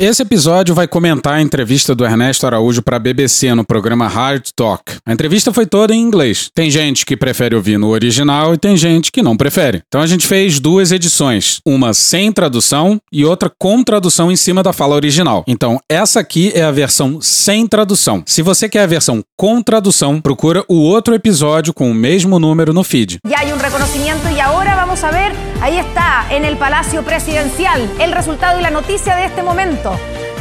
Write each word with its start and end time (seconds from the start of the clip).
Esse 0.00 0.22
episódio 0.22 0.76
vai 0.76 0.86
comentar 0.86 1.34
a 1.34 1.42
entrevista 1.42 1.92
do 1.92 2.04
Ernesto 2.04 2.46
Araújo 2.46 2.80
para 2.82 2.98
a 2.98 3.00
BBC 3.00 3.52
no 3.52 3.64
programa 3.64 4.06
Hard 4.06 4.46
Talk. 4.54 4.92
A 5.04 5.12
entrevista 5.12 5.52
foi 5.52 5.66
toda 5.66 5.92
em 5.92 6.00
inglês. 6.00 6.48
Tem 6.54 6.70
gente 6.70 7.04
que 7.04 7.16
prefere 7.16 7.56
ouvir 7.56 7.78
no 7.78 7.88
original 7.88 8.54
e 8.54 8.58
tem 8.58 8.76
gente 8.76 9.10
que 9.10 9.22
não 9.22 9.36
prefere. 9.36 9.82
Então 9.88 10.00
a 10.00 10.06
gente 10.06 10.24
fez 10.24 10.60
duas 10.60 10.92
edições, 10.92 11.60
uma 11.66 11.92
sem 11.92 12.30
tradução 12.30 13.00
e 13.10 13.24
outra 13.24 13.50
com 13.58 13.82
tradução 13.82 14.30
em 14.30 14.36
cima 14.36 14.62
da 14.62 14.72
fala 14.72 14.94
original. 14.94 15.42
Então 15.48 15.80
essa 15.88 16.20
aqui 16.20 16.52
é 16.54 16.62
a 16.62 16.70
versão 16.70 17.20
sem 17.20 17.66
tradução. 17.66 18.22
Se 18.24 18.40
você 18.40 18.68
quer 18.68 18.84
a 18.84 18.86
versão 18.86 19.20
com 19.36 19.60
tradução, 19.60 20.20
procura 20.20 20.64
o 20.68 20.76
outro 20.76 21.12
episódio 21.12 21.74
com 21.74 21.90
o 21.90 21.94
mesmo 21.94 22.38
número 22.38 22.72
no 22.72 22.84
feed. 22.84 23.18
Ya 23.26 23.40
hay 23.40 23.50
un 23.50 23.58
reconocimiento 23.58 24.30
y 24.30 24.38
ahora 24.38 24.76
vamos 24.76 25.02
a 25.02 25.10
ver, 25.10 25.32
ahí 25.60 25.76
está, 25.76 26.24
en 26.30 26.44
el 26.44 26.56
Palacio 26.56 27.02
Presidencial, 27.02 27.90
el 27.98 28.12
resultado 28.12 28.60
y 28.60 28.62
la 28.62 28.70
noticia 28.70 29.16
de 29.16 29.26
este 29.26 29.42
momento. 29.42 29.87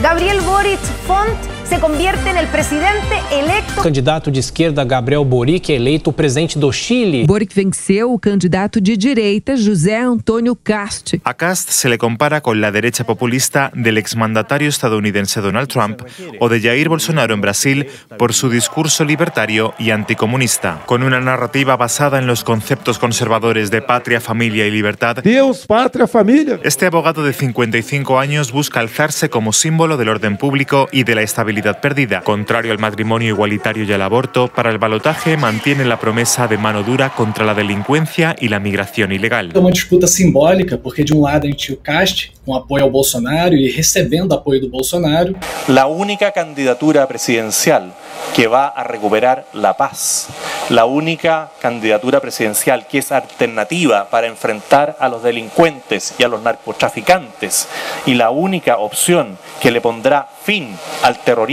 Gabriel 0.01 0.41
Boric 0.41 0.79
Font 1.07 1.56
se 1.67 1.79
convierte 1.81 2.29
en 2.29 2.37
el 2.37 2.47
presidente 2.47 3.19
electo. 3.29 3.81
O 3.81 3.83
candidato 3.83 4.31
de 4.31 4.39
esquerda 4.39 4.85
Gabriel 4.85 5.25
Boric 5.25 5.69
é 5.69 5.75
eleito 5.75 6.13
presidente 6.13 6.57
do 6.57 6.71
Chile. 6.71 7.25
Boric 7.25 7.53
venceu 7.53 8.13
o 8.13 8.19
candidato 8.19 8.79
de 8.79 8.95
direita 8.95 9.53
José 9.57 9.97
Antônio 9.97 10.55
Cast. 10.55 11.15
A 11.25 11.33
Cast 11.33 11.69
se 11.71 11.89
le 11.89 11.97
compara 11.97 12.39
con 12.39 12.61
la 12.61 12.71
derecha 12.71 13.03
populista 13.03 13.69
del 13.75 13.97
exmandatario 13.97 14.69
estadounidense 14.69 15.41
Donald 15.41 15.67
Trump 15.67 16.03
o 16.39 16.47
de 16.47 16.61
Jair 16.61 16.87
Bolsonaro 16.87 17.33
en 17.33 17.41
Brasil 17.41 17.87
por 18.17 18.33
su 18.33 18.49
discurso 18.49 19.03
libertario 19.03 19.73
y 19.77 19.91
anticomunista. 19.91 20.83
Con 20.85 21.03
una 21.03 21.19
narrativa 21.19 21.75
basada 21.75 22.17
en 22.17 22.27
los 22.27 22.45
conceptos 22.45 22.97
conservadores 22.97 23.71
de 23.71 23.81
patria, 23.81 24.21
familia 24.21 24.65
y 24.65 24.71
libertad, 24.71 25.17
Deus, 25.17 25.65
pátria, 25.67 26.07
família. 26.07 26.61
este 26.63 26.85
abogado 26.85 27.25
de 27.25 27.33
55 27.33 28.19
años 28.19 28.53
busca 28.53 28.79
alzarse 28.79 29.29
como 29.29 29.51
símbolo 29.51 29.97
del 29.97 30.07
orden 30.07 30.37
público 30.37 30.87
y 30.93 31.03
de 31.03 31.15
la 31.15 31.23
estabilidad 31.23 31.56
perdida. 31.61 32.21
Contrario 32.21 32.71
al 32.71 32.79
matrimonio 32.79 33.29
igualitario 33.29 33.83
y 33.83 33.91
al 33.91 34.01
aborto, 34.01 34.47
para 34.47 34.71
el 34.71 34.77
balotaje 34.77 35.37
mantiene 35.37 35.85
la 35.85 35.99
promesa 35.99 36.47
de 36.47 36.57
mano 36.57 36.83
dura 36.83 37.09
contra 37.09 37.45
la 37.45 37.53
delincuencia 37.53 38.35
y 38.39 38.47
la 38.47 38.59
migración 38.59 39.11
ilegal. 39.11 39.51
É 39.53 39.59
uma 39.59 39.71
disputa 39.71 40.07
simbólica, 40.07 40.77
porque 40.77 41.03
de 41.03 41.13
um 41.13 41.21
lado 41.21 41.47
gente 41.47 41.73
o 41.73 41.77
Cast, 41.77 42.31
com 42.45 42.55
apoio 42.55 42.83
ao 42.83 42.89
Bolsonaro 42.89 43.55
e 43.55 43.69
recebendo 43.69 44.33
apoio 44.33 44.61
do 44.61 44.69
Bolsonaro, 44.69 45.35
la 45.67 45.87
única 45.87 46.31
candidatura 46.31 47.05
presidencial 47.07 47.93
que 48.33 48.47
va 48.47 48.67
a 48.67 48.83
recuperar 48.83 49.45
la 49.53 49.75
paz, 49.75 50.27
la 50.69 50.85
única 50.85 51.51
candidatura 51.59 52.19
presidencial 52.19 52.87
que 52.87 52.99
es 52.99 53.11
alternativa 53.11 54.09
para 54.09 54.27
enfrentar 54.27 54.95
a 54.99 55.09
los 55.09 55.23
delincuentes 55.23 56.13
y 56.17 56.23
a 56.23 56.27
los 56.27 56.41
narcotraficantes 56.41 57.67
y 58.05 58.13
la 58.13 58.29
única 58.29 58.77
opción 58.77 59.37
que 59.61 59.71
le 59.71 59.81
pondrá 59.81 60.27
fin 60.43 60.75
al 61.03 61.19
terrorismo 61.23 61.46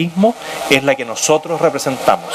es 0.70 0.82
la 0.82 0.94
que 0.94 1.04
nosotros 1.04 1.60
representamos. 1.60 2.32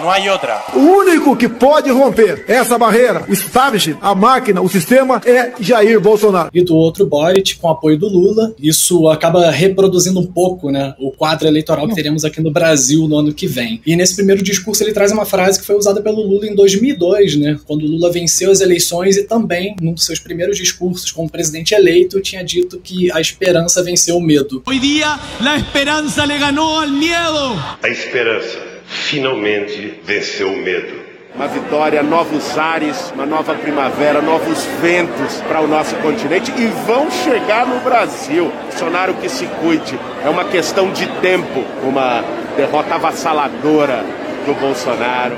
No 0.00 0.10
hay 0.10 0.28
otra. 0.28 0.64
O 0.74 0.78
único 0.78 1.36
que 1.36 1.48
pode 1.48 1.90
romper 1.90 2.44
essa 2.46 2.76
barreira, 2.78 3.24
o 3.28 3.32
establishment, 3.32 3.98
a 4.00 4.14
máquina, 4.14 4.60
o 4.60 4.68
sistema, 4.68 5.20
é 5.24 5.52
Jair 5.58 6.00
Bolsonaro. 6.00 6.50
e 6.52 6.62
do 6.62 6.74
outro 6.74 7.06
Boric 7.06 7.56
com 7.56 7.68
apoio 7.68 7.98
do 7.98 8.08
Lula. 8.08 8.54
Isso 8.60 9.08
acaba 9.08 9.50
reproduzindo 9.50 10.20
um 10.20 10.26
pouco 10.26 10.70
né, 10.70 10.94
o 10.98 11.10
quadro 11.10 11.46
eleitoral 11.46 11.88
que 11.88 11.94
teremos 11.94 12.24
aqui 12.24 12.40
no 12.40 12.50
Brasil 12.50 13.06
no 13.08 13.18
ano 13.18 13.32
que 13.32 13.46
vem. 13.46 13.80
E 13.86 13.96
nesse 13.96 14.14
primeiro 14.14 14.42
discurso 14.42 14.82
ele 14.82 14.92
traz 14.92 15.12
uma 15.12 15.24
frase 15.24 15.60
que 15.60 15.66
foi 15.66 15.76
usada 15.76 16.00
pelo 16.02 16.22
Lula 16.22 16.46
em 16.46 16.54
2002, 16.54 17.36
né, 17.36 17.58
quando 17.66 17.82
o 17.82 17.86
Lula 17.86 18.10
venceu 18.10 18.50
as 18.50 18.60
eleições 18.60 19.16
e 19.16 19.24
também, 19.24 19.76
num 19.80 19.92
dos 19.92 20.04
seus 20.04 20.18
primeiros 20.18 20.56
discursos 20.56 21.10
como 21.10 21.30
presidente 21.30 21.74
eleito, 21.74 22.20
tinha 22.20 22.44
dito 22.44 22.78
que 22.78 23.10
a 23.12 23.20
esperança 23.20 23.82
venceu 23.82 24.16
o 24.16 24.20
medo. 24.20 24.62
Hoy 24.66 24.78
día 24.78 25.18
la 25.40 25.56
esperanza 25.56 26.26
le 26.26 26.38
ganó 26.38 26.80
al 26.80 26.90
miedo. 26.90 27.54
A 27.82 27.88
esperança 27.88 28.65
finalmente 28.86 30.00
venceu 30.04 30.52
o 30.52 30.56
medo. 30.56 31.06
Uma 31.34 31.48
vitória, 31.48 32.02
novos 32.02 32.56
ares, 32.56 33.12
uma 33.14 33.26
nova 33.26 33.54
primavera, 33.54 34.22
novos 34.22 34.64
ventos 34.80 35.34
para 35.46 35.60
o 35.60 35.68
nosso 35.68 35.94
continente 35.96 36.50
e 36.56 36.66
vão 36.86 37.10
chegar 37.10 37.66
no 37.66 37.78
Brasil. 37.80 38.50
Bolsonaro 38.70 39.12
que 39.14 39.28
se 39.28 39.46
cuide, 39.60 39.98
é 40.24 40.30
uma 40.30 40.44
questão 40.44 40.90
de 40.90 41.06
tempo. 41.20 41.62
Uma 41.82 42.24
derrota 42.56 42.94
avassaladora 42.94 44.02
do 44.46 44.54
Bolsonaro. 44.54 45.36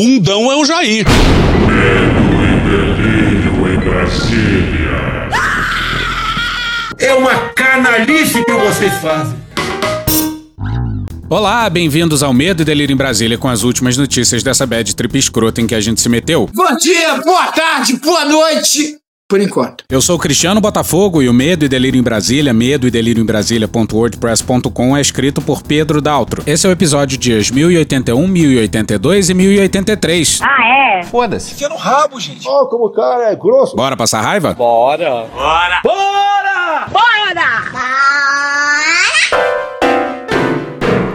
Bundão 0.00 0.50
é 0.50 0.56
o 0.56 0.64
Jair. 0.64 1.04
É 6.98 7.12
uma 7.12 7.34
canalice 7.50 8.42
que 8.42 8.52
vocês 8.52 8.94
fazem. 8.94 9.38
Olá, 11.28 11.68
bem-vindos 11.68 12.22
ao 12.22 12.32
Medo 12.32 12.62
e 12.62 12.64
Delírio 12.64 12.94
em 12.94 12.96
Brasília 12.96 13.36
com 13.36 13.48
as 13.48 13.62
últimas 13.62 13.98
notícias 13.98 14.42
dessa 14.42 14.66
bad 14.66 14.96
trip 14.96 15.18
escrota 15.18 15.60
em 15.60 15.66
que 15.66 15.74
a 15.74 15.80
gente 15.82 16.00
se 16.00 16.08
meteu. 16.08 16.48
Bom 16.54 16.76
dia, 16.76 17.16
boa 17.18 17.48
tarde, 17.48 17.96
boa 17.98 18.24
noite. 18.24 18.99
Por 19.30 19.40
enquanto. 19.40 19.84
Eu 19.88 20.02
sou 20.02 20.16
o 20.16 20.18
Cristiano 20.18 20.60
Botafogo 20.60 21.22
e 21.22 21.28
o 21.28 21.32
Medo 21.32 21.64
e 21.64 21.68
Delírio 21.68 21.96
em 21.96 22.02
Brasília, 22.02 22.52
medo 22.52 22.88
e 22.88 22.90
delírio 22.90 23.22
em 23.22 23.24
Brasília.wordpress.com 23.24 24.96
é 24.96 25.00
escrito 25.00 25.40
por 25.40 25.62
Pedro 25.62 26.00
Daltro. 26.00 26.42
Esse 26.44 26.66
é 26.66 26.68
o 26.68 26.72
episódio 26.72 27.16
dias 27.16 27.48
1081, 27.48 28.26
1082 28.26 29.30
e 29.30 29.34
1083. 29.34 30.40
Ah, 30.42 30.98
é? 30.98 31.02
Foda-se. 31.04 31.52
Enfia 31.52 31.68
no 31.68 31.76
rabo, 31.76 32.18
gente. 32.18 32.44
Ó, 32.44 32.66
como 32.66 32.86
o 32.86 32.90
cara 32.90 33.30
é 33.30 33.36
grosso. 33.36 33.76
Bora 33.76 33.96
passar 33.96 34.20
raiva? 34.20 34.52
Bora. 34.52 35.26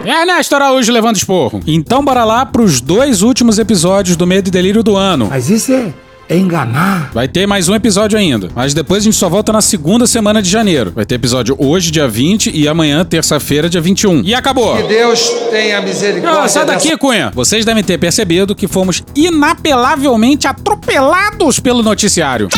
Ernesto 0.06 0.54
Araújo 0.54 0.90
levando 0.90 1.16
esporro. 1.16 1.60
Então 1.66 2.02
bora 2.02 2.24
lá 2.24 2.46
pros 2.46 2.80
dois 2.80 3.20
últimos 3.20 3.58
episódios 3.58 4.16
do 4.16 4.26
Medo 4.26 4.48
e 4.48 4.50
Delírio 4.50 4.82
do 4.82 4.96
ano. 4.96 5.26
Mas 5.28 5.50
isso 5.50 5.72
é, 5.72 5.92
é 6.28 6.36
enganar. 6.36 7.10
Vai 7.12 7.28
ter 7.28 7.46
mais 7.46 7.68
um 7.68 7.74
episódio 7.74 8.18
ainda, 8.18 8.48
mas 8.54 8.74
depois 8.74 9.02
a 9.02 9.04
gente 9.04 9.16
só 9.16 9.28
volta 9.28 9.52
na 9.52 9.60
segunda 9.60 10.06
semana 10.06 10.42
de 10.42 10.50
janeiro. 10.50 10.92
Vai 10.94 11.04
ter 11.04 11.14
episódio 11.16 11.56
hoje, 11.58 11.90
dia 11.90 12.08
20, 12.08 12.50
e 12.54 12.68
amanhã, 12.68 13.04
terça-feira, 13.04 13.68
dia 13.68 13.80
21. 13.80 14.22
E 14.22 14.34
acabou! 14.34 14.86
Deus 14.86 15.28
tenha 15.50 15.80
misericórdia. 15.80 16.42
Ah, 16.42 16.48
sai 16.48 16.66
daqui, 16.66 16.96
Cunha! 16.96 17.30
Vocês 17.34 17.64
devem 17.64 17.82
ter 17.82 17.98
percebido 17.98 18.54
que 18.54 18.66
fomos 18.66 19.02
inapelavelmente 19.14 20.46
atropelados 20.46 21.60
pelo 21.60 21.82
noticiário. 21.82 22.48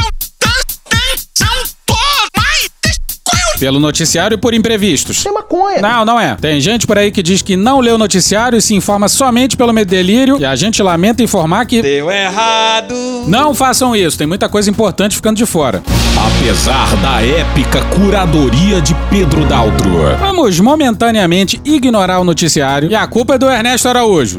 Pelo 3.59 3.81
noticiário 3.81 4.35
e 4.37 4.39
por 4.39 4.55
imprevistos. 4.55 5.25
É 5.27 5.31
maconha. 5.31 5.81
Não, 5.81 6.05
não 6.05 6.21
é. 6.21 6.37
Tem 6.37 6.61
gente 6.61 6.87
por 6.87 6.97
aí 6.99 7.11
que 7.11 7.23
diz 7.23 7.43
que 7.43 7.57
não 7.57 7.81
lê 7.81 7.91
o 7.91 7.99
noticiário 7.99 8.57
e 8.57 8.63
se 8.63 8.75
informa 8.75 9.09
somente 9.09 9.57
pelo 9.57 9.73
medo 9.73 9.89
delírio. 9.89 10.39
E 10.39 10.45
a 10.45 10.55
gente 10.55 10.83
lamenta 10.83 11.23
informar 11.23 11.67
que. 11.67 11.83
Deu 11.83 12.11
errado. 12.11 12.95
Não 13.27 13.55
façam 13.55 13.95
isso, 13.95 14.17
tem 14.17 14.27
muita 14.27 14.49
coisa 14.49 14.71
importante 14.71 15.17
ficando 15.17 15.37
de 15.37 15.47
fora. 15.47 15.83
Apesar 16.17 16.97
da 16.97 17.23
épica 17.23 17.83
curadoria 17.95 18.81
de 18.81 18.95
Pedro 19.11 19.45
Daltro. 19.45 19.91
Vamos 20.19 20.59
momentaneamente 20.61 21.61
ignorar 21.65 22.21
o 22.21 22.25
noticiário 22.25 22.91
e 22.91 22.95
a 22.95 23.07
culpa 23.07 23.35
é 23.35 23.39
do 23.39 23.49
Ernesto 23.49 23.89
Araújo. 23.89 24.39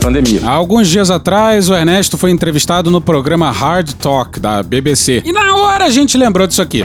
Pandemia. 0.00 0.40
Há 0.44 0.50
alguns 0.50 0.88
dias 0.88 1.10
atrás, 1.10 1.68
o 1.68 1.74
Ernesto 1.74 2.16
foi 2.16 2.30
entrevistado 2.30 2.90
no 2.90 3.00
programa 3.00 3.50
Hard 3.50 3.94
Talk 3.94 4.38
da 4.38 4.62
BBC. 4.62 5.22
E 5.24 5.32
na 5.32 5.56
hora 5.56 5.86
a 5.86 5.90
gente 5.90 6.16
lembrou 6.16 6.46
disso 6.46 6.62
aqui. 6.62 6.84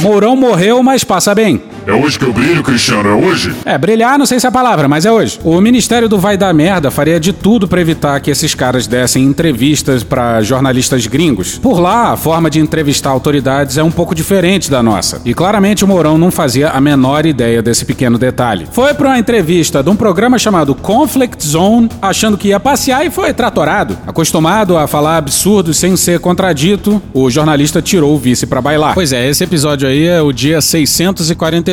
Mourão 0.00 0.34
morreu, 0.36 0.82
mas 0.82 1.04
passa 1.04 1.34
bem. 1.34 1.62
É 1.86 1.92
hoje 1.92 2.18
que 2.18 2.24
eu 2.24 2.32
brilho, 2.32 2.62
Cristiano, 2.62 3.10
é 3.10 3.12
hoje? 3.12 3.54
É, 3.62 3.76
brilhar 3.76 4.18
não 4.18 4.24
sei 4.24 4.40
se 4.40 4.46
é 4.46 4.48
a 4.48 4.52
palavra, 4.52 4.88
mas 4.88 5.04
é 5.04 5.12
hoje. 5.12 5.38
O 5.44 5.60
Ministério 5.60 6.08
do 6.08 6.18
Vai 6.18 6.34
Dar 6.34 6.54
Merda 6.54 6.90
faria 6.90 7.20
de 7.20 7.30
tudo 7.30 7.68
para 7.68 7.78
evitar 7.78 8.18
que 8.20 8.30
esses 8.30 8.54
caras 8.54 8.86
dessem 8.86 9.22
entrevistas 9.22 10.02
para 10.02 10.40
jornalistas 10.42 11.06
gringos. 11.06 11.58
Por 11.58 11.78
lá, 11.78 12.12
a 12.12 12.16
forma 12.16 12.48
de 12.48 12.58
entrevistar 12.58 13.10
autoridades 13.10 13.76
é 13.76 13.82
um 13.82 13.90
pouco 13.90 14.14
diferente 14.14 14.70
da 14.70 14.82
nossa. 14.82 15.20
E 15.26 15.34
claramente 15.34 15.84
o 15.84 15.88
Mourão 15.88 16.16
não 16.16 16.30
fazia 16.30 16.70
a 16.70 16.80
menor 16.80 17.26
ideia 17.26 17.60
desse 17.60 17.84
pequeno 17.84 18.16
detalhe. 18.16 18.66
Foi 18.72 18.94
para 18.94 19.08
uma 19.08 19.18
entrevista 19.18 19.82
de 19.82 19.90
um 19.90 19.96
programa 19.96 20.38
chamado 20.38 20.74
Conflict 20.74 21.46
Zone, 21.46 21.90
achando 22.00 22.38
que 22.38 22.48
ia 22.48 22.58
passear 22.60 23.04
e 23.04 23.10
foi 23.10 23.34
tratorado. 23.34 23.98
Acostumado 24.06 24.78
a 24.78 24.86
falar 24.86 25.18
absurdos 25.18 25.76
sem 25.76 25.94
ser 25.98 26.18
contradito, 26.18 27.02
o 27.12 27.30
jornalista 27.30 27.82
tirou 27.82 28.14
o 28.14 28.18
vice 28.18 28.46
para 28.46 28.62
bailar. 28.62 28.94
Pois 28.94 29.12
é, 29.12 29.28
esse 29.28 29.44
episódio 29.44 29.86
aí 29.86 30.06
é 30.06 30.22
o 30.22 30.32
dia 30.32 30.62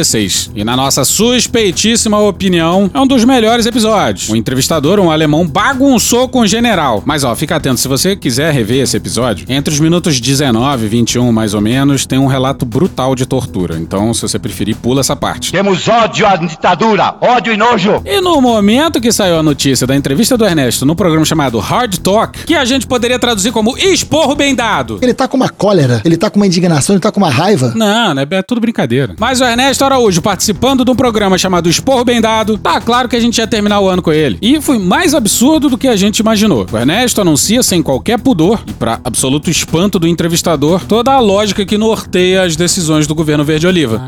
646. 0.03 0.51
E 0.55 0.63
na 0.63 0.75
nossa 0.75 1.03
suspeitíssima 1.05 2.19
opinião, 2.19 2.89
é 2.93 2.99
um 2.99 3.07
dos 3.07 3.23
melhores 3.23 3.65
episódios. 3.65 4.29
O 4.29 4.35
entrevistador, 4.35 4.99
um 4.99 5.11
alemão, 5.11 5.47
bagunçou 5.47 6.27
com 6.27 6.41
o 6.41 6.47
general. 6.47 7.01
Mas 7.05 7.23
ó, 7.23 7.35
fica 7.35 7.55
atento, 7.55 7.79
se 7.79 7.87
você 7.87 8.15
quiser 8.15 8.53
rever 8.53 8.81
esse 8.83 8.97
episódio, 8.97 9.45
entre 9.49 9.73
os 9.73 9.79
minutos 9.79 10.19
19 10.19 10.85
e 10.85 10.89
21, 10.89 11.31
mais 11.31 11.53
ou 11.53 11.61
menos, 11.61 12.05
tem 12.05 12.19
um 12.19 12.27
relato 12.27 12.65
brutal 12.65 13.15
de 13.15 13.25
tortura. 13.25 13.77
Então, 13.77 14.13
se 14.13 14.21
você 14.21 14.39
preferir, 14.39 14.75
pula 14.75 15.01
essa 15.01 15.15
parte. 15.15 15.51
Temos 15.51 15.87
ódio 15.87 16.25
à 16.27 16.35
ditadura, 16.35 17.15
ódio 17.21 17.53
e 17.53 17.57
nojo. 17.57 18.01
E 18.05 18.19
no 18.21 18.41
momento 18.41 18.99
que 18.99 19.11
saiu 19.11 19.37
a 19.37 19.43
notícia 19.43 19.85
da 19.85 19.95
entrevista 19.95 20.37
do 20.37 20.45
Ernesto 20.45 20.85
no 20.85 20.95
programa 20.95 21.25
chamado 21.25 21.59
Hard 21.59 21.97
Talk, 21.97 22.43
que 22.45 22.55
a 22.55 22.65
gente 22.65 22.87
poderia 22.87 23.19
traduzir 23.19 23.51
como 23.51 23.77
esporro 23.77 24.35
bem 24.35 24.55
dado. 24.55 24.99
Ele 25.01 25.13
tá 25.13 25.27
com 25.27 25.37
uma 25.37 25.49
cólera, 25.49 26.01
ele 26.03 26.17
tá 26.17 26.29
com 26.29 26.39
uma 26.39 26.47
indignação, 26.47 26.95
ele 26.95 27.01
tá 27.01 27.11
com 27.11 27.19
uma 27.19 27.29
raiva. 27.29 27.73
Não, 27.75 28.13
né? 28.13 28.25
É 28.31 28.41
tudo 28.41 28.61
brincadeira. 28.61 29.15
Mas 29.19 29.41
o 29.41 29.43
Ernesto 29.43 29.83
Araújo 29.91 30.21
participando 30.21 30.85
de 30.85 30.91
um 30.91 30.95
programa 30.95 31.37
chamado 31.37 31.69
Esporro 31.69 32.05
Bem 32.05 32.21
Dado, 32.21 32.57
tá 32.57 32.79
claro 32.79 33.09
que 33.09 33.15
a 33.17 33.19
gente 33.19 33.39
ia 33.39 33.45
terminar 33.45 33.81
o 33.81 33.89
ano 33.89 34.01
com 34.01 34.13
ele. 34.13 34.37
E 34.41 34.61
foi 34.61 34.79
mais 34.79 35.13
absurdo 35.13 35.69
do 35.69 35.77
que 35.77 35.87
a 35.87 35.97
gente 35.97 36.19
imaginou. 36.19 36.65
O 36.71 36.77
Ernesto 36.77 37.19
anuncia 37.19 37.61
sem 37.61 37.83
qualquer 37.83 38.17
pudor, 38.17 38.63
e 38.65 38.71
para 38.71 39.01
absoluto 39.03 39.49
espanto 39.49 39.99
do 39.99 40.07
entrevistador, 40.07 40.85
toda 40.85 41.11
a 41.11 41.19
lógica 41.19 41.65
que 41.65 41.77
norteia 41.77 42.43
as 42.43 42.55
decisões 42.55 43.05
do 43.05 43.13
governo 43.13 43.43
verde-oliva. 43.43 44.01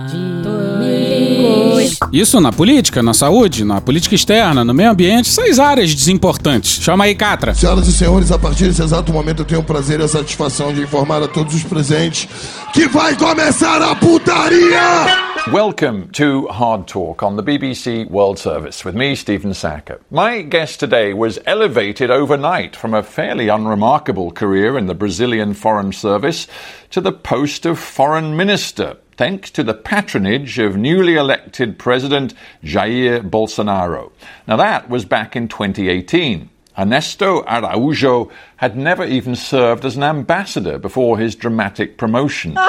Isso 2.14 2.40
na 2.40 2.52
política, 2.52 3.02
na 3.02 3.12
saúde, 3.12 3.66
na 3.66 3.82
política 3.82 4.14
externa, 4.14 4.64
no 4.64 4.72
meio 4.72 4.92
ambiente, 4.92 5.30
seis 5.30 5.58
áreas 5.58 5.96
desimportantes. 5.96 6.80
Chama 6.80 7.06
aí, 7.06 7.16
Catra. 7.16 7.56
Senhoras 7.56 7.88
e 7.88 7.92
senhores, 7.92 8.32
a 8.32 8.38
partir 8.38 8.66
desse 8.66 8.84
exato 8.84 9.12
momento 9.12 9.42
eu 9.42 9.46
tenho 9.46 9.62
o 9.62 9.64
prazer 9.64 10.00
e 10.00 10.04
a 10.04 10.08
satisfação 10.08 10.72
de 10.72 10.84
informar 10.84 11.24
a 11.24 11.28
todos 11.28 11.56
os 11.56 11.64
presentes 11.64 12.30
que 12.72 12.88
vai 12.88 13.16
começar 13.16 13.82
a 13.82 13.96
putaria! 13.96 15.34
Welcome 15.52 16.10
to 16.14 16.48
Hard 16.52 16.86
Talk 16.86 17.26
on 17.26 17.36
the 17.36 17.42
BBC 17.42 18.08
World 18.12 18.40
Service 18.40 18.88
with 18.88 18.96
me, 18.96 19.16
Stephen 19.16 19.56
Sacker. 19.56 20.00
My 20.12 20.44
guest 20.44 20.80
today 20.80 21.16
was 21.16 21.40
elevated 21.48 22.12
overnight 22.12 22.78
from 22.78 22.94
a 22.94 23.02
fairly 23.02 23.50
unremarkable 23.50 24.32
career 24.32 24.78
in 24.78 24.86
the 24.86 24.94
Brazilian 24.94 25.56
Foreign 25.56 25.92
Service 25.92 26.48
to 26.92 27.02
the 27.02 27.12
post 27.12 27.66
of 27.66 27.80
Foreign 27.80 28.38
Minister 28.38 28.98
thanks 29.18 29.52
to 29.52 29.64
the 29.64 29.74
patronage 29.74 30.60
of 30.60 30.78
newly 30.78 31.16
elected 31.16 31.78
President 31.78 32.34
Jair 32.64 33.28
Bolsonaro. 33.28 34.12
Now, 34.48 34.58
that 34.58 34.90
was 34.90 35.06
back 35.06 35.36
in 35.36 35.48
2018. 35.48 36.50
Ernesto 36.78 37.44
Araújo 37.44 38.32
had 38.58 38.76
never 38.76 39.06
even 39.06 39.36
served 39.36 39.86
as 39.86 39.96
an 39.96 40.04
ambassador 40.04 40.78
before 40.78 41.20
his 41.20 41.36
dramatic 41.36 41.98
promotion. 41.98 42.58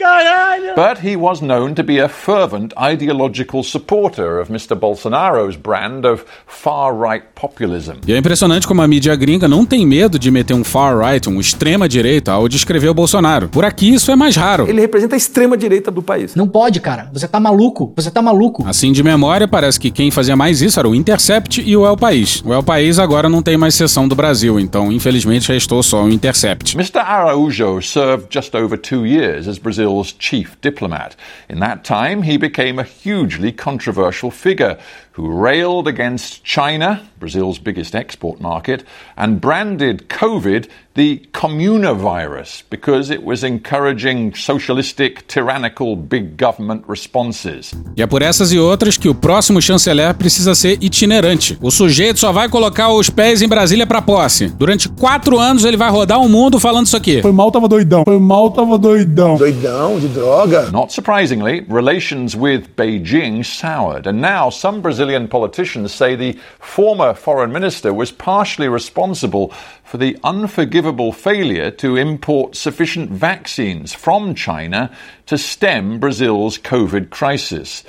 Caralho! 0.00 0.74
But 0.74 1.06
he 1.06 1.14
was 1.14 1.42
known 1.42 1.74
to 1.74 1.84
be 1.84 2.00
a 2.00 2.08
fervent 2.08 2.72
ideological 2.78 3.62
supporter 3.62 4.40
of 4.40 4.50
Mr. 4.50 4.74
Bolsonaro's 4.74 5.56
brand 5.56 6.06
of 6.06 6.24
far-right 6.46 7.26
populism. 7.34 7.96
E 8.06 8.12
é 8.14 8.16
impressionante 8.16 8.66
como 8.66 8.80
a 8.80 8.88
mídia 8.88 9.14
gringa 9.14 9.46
não 9.46 9.66
tem 9.66 9.86
medo 9.86 10.18
de 10.18 10.30
meter 10.30 10.54
um 10.54 10.64
far-right, 10.64 11.28
um 11.28 11.38
extrema-direita, 11.38 12.32
ao 12.32 12.48
descrever 12.48 12.88
o 12.88 12.94
Bolsonaro. 12.94 13.50
Por 13.50 13.62
aqui 13.62 13.92
isso 13.92 14.10
é 14.10 14.16
mais 14.16 14.36
raro. 14.36 14.66
Ele 14.66 14.80
representa 14.80 15.16
a 15.16 15.18
extrema-direita 15.18 15.90
do 15.90 16.02
país. 16.02 16.34
Não 16.34 16.48
pode, 16.48 16.80
cara. 16.80 17.10
Você 17.12 17.28
tá 17.28 17.38
maluco. 17.38 17.92
Você 17.94 18.10
tá 18.10 18.22
maluco. 18.22 18.66
Assim 18.66 18.92
de 18.92 19.02
memória, 19.02 19.46
parece 19.46 19.78
que 19.78 19.90
quem 19.90 20.10
fazia 20.10 20.34
mais 20.34 20.62
isso 20.62 20.78
era 20.78 20.88
o 20.88 20.94
Intercept 20.94 21.60
e 21.60 21.76
o 21.76 21.86
El 21.86 21.98
País. 21.98 22.42
O 22.42 22.54
El 22.54 22.62
País 22.62 22.98
agora 22.98 23.28
não 23.28 23.42
tem 23.42 23.58
mais 23.58 23.74
seção 23.74 24.08
do 24.08 24.16
Brasil, 24.16 24.58
então 24.58 24.90
infelizmente 24.90 25.52
restou 25.52 25.82
só 25.82 26.04
o 26.04 26.08
Intercept. 26.08 26.74
Mr. 26.74 27.00
Araújo 27.00 27.82
served 27.82 28.28
just 28.30 28.54
over 28.54 28.78
two 28.78 29.04
years 29.04 29.46
as 29.46 29.58
Brazil's 29.90 30.12
chief 30.12 30.60
diplomat. 30.60 31.16
In 31.48 31.58
that 31.58 31.82
time, 31.84 32.22
he 32.22 32.36
became 32.36 32.78
a 32.78 32.84
hugely 32.84 33.50
controversial 33.50 34.30
figure 34.30 34.78
who 35.20 35.28
railed 35.28 35.86
against 35.86 36.42
China, 36.42 37.02
Brazil's 37.18 37.58
biggest 37.58 37.94
export 37.94 38.40
market, 38.40 38.84
and 39.16 39.38
branded 39.38 40.08
COVID 40.08 40.66
the 40.94 41.22
communavirus 41.32 42.64
because 42.68 43.10
it 43.10 43.22
was 43.22 43.44
encouraging 43.44 44.34
socialistic, 44.34 45.26
tyrannical 45.28 45.94
big 45.94 46.36
government 46.36 46.82
responses. 46.88 47.72
E 47.96 48.02
é 48.02 48.06
por 48.06 48.22
essas 48.22 48.52
e 48.52 48.58
outras 48.58 48.96
que 48.96 49.08
o 49.08 49.14
próximo 49.14 49.60
chanceler 49.62 50.14
precisa 50.14 50.54
ser 50.54 50.78
itinerante. 50.80 51.56
O 51.60 51.70
sujeito 51.70 52.18
só 52.18 52.32
vai 52.32 52.48
colocar 52.48 52.92
os 52.92 53.08
pés 53.08 53.40
em 53.42 53.48
Brasília 53.48 53.86
para 53.86 54.02
posse. 54.02 54.48
Durante 54.48 54.88
quatro 54.88 55.38
anos 55.38 55.64
ele 55.64 55.76
vai 55.76 55.90
rodar 55.90 56.20
o 56.20 56.28
mundo 56.28 56.58
falando 56.58 56.86
isso 56.86 56.96
aqui. 56.96 57.22
Foi 57.22 57.32
mal, 57.32 57.50
tava 57.50 57.68
doidão. 57.68 58.02
Foi 58.04 58.18
mal, 58.18 58.50
tava 58.50 58.76
doidão. 58.76 59.36
Doidão 59.36 59.98
de 60.00 60.08
droga. 60.08 60.70
Not 60.72 60.92
surprisingly, 60.92 61.64
relations 61.68 62.34
with 62.34 62.64
Beijing 62.76 63.44
soured, 63.44 64.08
and 64.08 64.20
now 64.20 64.50
some 64.50 64.80
Brazilian 64.80 65.09
politicians 65.28 65.92
say 65.92 66.14
the 66.14 66.38
former 66.58 67.14
foreign 67.14 67.52
minister 67.52 67.92
was 67.92 68.12
partially 68.12 68.68
responsible 68.68 69.48
for 69.84 69.96
the 69.96 70.18
unforgivable 70.22 71.12
failure 71.12 71.70
to 71.70 71.96
import 71.96 72.56
sufficient 72.56 73.10
vaccines 73.10 73.92
from 73.92 74.34
China 74.34 74.94
to 75.26 75.36
stem 75.36 75.98
Brazil's 75.98 76.58
COVID 76.58 77.10
crisis. 77.10 77.84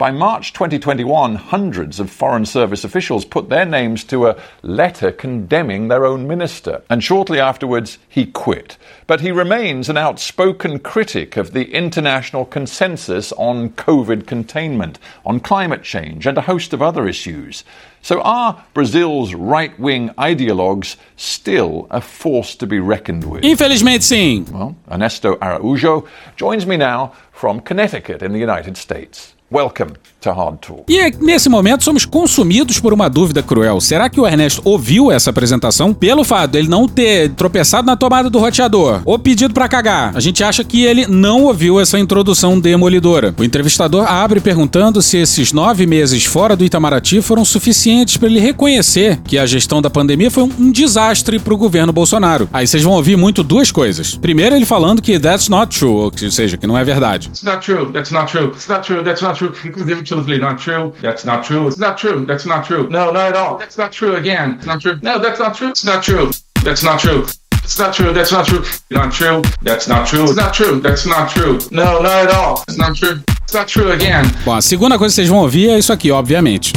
By 0.00 0.12
March 0.12 0.54
2021, 0.54 1.34
hundreds 1.34 2.00
of 2.00 2.08
Foreign 2.08 2.46
Service 2.46 2.84
officials 2.84 3.26
put 3.26 3.50
their 3.50 3.66
names 3.66 4.02
to 4.04 4.28
a 4.28 4.40
letter 4.62 5.12
condemning 5.12 5.88
their 5.88 6.06
own 6.06 6.26
minister. 6.26 6.80
And 6.88 7.04
shortly 7.04 7.38
afterwards, 7.38 7.98
he 8.08 8.24
quit. 8.24 8.78
But 9.06 9.20
he 9.20 9.30
remains 9.30 9.90
an 9.90 9.98
outspoken 9.98 10.78
critic 10.78 11.36
of 11.36 11.52
the 11.52 11.70
international 11.72 12.46
consensus 12.46 13.30
on 13.32 13.72
COVID 13.72 14.26
containment, 14.26 14.98
on 15.26 15.38
climate 15.38 15.82
change, 15.82 16.26
and 16.26 16.38
a 16.38 16.48
host 16.48 16.72
of 16.72 16.80
other 16.80 17.06
issues. 17.06 17.62
So 18.00 18.22
are 18.22 18.64
Brazil's 18.72 19.34
right-wing 19.34 20.14
ideologues 20.16 20.96
still 21.16 21.86
a 21.90 22.00
force 22.00 22.56
to 22.56 22.66
be 22.66 22.80
reckoned 22.80 23.30
with? 23.30 23.44
Infelizmente 23.44 24.02
sim. 24.02 24.46
Well, 24.46 24.76
Ernesto 24.90 25.36
Araújo 25.36 26.08
joins 26.36 26.64
me 26.64 26.78
now 26.78 27.12
from 27.32 27.60
Connecticut 27.60 28.22
in 28.22 28.32
the 28.32 28.38
United 28.38 28.78
States. 28.78 29.34
Welcome 29.50 29.96
to 29.96 29.96
Hard 29.96 29.98
Talk. 30.19 30.19
E 30.88 31.10
nesse 31.20 31.48
momento 31.48 31.84
somos 31.84 32.04
consumidos 32.04 32.78
por 32.78 32.92
uma 32.92 33.08
dúvida 33.08 33.42
cruel. 33.42 33.80
Será 33.80 34.08
que 34.08 34.20
o 34.20 34.26
Ernesto 34.26 34.60
ouviu 34.64 35.10
essa 35.10 35.30
apresentação? 35.30 35.94
Pelo 35.94 36.24
fato 36.24 36.52
dele 36.52 36.68
não 36.68 36.86
ter 36.86 37.30
tropeçado 37.30 37.86
na 37.86 37.96
tomada 37.96 38.28
do 38.28 38.38
roteador 38.38 39.00
ou 39.04 39.18
pedido 39.18 39.54
para 39.54 39.68
cagar, 39.68 40.12
a 40.14 40.20
gente 40.20 40.44
acha 40.44 40.62
que 40.62 40.84
ele 40.84 41.06
não 41.06 41.44
ouviu 41.44 41.80
essa 41.80 41.98
introdução 41.98 42.60
demolidora. 42.60 43.34
O 43.38 43.44
entrevistador 43.44 44.04
abre 44.06 44.40
perguntando 44.40 45.00
se 45.00 45.16
esses 45.16 45.52
nove 45.52 45.86
meses 45.86 46.24
fora 46.24 46.54
do 46.54 46.64
Itamaraty 46.64 47.22
foram 47.22 47.44
suficientes 47.44 48.16
para 48.16 48.28
ele 48.28 48.40
reconhecer 48.40 49.20
que 49.24 49.38
a 49.38 49.46
gestão 49.46 49.80
da 49.80 49.88
pandemia 49.88 50.30
foi 50.30 50.44
um 50.44 50.70
desastre 50.70 51.38
para 51.38 51.54
o 51.54 51.56
governo 51.56 51.92
Bolsonaro. 51.92 52.48
Aí 52.52 52.66
vocês 52.66 52.82
vão 52.82 52.92
ouvir 52.92 53.16
muito 53.16 53.42
duas 53.42 53.72
coisas. 53.72 54.14
Primeiro, 54.16 54.54
ele 54.54 54.66
falando 54.66 55.00
que 55.00 55.18
that's 55.18 55.48
not 55.48 55.78
true, 55.78 55.90
ou 55.90 56.12
seja, 56.30 56.56
que 56.56 56.66
não 56.66 56.76
é 56.76 56.84
verdade. 56.84 57.28
It's 57.28 57.42
not 57.42 57.64
true. 57.64 57.90
That's 57.92 58.10
not 58.10 58.30
true. 58.30 58.48
It's 58.48 58.68
not 58.68 58.86
true. 58.86 59.02
That's 59.02 59.22
not 59.22 59.38
true. 59.38 59.52
Absolutely 60.10 60.38
not 60.38 60.58
true. 60.58 60.92
That's 61.00 61.24
not 61.24 61.44
true. 61.44 61.68
It's 61.68 61.78
not 61.78 61.96
true. 61.96 62.26
That's 62.26 62.44
not 62.44 62.64
true. 62.64 62.88
No, 62.90 63.12
not 63.12 63.28
at 63.28 63.36
all. 63.36 63.58
That's 63.58 63.78
not 63.78 63.92
true 63.92 64.16
again. 64.16 64.56
It's 64.56 64.66
not 64.66 64.80
true. 64.80 64.98
No, 65.02 65.20
that's 65.20 65.38
not 65.38 65.54
true. 65.54 65.68
It's 65.68 65.84
not 65.84 66.02
true. 66.02 66.32
That's 66.64 66.82
not 66.82 66.98
true. 66.98 67.26
It's 67.62 67.78
not 67.78 67.94
true. 67.94 68.12
That's 68.12 68.32
not 68.32 68.44
true. 68.44 68.64
Not 68.90 69.12
true. 69.12 69.42
That's 69.62 69.86
not 69.86 70.08
true. 70.08 70.24
It's 70.24 70.34
not 70.34 70.52
true. 70.52 70.80
That's 70.80 71.06
not 71.06 71.30
true. 71.30 71.60
No, 71.70 72.02
not 72.02 72.26
at 72.26 72.30
all. 72.30 72.64
It's 72.66 72.76
not 72.76 72.96
true. 72.96 73.22
It's 73.44 73.54
not 73.54 73.68
true 73.68 73.92
again. 73.92 74.24
Bom, 74.44 74.56
a 74.56 74.60
segunda 74.60 74.98
coisa 74.98 75.12
que 75.12 75.22
vocês 75.22 75.28
vão 75.28 75.38
ouvir 75.38 75.70
é 75.70 75.78
isso 75.78 75.92
aqui, 75.92 76.10
obviamente. 76.10 76.72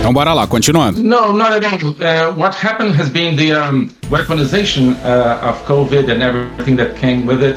Então 0.00 0.12
bora 0.12 0.32
lá, 0.32 0.48
continuando. 0.48 1.00
No, 1.00 1.32
not 1.32 1.52
at 1.52 1.64
all. 1.64 1.90
Uh, 1.90 2.34
what 2.36 2.56
happened 2.56 3.00
has 3.00 3.08
been 3.08 3.36
the 3.36 3.52
um, 3.52 3.88
weaponization 4.10 4.96
uh, 5.04 5.48
of 5.48 5.64
COVID 5.64 6.10
and 6.10 6.24
everything 6.24 6.74
that 6.74 6.96
came 6.96 7.24
with 7.24 7.40
it 7.40 7.56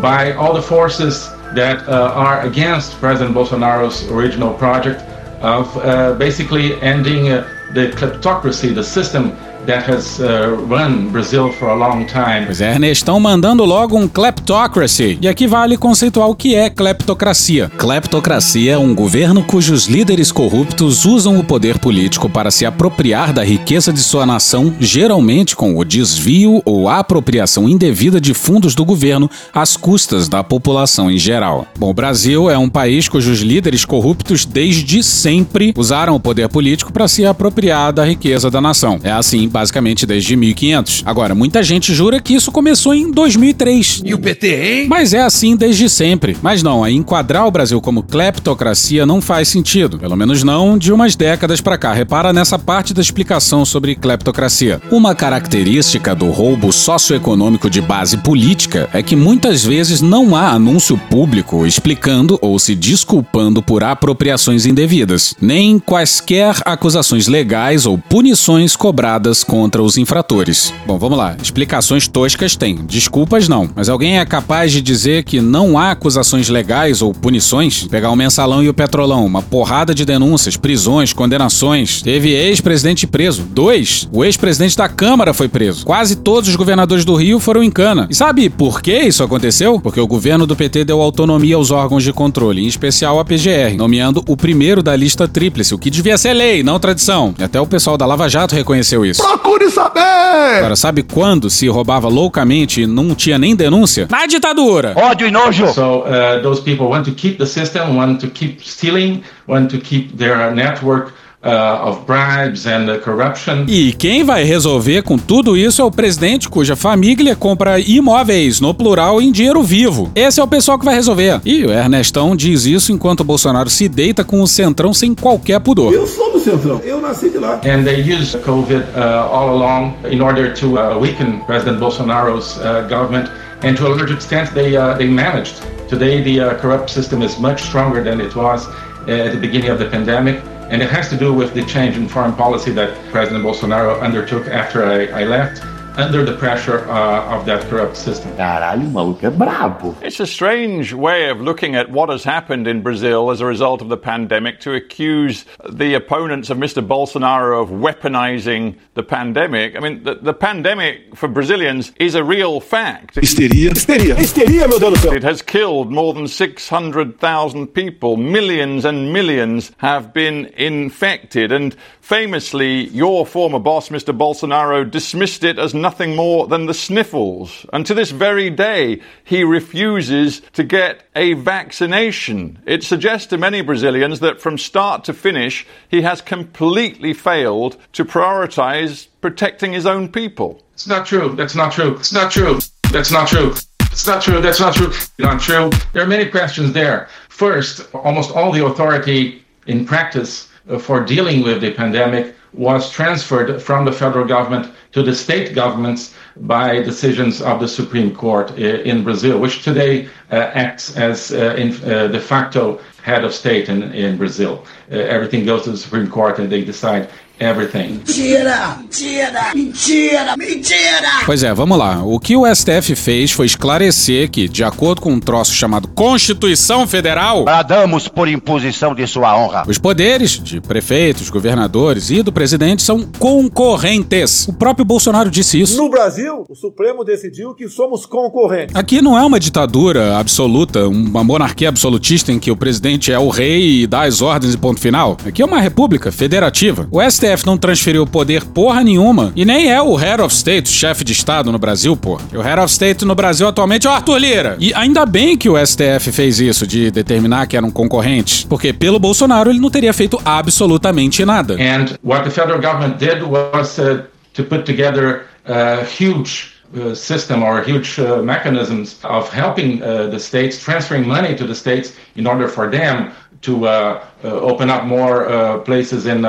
by 0.00 0.32
all 0.32 0.54
the 0.54 0.62
forces 0.62 1.35
that 1.54 1.88
uh, 1.88 2.12
are 2.14 2.40
against 2.42 2.92
President 2.98 3.34
Bolsonaro's 3.34 4.08
original 4.10 4.52
project 4.54 5.02
of 5.42 5.76
uh, 5.78 6.14
basically 6.14 6.80
ending 6.82 7.28
uh, 7.28 7.46
the 7.72 7.88
kleptocracy, 7.92 8.74
the 8.74 8.82
system 8.82 9.36
that 9.66 9.90
has 9.90 10.20
uh, 10.20 10.56
run 10.68 11.08
Brazil 11.10 11.52
for 11.52 11.68
a 11.68 11.74
long 11.74 12.04
time. 12.04 12.46
Pois 12.46 12.60
é, 12.60 12.72
Ernestão 12.72 13.18
mandando 13.20 13.64
logo 13.64 13.96
um 13.96 14.08
kleptocracy. 14.08 15.18
E 15.20 15.28
aqui 15.28 15.46
vale 15.46 15.76
conceituar 15.76 16.28
o 16.28 16.34
que 16.34 16.54
é 16.54 16.70
kleptocracia. 16.70 17.70
Kleptocracia 17.76 18.72
é 18.72 18.78
um 18.78 18.94
governo 18.94 19.42
cujos 19.42 19.86
líderes 19.86 20.30
corruptos 20.32 21.04
usam 21.04 21.38
o 21.38 21.44
poder 21.44 21.78
político 21.78 22.28
para 22.28 22.50
se 22.50 22.64
apropriar 22.64 23.32
da 23.32 23.44
riqueza 23.44 23.92
de 23.92 24.00
sua 24.00 24.24
nação, 24.24 24.74
geralmente 24.78 25.56
com 25.56 25.76
o 25.76 25.84
desvio 25.84 26.62
ou 26.64 26.88
apropriação 26.88 27.68
indevida 27.68 28.20
de 28.20 28.34
fundos 28.34 28.74
do 28.74 28.84
governo 28.84 29.30
às 29.52 29.76
custas 29.76 30.28
da 30.28 30.42
população 30.44 31.10
em 31.10 31.18
geral. 31.18 31.66
Bom, 31.78 31.90
o 31.90 31.94
Brasil 31.94 32.50
é 32.50 32.56
um 32.56 32.68
país 32.68 33.08
cujos 33.08 33.40
líderes 33.40 33.84
corruptos 33.84 34.44
desde 34.44 35.02
sempre 35.02 35.74
usaram 35.76 36.14
o 36.14 36.20
poder 36.20 36.48
político 36.48 36.92
para 36.92 37.08
se 37.08 37.24
apropriar 37.24 37.92
da 37.92 38.04
riqueza 38.04 38.50
da 38.50 38.60
nação. 38.60 38.98
É 39.02 39.10
assim, 39.10 39.48
basicamente, 39.56 40.04
desde 40.04 40.36
1500. 40.36 41.02
Agora, 41.06 41.34
muita 41.34 41.62
gente 41.62 41.94
jura 41.94 42.20
que 42.20 42.34
isso 42.34 42.52
começou 42.52 42.94
em 42.94 43.10
2003. 43.10 44.02
E 44.04 44.12
o 44.12 44.18
PT, 44.18 44.48
hein? 44.48 44.86
Mas 44.86 45.14
é 45.14 45.22
assim 45.22 45.56
desde 45.56 45.88
sempre. 45.88 46.36
Mas 46.42 46.62
não, 46.62 46.84
a 46.84 46.90
enquadrar 46.90 47.46
o 47.46 47.50
Brasil 47.50 47.80
como 47.80 48.02
cleptocracia 48.02 49.06
não 49.06 49.22
faz 49.22 49.48
sentido. 49.48 49.98
Pelo 49.98 50.14
menos 50.14 50.42
não 50.42 50.76
de 50.76 50.92
umas 50.92 51.16
décadas 51.16 51.62
para 51.62 51.78
cá. 51.78 51.94
Repara 51.94 52.34
nessa 52.34 52.58
parte 52.58 52.92
da 52.92 53.00
explicação 53.00 53.64
sobre 53.64 53.94
cleptocracia. 53.94 54.78
Uma 54.90 55.14
característica 55.14 56.14
do 56.14 56.26
roubo 56.26 56.70
socioeconômico 56.70 57.70
de 57.70 57.80
base 57.80 58.18
política 58.18 58.90
é 58.92 59.02
que 59.02 59.16
muitas 59.16 59.64
vezes 59.64 60.02
não 60.02 60.36
há 60.36 60.50
anúncio 60.50 60.98
público 61.08 61.64
explicando 61.64 62.38
ou 62.42 62.58
se 62.58 62.74
desculpando 62.74 63.62
por 63.62 63.82
apropriações 63.82 64.66
indevidas, 64.66 65.34
nem 65.40 65.78
quaisquer 65.78 66.56
acusações 66.66 67.26
legais 67.26 67.86
ou 67.86 67.96
punições 67.96 68.76
cobradas 68.76 69.45
contra 69.46 69.82
os 69.82 69.96
infratores. 69.96 70.74
Bom, 70.86 70.98
vamos 70.98 71.18
lá. 71.18 71.36
Explicações 71.42 72.08
toscas 72.08 72.56
tem, 72.56 72.76
desculpas 72.86 73.48
não. 73.48 73.68
Mas 73.74 73.88
alguém 73.88 74.18
é 74.18 74.24
capaz 74.24 74.72
de 74.72 74.80
dizer 74.80 75.24
que 75.24 75.40
não 75.40 75.78
há 75.78 75.92
acusações 75.92 76.48
legais 76.48 77.02
ou 77.02 77.12
punições? 77.12 77.86
Pegar 77.86 78.10
o 78.10 78.16
mensalão 78.16 78.62
e 78.62 78.68
o 78.68 78.74
petrolão, 78.74 79.24
uma 79.24 79.42
porrada 79.42 79.94
de 79.94 80.04
denúncias, 80.04 80.56
prisões, 80.56 81.12
condenações. 81.12 82.02
Teve 82.02 82.30
ex-presidente 82.30 83.06
preso, 83.06 83.42
dois. 83.42 84.08
O 84.12 84.24
ex-presidente 84.24 84.76
da 84.76 84.88
Câmara 84.88 85.32
foi 85.32 85.48
preso. 85.48 85.84
Quase 85.84 86.16
todos 86.16 86.48
os 86.48 86.56
governadores 86.56 87.04
do 87.04 87.14
Rio 87.14 87.38
foram 87.38 87.62
em 87.62 87.70
cana. 87.70 88.06
E 88.10 88.14
sabe 88.14 88.50
por 88.50 88.82
que 88.82 88.98
isso 88.98 89.22
aconteceu? 89.22 89.80
Porque 89.80 90.00
o 90.00 90.06
governo 90.06 90.46
do 90.46 90.56
PT 90.56 90.84
deu 90.84 91.00
autonomia 91.00 91.56
aos 91.56 91.70
órgãos 91.70 92.02
de 92.02 92.12
controle, 92.12 92.62
em 92.62 92.66
especial 92.66 93.18
a 93.20 93.24
PGR, 93.24 93.76
nomeando 93.76 94.22
o 94.28 94.36
primeiro 94.36 94.82
da 94.82 94.96
lista 94.96 95.28
tríplice, 95.28 95.74
o 95.74 95.78
que 95.78 95.90
devia 95.90 96.18
ser 96.18 96.32
lei, 96.32 96.62
não 96.62 96.78
tradição. 96.78 97.34
Até 97.38 97.60
o 97.60 97.66
pessoal 97.66 97.96
da 97.96 98.06
Lava 98.06 98.28
Jato 98.28 98.54
reconheceu 98.54 99.04
isso. 99.04 99.22
Procure 99.36 99.70
saber! 99.70 100.58
Agora, 100.58 100.76
sabe 100.76 101.02
quando 101.02 101.50
se 101.50 101.68
roubava 101.68 102.08
loucamente 102.08 102.82
e 102.82 102.86
não 102.86 103.14
tinha 103.14 103.38
nem 103.38 103.54
denúncia? 103.54 104.06
Na 104.10 104.26
ditadura! 104.26 104.94
Ódio 104.96 105.26
e 105.26 105.30
nojo! 105.30 105.68
So 105.74 106.04
uh, 106.04 106.42
those 106.42 106.62
people 106.62 106.86
want 106.86 107.04
to 107.04 107.14
keep 107.14 107.36
the 107.36 107.46
system, 107.46 107.96
want 107.96 108.20
to 108.20 108.28
keep 108.28 108.62
stealing, 108.62 109.22
want 109.46 109.70
to 109.70 109.78
keep 109.78 110.16
their 110.16 110.54
network 110.54 111.12
uh, 111.46 111.88
of 111.88 112.00
bribes 112.06 112.66
and 112.66 112.98
corruption. 113.04 113.64
E 113.68 113.92
quem 113.92 114.24
vai 114.24 114.42
resolver 114.42 115.02
com 115.02 115.16
tudo 115.16 115.56
isso 115.56 115.80
é 115.80 115.84
o 115.84 115.90
presidente 115.90 116.48
cuja 116.48 116.74
família 116.74 117.36
compra 117.36 117.78
imóveis, 117.78 118.60
no 118.60 118.74
plural, 118.74 119.22
em 119.22 119.30
dinheiro 119.30 119.62
vivo. 119.62 120.10
Esse 120.14 120.40
é 120.40 120.42
o 120.42 120.48
pessoal 120.48 120.78
que 120.78 120.84
vai 120.84 120.94
resolver. 120.94 121.40
E 121.44 121.64
o 121.64 121.72
Ernestão 121.72 122.34
diz 122.34 122.66
isso 122.66 122.92
enquanto 122.92 123.20
o 123.20 123.24
Bolsonaro 123.24 123.70
se 123.70 123.88
deita 123.88 124.24
com 124.24 124.40
o 124.40 124.46
centrão 124.46 124.92
sem 124.92 125.14
qualquer 125.14 125.60
pudor. 125.60 125.92
Eu 125.92 126.06
sou 126.06 126.32
do 126.32 126.40
Centrão, 126.40 126.80
eu 126.84 127.00
nasci 127.00 127.30
de 127.30 127.38
lá. 127.38 127.60
And 127.64 127.84
they 127.84 128.00
used 128.00 128.36
COVID 128.42 128.82
uh, 128.94 129.28
all 129.30 129.50
along 129.50 129.94
in 130.10 130.20
order 130.20 130.52
to 130.54 130.78
uh, 130.78 130.98
weaken 130.98 131.40
President 131.46 131.78
Bolsonaro's 131.78 132.58
uh, 132.58 132.86
government. 132.88 133.30
And 133.62 133.74
to 133.76 133.86
a 133.86 133.88
large 133.88 134.12
extent, 134.12 134.52
they, 134.52 134.76
uh, 134.76 134.94
they 134.98 135.08
managed. 135.08 135.62
Today, 135.88 136.22
the 136.22 136.40
uh, 136.40 136.60
corrupt 136.60 136.90
system 136.90 137.22
is 137.22 137.38
much 137.38 137.62
stronger 137.62 138.02
than 138.02 138.20
it 138.20 138.34
was 138.34 138.66
uh, 138.66 139.26
at 139.26 139.32
the 139.32 139.38
beginning 139.38 139.70
of 139.70 139.78
the 139.78 139.86
pandemic. 139.86 140.42
And 140.70 140.82
it 140.82 140.90
has 140.90 141.08
to 141.10 141.16
do 141.16 141.32
with 141.32 141.54
the 141.54 141.64
change 141.64 141.96
in 141.96 142.08
foreign 142.08 142.34
policy 142.34 142.72
that 142.72 142.96
President 143.10 143.44
Bolsonaro 143.44 144.00
undertook 144.00 144.48
after 144.48 144.84
I, 144.84 145.22
I 145.22 145.24
left, 145.24 145.62
under 145.96 146.24
the 146.24 146.36
pressure 146.36 146.88
uh, 146.90 147.36
of 147.36 147.46
that 147.46 147.62
corrupt 147.68 147.96
system. 147.96 148.30
Caralho, 148.36 148.86
o 148.86 148.90
maluco 148.90 149.24
é 149.24 149.30
brabo. 149.30 149.96
It's 150.02 150.20
a 150.20 150.26
strange 150.26 150.92
way 150.92 151.30
of 151.30 151.40
looking 151.40 151.74
at 151.74 151.90
what 151.90 152.08
has 152.10 152.24
happened 152.24 152.66
in 152.66 152.82
Brazil 152.82 153.30
as 153.30 153.40
a 153.40 153.46
result 153.46 153.80
of 153.82 153.88
the 153.88 153.96
pandemic 153.96 154.60
to 154.60 154.74
accuse 154.74 155.44
the 155.68 155.94
opponents 155.94 156.50
of 156.50 156.58
Mr. 156.58 156.86
Bolsonaro 156.86 157.62
of 157.62 157.70
weaponizing 157.70 158.76
the 158.94 159.02
pandemic. 159.02 159.76
I 159.76 159.80
mean, 159.80 160.04
the, 160.04 160.14
the 160.16 160.34
pandemic 160.34 161.16
for 161.16 161.28
Brazilians 161.28 161.92
is 161.98 162.14
a 162.14 162.22
real 162.22 162.60
fact. 162.60 163.14
Histeria. 163.14 163.70
Histeria. 163.70 164.14
Histeria, 164.14 164.68
meu 164.68 164.78
Deus 164.78 165.00
do 165.00 165.08
céu. 165.08 165.16
It 165.16 165.22
has 165.22 165.42
killed 165.42 165.90
more 165.90 166.12
than 166.14 166.28
600,000 166.28 167.66
people. 167.68 168.16
Millions 168.16 168.84
and 168.84 169.12
millions 169.12 169.72
have 169.78 170.12
been 170.12 170.46
infected. 170.56 171.52
And 171.52 171.74
famously, 172.00 172.88
your 172.88 173.26
former 173.26 173.58
boss, 173.58 173.88
Mr. 173.88 174.16
Bolsonaro, 174.16 174.88
dismissed 174.88 175.44
it 175.44 175.58
as 175.58 175.74
nothing 175.86 176.16
more 176.16 176.48
than 176.48 176.66
the 176.66 176.74
sniffles. 176.74 177.64
And 177.72 177.86
to 177.86 177.94
this 177.94 178.10
very 178.10 178.50
day, 178.50 179.00
he 179.22 179.44
refuses 179.44 180.40
to 180.54 180.64
get 180.64 181.04
a 181.14 181.34
vaccination. 181.34 182.58
It 182.66 182.82
suggests 182.82 183.28
to 183.28 183.38
many 183.38 183.60
Brazilians 183.60 184.18
that 184.18 184.40
from 184.40 184.58
start 184.58 185.04
to 185.04 185.12
finish, 185.12 185.64
he 185.88 186.02
has 186.02 186.20
completely 186.20 187.12
failed 187.12 187.76
to 187.92 188.04
prioritize 188.04 189.06
protecting 189.20 189.72
his 189.74 189.86
own 189.86 190.08
people. 190.08 190.60
It's 190.72 190.88
not 190.88 191.06
true. 191.06 191.36
That's 191.36 191.54
not 191.54 191.70
true. 191.70 191.94
It's 191.94 192.12
not 192.12 192.32
true. 192.32 192.58
That's 192.90 193.12
not 193.12 193.28
true. 193.28 193.54
It's 193.82 194.08
not 194.08 194.20
true. 194.24 194.40
That's 194.40 194.58
not 194.58 194.74
true. 194.74 194.92
Not 195.20 195.40
true. 195.40 195.70
There 195.92 196.02
are 196.02 196.12
many 196.16 196.26
questions 196.26 196.72
there. 196.72 197.08
First, 197.28 197.94
almost 197.94 198.34
all 198.34 198.50
the 198.50 198.66
authority 198.66 199.44
in 199.68 199.86
practice 199.86 200.48
uh, 200.68 200.80
for 200.80 201.04
dealing 201.04 201.44
with 201.44 201.60
the 201.60 201.72
pandemic 201.74 202.34
was 202.56 202.90
transferred 202.90 203.60
from 203.62 203.84
the 203.84 203.92
federal 203.92 204.26
government 204.26 204.72
to 204.92 205.02
the 205.02 205.14
state 205.14 205.54
governments 205.54 206.14
by 206.36 206.80
decisions 206.82 207.42
of 207.42 207.60
the 207.60 207.68
Supreme 207.68 208.14
Court 208.14 208.50
uh, 208.52 208.54
in 208.54 209.04
Brazil, 209.04 209.38
which 209.38 209.62
today 209.62 210.08
uh, 210.32 210.36
acts 210.54 210.96
as 210.96 211.32
uh, 211.32 211.54
in, 211.56 211.72
uh, 211.84 212.08
de 212.08 212.20
facto 212.20 212.80
head 213.02 213.24
of 213.24 213.34
state 213.34 213.68
in, 213.68 213.82
in 213.92 214.16
Brazil. 214.16 214.64
Everything 214.90 215.44
goes 215.44 215.64
to 215.64 215.70
the 215.70 215.76
Supreme 215.76 216.10
Court 216.10 216.38
and 216.38 216.50
they 216.50 216.64
decide 216.64 217.10
everything. 217.38 218.00
Mentira! 218.06 218.76
Mentira! 218.82 219.42
Mentira! 219.54 220.36
Mentira! 220.36 221.08
Pois 221.24 221.42
é, 221.42 221.52
vamos 221.52 221.76
lá. 221.78 222.02
O 222.04 222.18
que 222.18 222.36
o 222.36 222.44
STF 222.52 222.94
fez 222.94 223.32
foi 223.32 223.46
esclarecer 223.46 224.30
que, 224.30 224.48
de 224.48 224.64
acordo 224.64 225.00
com 225.00 225.12
um 225.12 225.20
troço 225.20 225.52
chamado 225.52 225.88
Constituição 225.88 226.86
Federal, 226.86 227.44
Bradamos 227.44 228.08
por 228.08 228.28
imposição 228.28 228.94
de 228.94 229.06
sua 229.06 229.36
honra. 229.38 229.64
os 229.68 229.78
poderes 229.78 230.32
de 230.42 230.60
prefeitos, 230.60 231.28
governadores 231.28 232.10
e 232.10 232.22
do 232.22 232.32
presidente 232.32 232.82
são 232.82 233.02
concorrentes. 233.18 234.48
O 234.48 234.52
próprio 234.52 234.84
Bolsonaro 234.84 235.30
disse 235.30 235.60
isso. 235.60 235.76
No 235.76 235.90
Brasil, 235.90 236.44
o 236.48 236.54
Supremo 236.54 237.04
decidiu 237.04 237.54
que 237.54 237.68
somos 237.68 238.06
concorrentes. 238.06 238.74
Aqui 238.74 239.02
não 239.02 239.18
é 239.18 239.24
uma 239.24 239.38
ditadura 239.40 240.16
absoluta, 240.18 240.88
uma 240.88 241.22
monarquia 241.22 241.68
absolutista 241.68 242.32
em 242.32 242.38
que 242.38 242.50
o 242.50 242.56
presidente 242.56 243.12
é 243.12 243.18
o 243.18 243.28
rei 243.28 243.82
e 243.82 243.86
dá 243.86 244.02
as 244.04 244.22
ordens 244.22 244.54
e 244.54 244.58
ponto 244.58 244.80
final. 244.80 245.16
Aqui 245.26 245.42
é 245.42 245.44
uma 245.44 245.60
república 245.60 246.10
federativa. 246.10 246.88
O 246.90 247.00
STF 247.02 247.25
não 247.46 247.56
transferiu 247.56 248.06
poder 248.06 248.44
porra 248.44 248.84
nenhuma 248.84 249.32
e 249.34 249.44
nem 249.44 249.70
é 249.70 249.80
o 249.80 249.94
Head 249.94 250.22
of 250.22 250.34
State, 250.34 250.68
chefe 250.68 251.04
de 251.04 251.12
Estado 251.12 251.50
no 251.50 251.58
Brasil, 251.58 251.96
porra. 251.96 252.24
O 252.32 252.40
Head 252.40 252.60
of 252.60 252.70
State 252.70 253.04
no 253.04 253.14
Brasil 253.14 253.48
atualmente 253.48 253.86
é 253.86 253.90
o 253.90 253.92
Arthur 253.92 254.18
Lira. 254.18 254.56
E 254.60 254.72
ainda 254.74 255.04
bem 255.04 255.36
que 255.36 255.48
o 255.48 255.56
STF 255.66 256.12
fez 256.12 256.38
isso, 256.40 256.66
de 256.66 256.90
determinar 256.90 257.46
que 257.46 257.56
eram 257.56 257.70
concorrentes, 257.70 258.44
porque 258.44 258.72
pelo 258.72 258.98
Bolsonaro 258.98 259.50
ele 259.50 259.60
não 259.60 259.70
teria 259.70 259.92
feito 259.92 260.20
absolutamente 260.24 261.24
nada. 261.24 261.54
And 261.54 261.96
what 262.02 262.24
the 262.24 262.30
federal 262.30 262.60
government 262.60 262.98
did 262.98 263.22
was 263.22 263.78
uh, 263.78 264.02
to 264.34 264.44
put 264.44 264.64
together 264.64 265.22
a 265.46 265.82
huge 265.84 266.56
uh, 266.74 266.94
system 266.94 267.42
or 267.42 267.62
huge 267.62 267.98
uh, 268.00 268.22
mechanisms 268.22 268.98
of 269.04 269.30
helping 269.30 269.82
uh, 269.82 270.08
the 270.10 270.18
states, 270.18 270.58
transferring 270.58 271.06
money 271.06 271.34
to 271.34 271.46
the 271.46 271.54
states 271.54 271.92
in 272.16 272.26
order 272.26 272.48
for 272.48 272.70
them 272.70 273.10
to 273.42 273.66
uh, 273.66 274.04
uh, 274.24 274.28
open 274.28 274.70
up 274.70 274.84
more 274.84 275.28
uh, 275.28 275.58
places 275.60 276.06
in, 276.06 276.24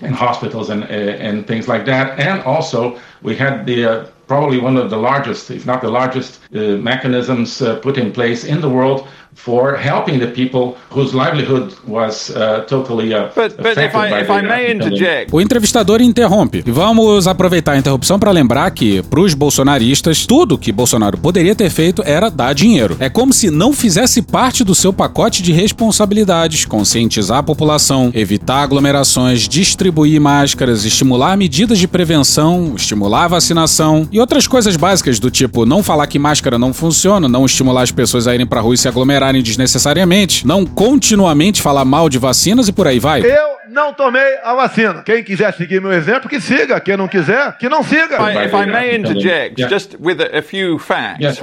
in 0.00 0.12
hospitals 0.12 0.70
and, 0.70 0.84
and 0.84 1.46
things 1.46 1.68
like 1.68 1.84
that. 1.86 2.18
And 2.18 2.42
also, 2.42 2.98
we 3.22 3.36
had 3.36 3.66
the 3.66 3.84
uh, 3.84 4.06
probably 4.26 4.58
one 4.58 4.76
of 4.76 4.90
the 4.90 4.96
largest, 4.96 5.50
if 5.50 5.66
not 5.66 5.80
the 5.80 5.90
largest, 5.90 6.40
uh, 6.54 6.76
mechanisms 6.76 7.62
uh, 7.62 7.78
put 7.80 7.96
in 7.96 8.12
place 8.12 8.44
in 8.44 8.60
the 8.60 8.68
world 8.68 9.08
for 9.36 9.76
helping 9.78 10.18
the 10.18 10.26
people 10.26 10.76
whose 10.90 11.14
livelihood 11.14 11.72
was 11.86 12.30
uh, 12.30 12.64
totally 12.66 13.14
uh, 13.14 13.28
But, 13.34 13.56
but 13.56 13.76
if 13.78 13.94
I, 13.94 14.10
by 14.10 14.20
if 14.22 14.26
the 14.26 14.32
I 14.32 14.42
may 14.42 14.48
pandemic. 14.48 14.74
interject, 14.74 15.30
O 15.32 15.40
entrevistador 15.40 16.00
interrompe. 16.00 16.64
E 16.66 16.70
vamos 16.70 17.28
aproveitar 17.28 17.72
a 17.72 17.78
interrupção 17.78 18.18
para 18.18 18.30
lembrar 18.30 18.70
que, 18.70 19.02
pros 19.04 19.34
bolsonaristas, 19.34 20.26
tudo 20.26 20.58
que 20.58 20.72
Bolsonaro 20.72 21.18
poderia 21.18 21.54
ter 21.54 21.70
feito 21.70 22.02
era 22.04 22.30
dar 22.30 22.54
dinheiro. 22.54 22.96
É 22.98 23.08
como 23.08 23.32
se 23.32 23.50
não 23.50 23.72
fizesse 23.72 24.22
parte 24.22 24.64
do 24.64 24.74
seu 24.74 24.92
pacote 24.92 25.42
de 25.42 25.52
responsabilidades, 25.52 26.64
conscientizar 26.64 27.38
a 27.38 27.42
população, 27.42 28.10
evitar 28.14 28.62
aglomerações, 28.62 29.48
distribuir 29.48 30.20
máscaras, 30.20 30.84
estimular 30.84 31.36
medidas 31.36 31.78
de 31.78 31.86
prevenção, 31.86 32.72
estimular 32.76 33.24
a 33.24 33.28
vacinação 33.28 34.08
e 34.10 34.18
outras 34.18 34.46
coisas 34.46 34.76
básicas 34.76 35.18
do 35.20 35.30
tipo 35.30 35.66
não 35.66 35.82
falar 35.82 36.06
que 36.06 36.18
máscara 36.18 36.58
não 36.58 36.72
funciona, 36.72 37.28
não 37.28 37.44
estimular 37.44 37.82
as 37.82 37.90
pessoas 37.90 38.26
a 38.26 38.34
irem 38.34 38.46
pra 38.46 38.60
rua 38.60 38.74
e 38.74 38.78
se 38.78 38.88
aglomerarem 39.26 39.42
desnecessariamente, 39.42 40.46
não 40.46 40.64
continuamente 40.64 41.60
falar 41.60 41.84
mal 41.84 42.08
de 42.08 42.18
vacinas 42.18 42.68
e 42.68 42.72
por 42.72 42.86
aí 42.86 42.98
vai. 42.98 43.22
Eu 43.22 43.56
não 43.68 43.92
tomei 43.92 44.38
a 44.42 44.54
vacina. 44.54 45.02
Quem 45.02 45.22
quiser 45.22 45.52
seguir 45.54 45.80
meu 45.80 45.92
exemplo, 45.92 46.28
que 46.28 46.40
siga. 46.40 46.80
Quem 46.80 46.96
não 46.96 47.08
quiser, 47.08 47.56
que 47.58 47.68
não 47.68 47.82
siga. 47.82 48.16
if 48.16 48.36
I, 48.36 48.46
if 48.46 48.54
I 48.54 48.66
may 48.66 48.96
interject, 48.96 49.68
just 49.68 49.96
with 50.00 50.20
a, 50.20 50.38
a 50.38 50.42
few 50.42 50.78
facts. 50.78 51.20
Yes. 51.20 51.42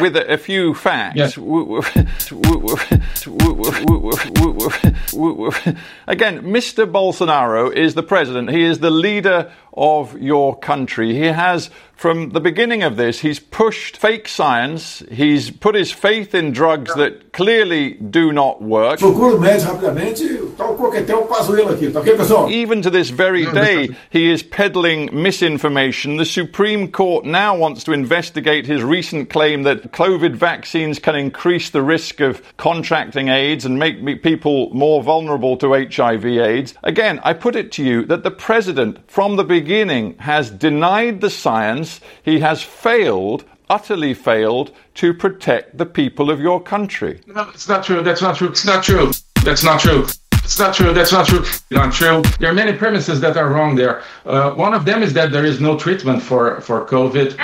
With 0.00 0.16
a, 0.16 0.34
a 0.34 0.38
few 0.38 0.74
facts. 0.74 1.16
Yes. 1.16 1.36
Again, 6.06 6.42
Mr. 6.42 6.84
Bolsonaro 6.84 7.72
is 7.72 7.94
the 7.94 8.02
president. 8.02 8.50
He 8.50 8.64
is 8.64 8.80
the 8.80 8.90
leader 8.90 9.50
of 9.76 10.18
your 10.20 10.56
country. 10.56 11.14
He 11.14 11.26
has, 11.26 11.68
from 11.96 12.30
the 12.30 12.40
beginning 12.40 12.82
of 12.84 12.96
this, 12.96 13.20
he's 13.20 13.40
pushed 13.40 13.96
fake 13.96 14.28
science. 14.28 15.02
He's 15.10 15.50
put 15.50 15.74
his 15.74 15.90
faith 15.90 16.34
in 16.34 16.52
drugs 16.52 16.94
that 16.94 17.32
clearly 17.32 17.94
do 17.94 18.32
not 18.32 18.62
work. 18.62 19.00
Procura 19.00 19.34
o 19.34 19.38
médico 19.40 19.72
rapidamente. 19.72 20.22
Tá 20.56 20.70
o 20.70 20.76
coquetel 20.76 21.26
Pazuello 21.26 21.72
aqui, 21.72 21.90
tá 21.90 22.00
ok, 22.00 22.16
pessoal? 22.16 22.48
Even 22.50 22.80
to 22.82 22.90
this 22.90 23.10
very 23.10 23.46
day, 23.46 23.88
he 24.10 24.30
is 24.30 24.44
peddling 24.44 25.10
misinformation. 25.12 26.16
The 26.16 26.24
Supreme 26.24 26.92
Court 26.92 27.24
now 27.24 27.56
wants 27.56 27.82
to 27.84 27.92
investigate 27.92 28.66
his 28.66 28.84
recent 28.84 29.28
claim 29.30 29.64
that 29.64 29.90
COVID 29.90 30.36
vaccines 30.36 31.00
can 31.00 31.16
increase 31.16 31.70
the 31.70 31.82
risk 31.82 32.20
of 32.20 32.40
contracting 32.56 33.28
AIDS 33.28 33.64
and 33.64 33.76
make 33.76 34.22
people 34.22 34.70
more 34.72 35.02
vulnerable 35.02 35.56
to 35.56 35.72
HIV/AIDS. 35.72 36.74
Again, 36.84 37.18
I 37.24 37.32
put 37.32 37.56
it 37.56 37.72
to 37.72 37.82
you 37.82 38.04
that 38.04 38.22
the 38.22 38.30
president, 38.30 38.98
from 39.10 39.34
the 39.34 39.42
beginning, 39.42 39.63
has 40.18 40.50
denied 40.50 41.20
the 41.20 41.30
science. 41.30 42.00
He 42.22 42.40
has 42.40 42.62
failed. 42.62 43.44
Utterly 43.70 44.12
failed 44.12 44.72
to 44.96 45.14
protect 45.14 45.78
the 45.78 45.86
people 45.86 46.30
of 46.30 46.38
your 46.38 46.60
country. 46.62 47.20
No, 47.26 47.48
it's 47.48 47.66
not 47.66 47.82
true. 47.82 48.02
That's 48.02 48.20
not 48.20 48.36
true. 48.36 48.48
It's 48.48 48.66
not 48.66 48.84
true. 48.84 49.10
That's 49.42 49.64
not 49.64 49.80
true. 49.80 50.06
It's 50.44 50.58
not 50.58 50.74
true. 50.74 50.92
That's 50.92 51.12
not 51.12 51.26
true. 51.26 51.44
Not 51.70 51.92
true. 51.92 52.22
There 52.38 52.50
are 52.50 52.54
many 52.54 52.74
premises 52.74 53.20
that 53.22 53.38
are 53.38 53.48
wrong 53.48 53.74
there. 53.74 54.02
Uh, 54.26 54.52
one 54.52 54.74
of 54.74 54.84
them 54.84 55.02
is 55.02 55.14
that 55.14 55.32
there 55.32 55.46
is 55.46 55.60
no 55.60 55.78
treatment 55.78 56.22
for, 56.22 56.60
for 56.60 56.84
COVID. 56.86 57.36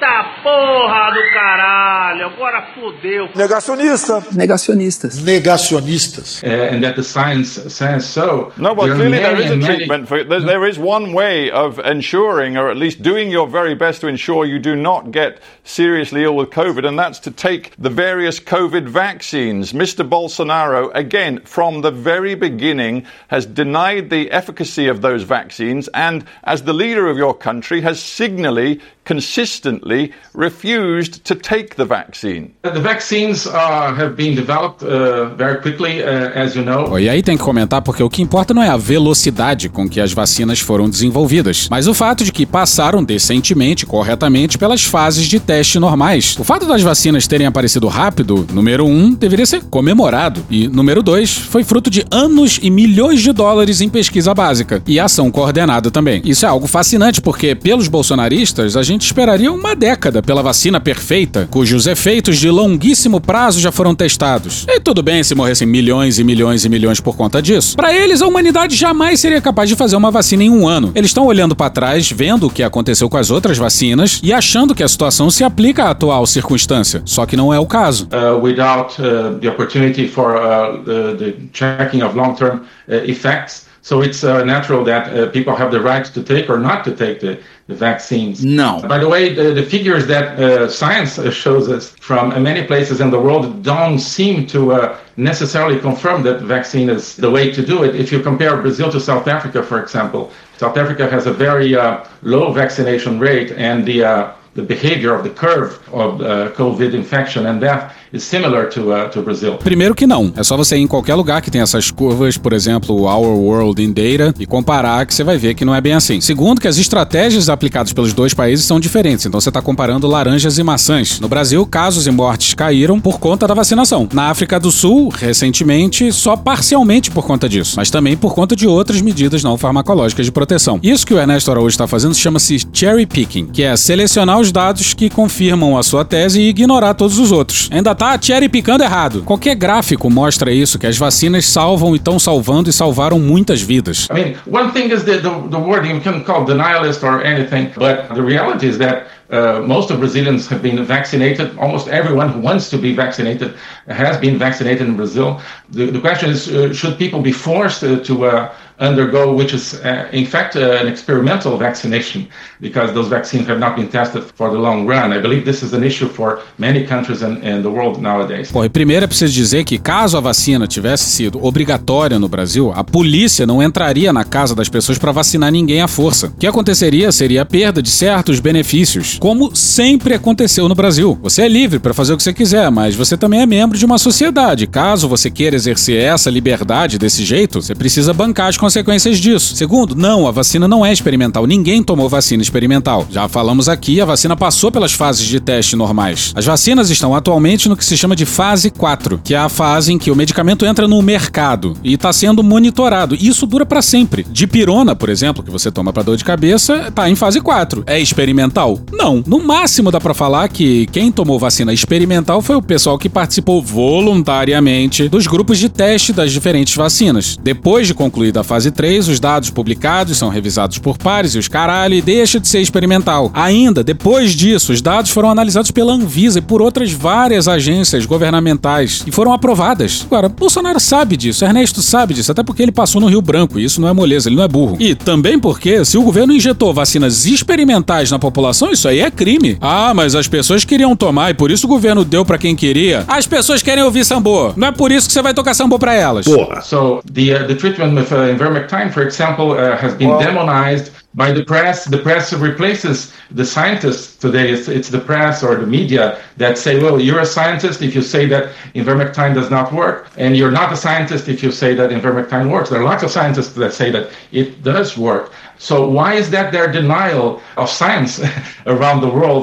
Eita 0.00 0.42
porra 0.42 1.10
do 1.12 1.20
caralho, 1.30 2.26
agora 2.28 2.72
fudeu. 2.74 3.28
Negacionista. 3.34 4.22
Negacionistas. 4.32 5.22
Negacionistas. 5.22 6.42
Uh, 6.42 6.74
and 6.74 6.82
that 6.82 6.96
the 6.96 7.04
science 7.04 7.50
says 7.68 8.06
so. 8.06 8.50
No, 8.56 8.74
but 8.74 8.86
There 8.86 8.94
clearly 8.94 9.18
there 9.18 9.32
many 9.34 9.44
is 9.44 9.50
a 9.50 9.58
treatment 9.60 10.08
for 10.08 10.16
it. 10.16 10.30
There, 10.30 10.40
there 10.40 10.64
is 10.64 10.78
one 10.78 11.12
way 11.12 11.50
of 11.50 11.78
ensuring, 11.80 12.56
or 12.56 12.70
at 12.70 12.78
least 12.78 13.02
doing 13.02 13.30
your 13.30 13.46
very 13.46 13.74
best 13.74 14.00
to 14.00 14.08
ensure 14.08 14.46
you 14.46 14.58
do 14.58 14.74
not 14.74 15.10
get 15.10 15.40
seriously 15.64 16.24
ill 16.24 16.36
with 16.36 16.48
COVID, 16.48 16.86
and 16.88 16.98
that's 16.98 17.18
to 17.20 17.30
take 17.30 17.74
the 17.76 17.90
various 17.90 18.40
COVID 18.40 18.88
vaccines. 18.88 19.74
Mr. 19.74 20.08
Bolsonaro, 20.08 20.90
again, 20.94 21.42
from 21.44 21.82
the 21.82 21.90
very 21.90 22.34
beginning, 22.34 23.04
has 23.28 23.44
denied 23.44 24.08
the 24.08 24.30
efficacy 24.30 24.88
of 24.88 25.02
those 25.02 25.24
vaccines, 25.24 25.88
and 25.88 26.24
as 26.44 26.62
the 26.62 26.72
leader 26.72 27.06
of 27.10 27.18
your 27.18 27.34
country, 27.34 27.82
has 27.82 28.00
signally, 28.00 28.80
consistently 29.04 29.89
refused 30.34 31.22
to 31.24 31.34
take 31.34 31.76
the 31.76 31.84
vaccine. 31.84 32.50
The 32.62 32.80
vaccines 32.80 33.46
uh, 33.46 33.52
have 33.52 34.14
been 34.16 34.34
developed 34.34 34.82
uh, 34.82 35.34
very 35.36 35.60
quickly, 35.60 36.02
uh, 36.02 36.38
as 36.38 36.54
you 36.54 36.64
know. 36.64 36.98
E 36.98 37.08
aí 37.08 37.22
tem 37.22 37.36
que 37.36 37.42
comentar 37.42 37.82
porque 37.82 38.02
o 38.02 38.10
que 38.10 38.22
importa 38.22 38.54
não 38.54 38.62
é 38.62 38.68
a 38.68 38.76
velocidade 38.76 39.68
com 39.68 39.88
que 39.88 40.00
as 40.00 40.12
vacinas 40.12 40.60
foram 40.60 40.88
desenvolvidas, 40.88 41.68
mas 41.70 41.86
o 41.86 41.94
fato 41.94 42.24
de 42.24 42.32
que 42.32 42.46
passaram 42.46 43.02
decentemente, 43.02 43.86
corretamente, 43.86 44.58
pelas 44.58 44.84
fases 44.84 45.26
de 45.26 45.40
teste 45.40 45.78
normais. 45.78 46.36
O 46.38 46.44
fato 46.44 46.66
das 46.66 46.82
vacinas 46.82 47.26
terem 47.26 47.46
aparecido 47.46 47.88
rápido, 47.88 48.46
número 48.52 48.86
um, 48.86 49.12
deveria 49.12 49.46
ser 49.46 49.62
comemorado. 49.64 50.44
E 50.50 50.68
número 50.68 51.02
dois, 51.02 51.32
foi 51.32 51.64
fruto 51.64 51.90
de 51.90 52.04
anos 52.10 52.58
e 52.62 52.70
milhões 52.70 53.20
de 53.20 53.32
dólares 53.32 53.80
em 53.80 53.88
pesquisa 53.88 54.34
básica 54.34 54.82
e 54.86 54.98
ação 54.98 55.30
coordenada 55.30 55.90
também. 55.90 56.22
Isso 56.24 56.44
é 56.44 56.48
algo 56.48 56.66
fascinante 56.66 57.20
porque, 57.20 57.54
pelos 57.54 57.88
bolsonaristas, 57.88 58.76
a 58.76 58.82
gente 58.82 59.02
esperaria 59.02 59.52
uma 59.52 59.74
década 59.80 60.22
pela 60.22 60.42
vacina 60.42 60.78
perfeita, 60.78 61.48
cujos 61.50 61.86
efeitos 61.86 62.36
de 62.36 62.50
longuíssimo 62.50 63.18
prazo 63.18 63.58
já 63.58 63.72
foram 63.72 63.94
testados. 63.94 64.66
E 64.68 64.78
tudo 64.78 65.02
bem 65.02 65.24
se 65.24 65.34
morressem 65.34 65.66
milhões 65.66 66.18
e 66.18 66.24
milhões 66.24 66.66
e 66.66 66.68
milhões 66.68 67.00
por 67.00 67.16
conta 67.16 67.40
disso. 67.40 67.76
Para 67.76 67.94
eles, 67.94 68.20
a 68.20 68.26
humanidade 68.26 68.76
jamais 68.76 69.20
seria 69.20 69.40
capaz 69.40 69.70
de 69.70 69.74
fazer 69.74 69.96
uma 69.96 70.10
vacina 70.10 70.44
em 70.44 70.50
um 70.50 70.68
ano. 70.68 70.92
Eles 70.94 71.08
estão 71.08 71.24
olhando 71.24 71.56
para 71.56 71.70
trás, 71.70 72.12
vendo 72.12 72.46
o 72.46 72.50
que 72.50 72.62
aconteceu 72.62 73.08
com 73.08 73.16
as 73.16 73.30
outras 73.30 73.56
vacinas 73.56 74.20
e 74.22 74.34
achando 74.34 74.74
que 74.74 74.82
a 74.82 74.88
situação 74.88 75.30
se 75.30 75.42
aplica 75.42 75.84
à 75.84 75.90
atual 75.90 76.26
circunstância. 76.26 77.00
Só 77.06 77.24
que 77.24 77.34
não 77.34 77.52
é 77.52 77.58
o 77.58 77.64
caso. 77.64 78.06
uh, 78.12 78.38
without 78.38 78.98
uh, 79.00 79.38
the 79.40 79.48
opportunity 79.48 80.06
for 80.06 80.36
uh, 80.36 80.82
the, 80.84 81.14
the 81.16 81.34
checking 81.52 82.02
of 82.02 82.14
long-term 82.14 82.66
uh, 82.88 82.94
effects. 83.08 83.68
So 83.82 84.02
it's 84.02 84.22
uh, 84.22 84.44
natural 84.44 84.84
that 84.84 85.08
uh, 85.08 85.30
people 85.30 85.54
have 85.54 85.70
the 85.70 85.80
right 85.80 86.04
to 86.12 86.22
take 86.22 86.50
or 86.50 86.58
not 86.58 86.84
to 86.84 86.90
take 86.90 87.20
the, 87.20 87.38
the 87.70 87.76
vaccines. 87.76 88.44
Não. 88.44 88.86
By 88.86 88.98
the 88.98 89.08
way, 89.08 89.32
the, 89.32 89.54
the 89.54 89.62
figures 89.62 90.06
that 90.06 90.38
uh, 90.38 90.68
science 90.68 91.18
uh, 91.18 91.30
shows 91.30 91.68
us 91.68 91.90
from 92.08 92.30
many 92.42 92.66
places 92.66 93.00
in 93.00 93.10
the 93.10 93.18
world 93.18 93.62
don't 93.62 93.98
seem 93.98 94.46
to 94.48 94.72
uh, 94.72 94.98
necessarily 95.16 95.78
confirm 95.78 96.22
that 96.24 96.42
vaccine 96.42 96.90
is 96.90 97.16
the 97.16 97.30
way 97.30 97.50
to 97.52 97.62
do 97.64 97.84
it. 97.84 97.94
If 97.94 98.12
you 98.12 98.20
compare 98.20 98.60
Brazil 98.60 98.90
to 98.90 99.00
South 99.00 99.26
Africa, 99.28 99.62
for 99.62 99.80
example, 99.80 100.32
South 100.58 100.76
Africa 100.76 101.08
has 101.08 101.26
a 101.26 101.32
very 101.32 101.74
uh, 101.74 102.04
low 102.22 102.52
vaccination 102.52 103.18
rate, 103.18 103.52
and 103.52 103.86
the 103.86 104.04
uh, 104.04 104.32
the 104.54 104.62
behavior 104.62 105.14
of 105.14 105.22
the 105.22 105.30
curve 105.30 105.72
of 105.92 106.20
uh, 106.20 106.50
COVID 106.52 106.92
infection 106.92 107.46
and 107.46 107.60
death 107.60 107.96
similar 108.18 108.68
to 108.68 108.92
uh, 108.92 109.08
to 109.10 109.22
Brazil. 109.22 109.54
Primeiro 109.54 109.94
que 109.94 110.06
não. 110.06 110.32
É 110.36 110.42
só 110.42 110.56
você 110.56 110.76
ir 110.76 110.80
em 110.80 110.86
qualquer 110.86 111.14
lugar 111.14 111.40
que 111.42 111.50
tem 111.50 111.60
essas 111.60 111.90
curvas, 111.90 112.36
por 112.36 112.52
exemplo, 112.52 113.02
Our 113.04 113.38
World 113.38 113.82
in 113.82 113.92
Data, 113.92 114.34
e 114.38 114.46
comparar 114.46 115.06
que 115.06 115.14
você 115.14 115.22
vai 115.22 115.36
ver 115.36 115.54
que 115.54 115.64
não 115.64 115.74
é 115.74 115.80
bem 115.80 115.92
assim. 115.92 116.20
Segundo, 116.20 116.60
que 116.60 116.68
as 116.68 116.78
estratégias 116.78 117.48
aplicadas 117.48 117.92
pelos 117.92 118.12
dois 118.12 118.34
países 118.34 118.64
são 118.64 118.80
diferentes. 118.80 119.26
Então 119.26 119.40
você 119.40 119.50
está 119.50 119.62
comparando 119.62 120.06
laranjas 120.06 120.58
e 120.58 120.62
maçãs. 120.62 121.20
No 121.20 121.28
Brasil, 121.28 121.64
casos 121.66 122.06
e 122.06 122.10
mortes 122.10 122.54
caíram 122.54 123.00
por 123.00 123.18
conta 123.18 123.46
da 123.46 123.54
vacinação. 123.54 124.08
Na 124.12 124.30
África 124.30 124.58
do 124.58 124.70
Sul, 124.70 125.08
recentemente, 125.08 126.12
só 126.12 126.36
parcialmente 126.36 127.10
por 127.10 127.24
conta 127.24 127.48
disso, 127.48 127.74
mas 127.76 127.90
também 127.90 128.16
por 128.16 128.34
conta 128.34 128.56
de 128.56 128.66
outras 128.66 129.00
medidas 129.00 129.42
não 129.42 129.56
farmacológicas 129.56 130.26
de 130.26 130.32
proteção. 130.32 130.80
Isso 130.82 131.06
que 131.06 131.14
o 131.14 131.18
Ernesto 131.18 131.50
Araújo 131.50 131.68
está 131.68 131.86
fazendo 131.86 132.14
chama-se 132.14 132.66
cherry 132.72 133.06
picking, 133.06 133.46
que 133.46 133.62
é 133.62 133.76
selecionar 133.76 134.38
os 134.40 134.50
dados 134.50 134.94
que 134.94 135.10
confirmam 135.10 135.76
a 135.78 135.82
sua 135.82 136.04
tese 136.04 136.40
e 136.40 136.48
ignorar 136.48 136.94
todos 136.94 137.18
os 137.18 137.30
outros. 137.30 137.68
Ainda 137.70 137.94
tá 138.00 138.18
cherry 138.18 138.48
picando 138.48 138.82
errado. 138.82 139.22
Qualquer 139.24 139.54
gráfico 139.54 140.08
mostra 140.08 140.50
isso, 140.50 140.78
que 140.78 140.86
as 140.86 140.96
vacinas 140.96 141.44
salvam 141.44 141.92
e 141.92 141.98
estão 141.98 142.18
salvando 142.18 142.70
e 142.70 142.72
salvaram 142.72 143.18
muitas 143.18 143.60
vidas. 143.60 144.08
I 144.10 144.14
mean, 144.14 144.36
one 144.46 144.72
thing 144.72 144.90
is 144.90 145.04
the, 145.04 145.18
the, 145.18 145.28
the 145.50 145.58
word 145.58 145.86
you 145.86 146.00
can 146.00 146.24
call 146.24 146.46
denialist 146.46 147.02
or 147.02 147.22
anything, 147.22 147.70
but 147.76 148.08
the 148.14 148.22
reality 148.22 148.66
is 148.66 148.78
that 148.78 149.08
uh, 149.30 149.60
most 149.66 149.90
of 149.90 149.98
Brazilians 149.98 150.48
have 150.48 150.62
been 150.62 150.82
vaccinated. 150.82 151.56
Almost 151.58 151.88
everyone 151.88 152.30
who 152.30 152.40
wants 152.40 152.70
to 152.70 152.78
be 152.78 152.94
vaccinated 152.94 153.54
has 153.86 154.16
been 154.16 154.38
vaccinated 154.38 154.88
in 154.88 154.96
Brazil. 154.96 155.38
The, 155.68 155.90
the 155.90 156.00
question 156.00 156.30
is, 156.30 156.48
uh, 156.48 156.72
should 156.72 156.96
people 156.96 157.20
be 157.20 157.32
forced 157.32 157.84
uh, 157.84 158.00
to 158.00 158.24
uh, 158.24 158.54
undergo, 158.80 159.32
which 159.32 159.52
is 159.52 159.74
uh, 159.74 160.08
in 160.12 160.26
fact 160.26 160.56
uh, 160.56 160.80
an 160.80 160.88
experimental 160.88 161.56
vaccination, 161.58 162.26
because 162.60 162.92
those 162.92 163.08
vaccines 163.08 163.46
have 163.46 163.60
not 163.60 163.76
been 163.76 163.88
tested 163.88 164.24
for 164.34 164.50
the 164.50 164.56
long 164.56 164.86
run. 164.86 165.12
I 165.12 165.20
believe 165.20 165.44
this 165.44 165.62
is 165.62 165.72
an 165.72 165.84
issue 165.84 166.08
for 166.08 166.40
many 166.58 166.86
countries 166.86 167.22
in, 167.22 167.42
in 167.44 167.62
the 167.62 167.68
world 167.68 168.00
nowadays. 168.00 168.50
Bom, 168.50 168.64
e 168.64 168.68
primeiro 168.68 169.04
é 169.04 169.06
preciso 169.06 169.32
dizer 169.32 169.64
que 169.64 169.78
caso 169.78 170.16
a 170.16 170.20
vacina 170.20 170.66
tivesse 170.66 171.10
sido 171.10 171.44
obrigatória 171.44 172.18
no 172.18 172.28
Brasil, 172.28 172.72
a 172.74 172.82
polícia 172.82 173.46
não 173.46 173.62
entraria 173.62 174.12
na 174.12 174.24
casa 174.24 174.54
das 174.54 174.68
pessoas 174.68 174.98
para 174.98 175.12
vacinar 175.12 175.52
ninguém 175.52 175.82
à 175.82 175.88
força. 175.88 176.28
O 176.28 176.32
que 176.32 176.46
aconteceria 176.46 177.12
seria 177.12 177.42
a 177.42 177.46
perda 177.46 177.82
de 177.82 177.90
certos 177.90 178.40
benefícios, 178.40 179.18
como 179.20 179.54
sempre 179.54 180.14
aconteceu 180.14 180.68
no 180.68 180.74
Brasil. 180.74 181.18
Você 181.22 181.42
é 181.42 181.48
livre 181.48 181.78
para 181.78 181.92
fazer 181.92 182.14
o 182.14 182.16
que 182.16 182.22
você 182.22 182.32
quiser, 182.32 182.70
mas 182.70 182.94
você 182.94 183.16
também 183.16 183.40
é 183.40 183.46
membro 183.46 183.76
de 183.76 183.84
uma 183.84 183.98
sociedade. 183.98 184.66
Caso 184.66 185.08
você 185.08 185.30
queira 185.30 185.56
exercer 185.56 186.02
essa 186.02 186.30
liberdade 186.30 186.98
desse 186.98 187.24
jeito, 187.24 187.60
você 187.60 187.74
precisa 187.74 188.14
bancar 188.14 188.48
as 188.48 188.56
consequências 188.70 189.18
disso. 189.18 189.56
Segundo, 189.56 189.96
não, 189.96 190.28
a 190.28 190.30
vacina 190.30 190.68
não 190.68 190.86
é 190.86 190.92
experimental. 190.92 191.44
Ninguém 191.44 191.82
tomou 191.82 192.08
vacina 192.08 192.40
experimental. 192.40 193.04
Já 193.10 193.28
falamos 193.28 193.68
aqui, 193.68 194.00
a 194.00 194.04
vacina 194.04 194.36
passou 194.36 194.70
pelas 194.70 194.92
fases 194.92 195.26
de 195.26 195.40
teste 195.40 195.74
normais. 195.74 196.32
As 196.36 196.44
vacinas 196.44 196.88
estão 196.88 197.12
atualmente 197.12 197.68
no 197.68 197.76
que 197.76 197.84
se 197.84 197.96
chama 197.96 198.14
de 198.14 198.24
fase 198.24 198.70
4, 198.70 199.20
que 199.24 199.34
é 199.34 199.38
a 199.38 199.48
fase 199.48 199.92
em 199.92 199.98
que 199.98 200.08
o 200.08 200.14
medicamento 200.14 200.64
entra 200.64 200.86
no 200.86 201.02
mercado 201.02 201.76
e 201.82 201.94
está 201.94 202.12
sendo 202.12 202.44
monitorado. 202.44 203.16
Isso 203.16 203.44
dura 203.44 203.66
para 203.66 203.82
sempre. 203.82 204.24
Dipirona, 204.30 204.94
por 204.94 205.08
exemplo, 205.08 205.42
que 205.42 205.50
você 205.50 205.68
toma 205.68 205.92
para 205.92 206.04
dor 206.04 206.16
de 206.16 206.24
cabeça, 206.24 206.86
está 206.88 207.10
em 207.10 207.16
fase 207.16 207.40
4. 207.40 207.82
É 207.88 207.98
experimental? 207.98 208.78
Não. 208.92 209.24
No 209.26 209.42
máximo 209.42 209.90
dá 209.90 210.00
para 210.00 210.14
falar 210.14 210.48
que 210.48 210.86
quem 210.92 211.10
tomou 211.10 211.40
vacina 211.40 211.72
experimental 211.72 212.40
foi 212.40 212.54
o 212.54 212.62
pessoal 212.62 212.96
que 212.96 213.08
participou 213.08 213.60
voluntariamente 213.60 215.08
dos 215.08 215.26
grupos 215.26 215.58
de 215.58 215.68
teste 215.68 216.12
das 216.12 216.30
diferentes 216.30 216.76
vacinas. 216.76 217.36
Depois 217.42 217.88
de 217.88 217.94
concluída 217.94 218.42
a 218.42 218.44
fase 218.44 218.59
3, 218.68 219.06
os 219.06 219.20
dados 219.20 219.48
publicados 219.48 220.18
são 220.18 220.28
revisados 220.28 220.78
por 220.78 220.98
pares 220.98 221.36
e 221.36 221.38
os 221.38 221.46
caralho 221.46 221.94
e 221.94 222.02
deixa 222.02 222.40
de 222.40 222.48
ser 222.48 222.60
experimental. 222.60 223.30
Ainda, 223.32 223.84
depois 223.84 224.32
disso, 224.32 224.72
os 224.72 224.82
dados 224.82 225.12
foram 225.12 225.30
analisados 225.30 225.70
pela 225.70 225.92
Anvisa 225.92 226.40
e 226.40 226.42
por 226.42 226.60
outras 226.60 226.90
várias 226.90 227.46
agências 227.46 228.06
governamentais 228.06 229.04
e 229.06 229.12
foram 229.12 229.32
aprovadas. 229.32 230.04
Agora, 230.06 230.28
Bolsonaro 230.28 230.80
sabe 230.80 231.16
disso, 231.16 231.44
Ernesto 231.44 231.80
sabe 231.80 232.14
disso, 232.14 232.32
até 232.32 232.42
porque 232.42 232.62
ele 232.62 232.72
passou 232.72 233.00
no 233.00 233.06
Rio 233.06 233.22
Branco 233.22 233.60
e 233.60 233.64
isso 233.64 233.80
não 233.80 233.86
é 233.88 233.92
moleza, 233.92 234.28
ele 234.28 234.36
não 234.36 234.42
é 234.42 234.48
burro. 234.48 234.76
E 234.80 234.96
também 234.96 235.38
porque, 235.38 235.84
se 235.84 235.96
o 235.96 236.02
governo 236.02 236.32
injetou 236.32 236.74
vacinas 236.74 237.26
experimentais 237.26 238.10
na 238.10 238.18
população, 238.18 238.72
isso 238.72 238.88
aí 238.88 239.00
é 239.00 239.10
crime. 239.10 239.56
Ah, 239.60 239.92
mas 239.94 240.14
as 240.14 240.26
pessoas 240.26 240.64
queriam 240.64 240.96
tomar 240.96 241.30
e 241.30 241.34
por 241.34 241.50
isso 241.50 241.66
o 241.66 241.68
governo 241.68 242.04
deu 242.04 242.24
para 242.24 242.38
quem 242.38 242.56
queria. 242.56 243.04
As 243.06 243.26
pessoas 243.26 243.62
querem 243.62 243.84
ouvir 243.84 244.04
sambô. 244.04 244.52
Não 244.56 244.68
é 244.68 244.72
por 244.72 244.90
isso 244.90 245.06
que 245.06 245.12
você 245.12 245.22
vai 245.22 245.34
tocar 245.34 245.54
sambô 245.54 245.78
para 245.78 245.94
elas. 245.94 246.24
Porra. 246.24 246.62
So 246.62 247.02
the 247.12 247.34
uh, 247.34 247.46
the 247.46 247.54
treatment 247.54 247.94
with 247.94 248.12
ivermectin, 248.40 248.92
for 248.92 249.02
example, 249.02 249.52
uh, 249.52 249.76
has 249.76 249.94
been 249.94 250.08
demonized 250.18 250.92
by 251.14 251.32
the 251.32 251.44
press. 251.44 251.84
The 251.84 251.98
press 251.98 252.32
replaces 252.32 253.12
the 253.30 253.44
scientists 253.44 254.16
today. 254.16 254.50
It's, 254.50 254.68
it's, 254.68 254.88
the 254.88 255.00
press 255.00 255.42
or 255.42 255.56
the 255.56 255.66
media 255.66 256.20
that 256.36 256.56
say, 256.56 256.80
well, 256.82 257.00
you're 257.00 257.20
a 257.20 257.26
scientist 257.26 257.82
if 257.82 257.94
you 257.94 258.02
say 258.02 258.26
that 258.26 258.52
ivermectin 258.74 259.34
does 259.34 259.50
not 259.50 259.72
work, 259.72 260.08
and 260.16 260.36
you're 260.36 260.50
not 260.50 260.72
a 260.72 260.76
scientist 260.76 261.28
if 261.28 261.42
you 261.42 261.52
say 261.52 261.74
that 261.74 261.90
ivermectin 261.90 262.50
works. 262.50 262.70
There 262.70 262.80
are 262.80 262.84
lots 262.84 263.02
of 263.02 263.10
scientists 263.10 263.52
that 263.54 263.72
say 263.72 263.90
that 263.90 264.10
it 264.32 264.62
does 264.62 264.96
work. 264.96 265.32
So 265.58 265.88
why 265.88 266.14
is 266.14 266.30
that 266.30 266.52
their 266.52 266.72
denial 266.72 267.42
of 267.58 267.68
science 267.68 268.20
around 268.66 269.02
the 269.02 269.10
world? 269.10 269.42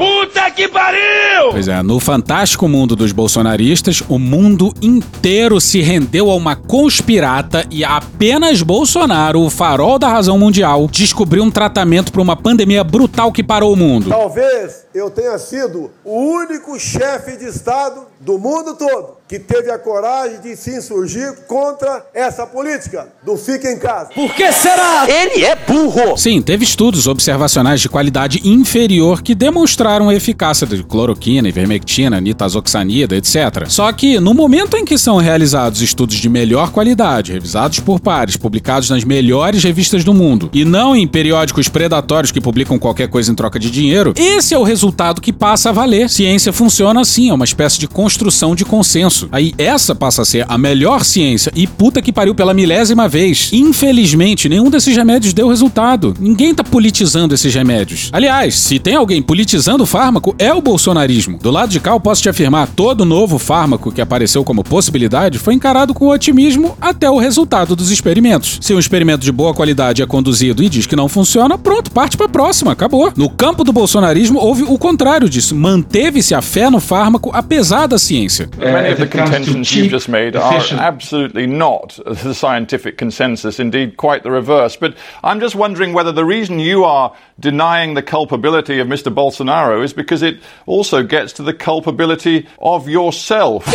Pois 1.51 1.67
é, 1.67 1.81
no 1.81 1.99
fantástico 1.99 2.67
mundo 2.67 2.95
dos 2.95 3.11
bolsonaristas, 3.11 4.01
o 4.07 4.19
mundo 4.19 4.73
inteiro 4.81 5.59
se 5.59 5.81
rendeu 5.81 6.29
a 6.29 6.35
uma 6.35 6.55
conspirata 6.55 7.65
e 7.69 7.83
apenas 7.83 8.61
Bolsonaro, 8.61 9.41
o 9.41 9.49
farol 9.49 9.99
da 9.99 10.07
razão 10.07 10.37
mundial, 10.37 10.87
descobriu 10.87 11.43
um 11.43 11.51
tratamento 11.51 12.11
para 12.11 12.21
uma 12.21 12.35
pandemia 12.35 12.83
brutal 12.83 13.31
que 13.31 13.43
parou 13.43 13.73
o 13.73 13.75
mundo. 13.75 14.09
Talvez 14.09 14.85
eu 14.93 15.09
tenha 15.09 15.37
sido 15.37 15.91
o 16.03 16.15
único 16.15 16.79
chefe 16.79 17.37
de 17.37 17.45
Estado 17.45 18.05
do 18.19 18.37
mundo 18.37 18.75
todo 18.75 19.17
que 19.27 19.37
teve 19.37 19.69
a 19.69 19.77
coragem 19.77 20.39
de 20.39 20.55
se 20.55 20.77
insurgir 20.77 21.33
contra 21.47 22.05
essa 22.13 22.47
política 22.47 23.09
do 23.23 23.35
fica 23.35 23.69
em 23.69 23.77
casa. 23.77 24.09
Por 24.15 24.33
que 24.33 24.51
será? 24.53 25.05
Ele 25.07 25.43
é 25.43 25.55
burro! 25.55 26.17
Sim, 26.17 26.41
teve 26.41 26.63
estudos 26.63 27.07
observacionais 27.07 27.81
de 27.81 27.89
qualidade 27.89 28.39
inferior 28.47 29.21
que 29.21 29.35
demonstraram 29.35 30.07
a 30.07 30.15
eficácia 30.15 30.65
de 30.65 30.81
cloroquina, 30.81 31.49
ivermectina, 31.49 32.21
nitazoxanida, 32.21 33.17
etc. 33.17 33.67
Só 33.67 33.91
que, 33.91 34.17
no 34.19 34.33
momento 34.33 34.77
em 34.77 34.85
que 34.85 34.97
são 34.97 35.17
realizados 35.17 35.81
estudos 35.81 36.15
de 36.15 36.29
melhor 36.29 36.71
qualidade, 36.71 37.33
revisados 37.33 37.81
por 37.81 37.99
pares, 37.99 38.37
publicados 38.37 38.89
nas 38.89 39.03
melhores 39.03 39.61
revistas 39.61 40.05
do 40.05 40.13
mundo, 40.13 40.49
e 40.53 40.63
não 40.63 40.95
em 40.95 41.05
periódicos 41.05 41.67
predatórios 41.67 42.31
que 42.31 42.39
publicam 42.39 42.79
qualquer 42.79 43.09
coisa 43.09 43.31
em 43.31 43.35
troca 43.35 43.59
de 43.59 43.69
dinheiro, 43.69 44.13
esse 44.15 44.53
é 44.53 44.57
o 44.57 44.63
resultado 44.63 45.19
que 45.19 45.33
passa 45.33 45.69
a 45.69 45.73
valer. 45.73 46.09
Ciência 46.09 46.53
funciona 46.53 47.01
assim, 47.01 47.29
é 47.29 47.33
uma 47.33 47.45
espécie 47.45 47.77
de 47.79 47.87
construção 48.07 48.55
de 48.55 48.63
consenso. 48.63 49.27
Aí 49.33 49.53
essa 49.57 49.93
passa 49.93 50.21
a 50.21 50.25
ser 50.25 50.45
a 50.47 50.57
melhor 50.57 51.03
ciência 51.03 51.51
e 51.53 51.67
puta 51.67 52.01
que 52.01 52.13
pariu 52.13 52.33
pela 52.33 52.53
milésima 52.53 53.05
vez. 53.05 53.49
Infelizmente, 53.51 54.47
nenhum 54.47 54.69
desses 54.69 54.95
remédios 54.95 55.33
deu 55.33 55.49
resultado. 55.49 56.13
Ninguém 56.17 56.55
tá 56.55 56.63
politizando 56.63 57.35
esses 57.35 57.53
remédios. 57.53 58.09
Aliás, 58.13 58.55
se 58.55 58.79
tem 58.79 58.95
alguém 58.95 59.21
politizando 59.21 59.83
o 59.83 59.85
fármaco, 59.85 60.33
é 60.39 60.53
o 60.53 60.61
bolsonarismo. 60.61 61.37
Do 61.37 61.51
lado 61.51 61.69
de 61.69 61.81
cá, 61.81 61.91
eu 61.91 61.99
posso 61.99 62.21
te 62.21 62.29
afirmar, 62.29 62.69
todo 62.69 63.03
novo 63.03 63.37
fármaco 63.37 63.91
que 63.91 63.99
apareceu 63.99 64.41
como 64.41 64.63
possibilidade 64.63 65.37
foi 65.37 65.53
encarado 65.53 65.93
com 65.93 66.07
otimismo 66.07 66.77
até 66.79 67.11
o 67.11 67.17
resultado 67.17 67.75
dos 67.75 67.91
experimentos. 67.91 68.57
Se 68.61 68.73
um 68.73 68.79
experimento 68.79 69.25
de 69.25 69.33
boa 69.33 69.53
qualidade 69.53 70.01
é 70.01 70.05
conduzido 70.05 70.63
e 70.63 70.69
diz 70.69 70.85
que 70.85 70.95
não 70.95 71.09
funciona, 71.09 71.57
pronto, 71.57 71.91
parte 71.91 72.15
pra 72.15 72.29
próxima, 72.29 72.71
acabou. 72.71 73.11
No 73.17 73.29
campo 73.29 73.65
do 73.65 73.73
bolsonarismo, 73.73 74.39
houve 74.39 74.63
o 74.63 74.77
contrário 74.77 75.29
disso. 75.29 75.53
Manteve-se 75.53 76.33
a 76.33 76.41
fé 76.41 76.69
no 76.69 76.79
fármaco 76.79 77.31
apesar 77.33 77.85
da 77.87 77.96
ciência. 77.97 78.47
Many 78.57 78.89
of 78.89 78.99
the 78.99 79.07
contentions 79.07 79.73
you've 79.73 79.89
just 79.89 80.09
made 80.09 80.35
are 80.35 80.61
absolutely 80.71 81.47
not 81.47 81.99
the 82.05 82.33
scientific 82.33 82.97
consensus, 82.97 83.59
indeed 83.59 83.97
quite 83.97 84.23
the 84.23 84.31
reverse. 84.31 84.75
But 84.75 84.95
I'm 85.23 85.39
just 85.39 85.55
wondering 85.55 85.93
whether 85.93 86.11
the 86.11 86.25
reason 86.25 86.59
you 86.59 86.83
are 86.83 87.15
denying 87.39 87.93
the 87.93 88.03
culpability 88.03 88.79
of 88.79 88.87
Mr. 88.87 89.13
Bolsonaro 89.13 89.83
is 89.83 89.93
because 89.93 90.21
it 90.21 90.39
also 90.65 91.03
gets 91.03 91.33
to 91.33 91.43
the 91.43 91.53
culpability 91.53 92.47
of 92.59 92.87
yourself. 92.87 93.65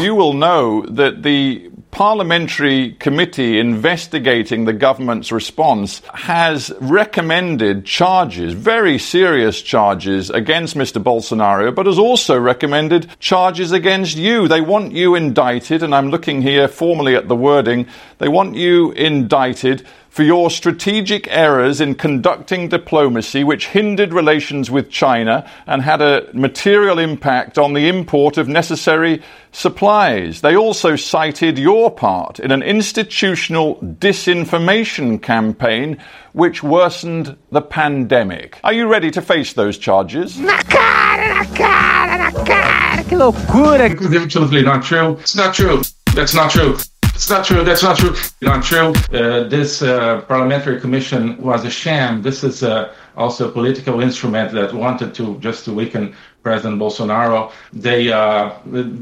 You 0.00 0.14
will 0.14 0.34
know 0.34 0.86
that 0.86 1.22
the 1.22 1.70
parliamentary 1.90 2.92
committee 2.92 3.58
investigating 3.58 4.64
the 4.64 4.72
government's 4.72 5.32
response 5.32 6.02
has 6.14 6.72
recommended 6.80 7.84
charges, 7.84 8.52
very 8.52 8.98
serious 8.98 9.60
charges 9.60 10.30
against 10.30 10.76
Mr. 10.76 11.02
Bolsonaro, 11.02 11.74
but 11.74 11.86
has 11.86 11.98
also 11.98 12.38
recommended 12.38 13.10
charges 13.18 13.72
against 13.72 14.16
you. 14.16 14.48
They 14.48 14.60
want 14.60 14.92
you 14.92 15.14
indicted, 15.14 15.82
and 15.82 15.94
I'm 15.94 16.10
looking 16.10 16.42
here 16.42 16.68
formally 16.68 17.16
at 17.16 17.28
the 17.28 17.36
wording, 17.36 17.86
they 18.18 18.28
want 18.28 18.54
you 18.54 18.92
indicted 18.92 19.86
for 20.10 20.24
your 20.24 20.50
strategic 20.50 21.28
errors 21.28 21.80
in 21.80 21.94
conducting 21.94 22.68
diplomacy, 22.68 23.44
which 23.44 23.68
hindered 23.68 24.12
relations 24.12 24.70
with 24.70 24.90
China 24.90 25.48
and 25.66 25.82
had 25.82 26.02
a 26.02 26.28
material 26.34 26.98
impact 26.98 27.56
on 27.56 27.72
the 27.72 27.88
import 27.88 28.36
of 28.36 28.48
necessary 28.48 29.22
supplies. 29.52 30.40
They 30.40 30.56
also 30.56 30.96
cited 30.96 31.58
your 31.58 31.90
part 31.92 32.40
in 32.40 32.50
an 32.50 32.62
institutional 32.62 33.76
disinformation 33.76 35.22
campaign 35.22 35.96
which 36.32 36.62
worsened 36.62 37.36
the 37.50 37.62
pandemic. 37.62 38.58
Are 38.64 38.72
you 38.72 38.88
ready 38.88 39.10
to 39.12 39.22
face 39.22 39.52
those 39.52 39.78
charges? 39.78 40.38
Na 40.38 40.58
cara, 40.62 41.34
na 41.34 41.44
cara, 41.54 42.18
na 42.18 42.44
cara, 42.44 43.04
que 43.04 43.16
loucura! 43.16 43.86
Inclusive, 43.86 44.22
absolutely 44.22 44.62
not 44.62 44.82
true. 44.82 45.16
It's 45.20 45.36
not 45.36 45.54
true. 45.54 45.82
That's 46.14 46.34
not 46.34 46.50
true. 46.50 46.76
It's 47.20 47.28
not 47.28 47.44
true. 47.44 47.62
That's 47.62 47.82
not 47.82 47.98
true. 47.98 48.14
Not 48.40 48.64
true. 48.64 48.94
Uh, 49.12 49.46
this 49.46 49.82
uh, 49.82 50.22
parliamentary 50.22 50.80
commission 50.80 51.36
was 51.36 51.66
a 51.66 51.70
sham. 51.70 52.22
This 52.22 52.42
is 52.42 52.62
uh, 52.62 52.94
also 53.14 53.50
a 53.50 53.52
political 53.52 54.00
instrument 54.00 54.52
that 54.52 54.72
wanted 54.72 55.12
to 55.16 55.38
just 55.38 55.66
to 55.66 55.72
weaken 55.74 56.14
President 56.42 56.80
Bolsonaro. 56.80 57.52
They 57.74 58.04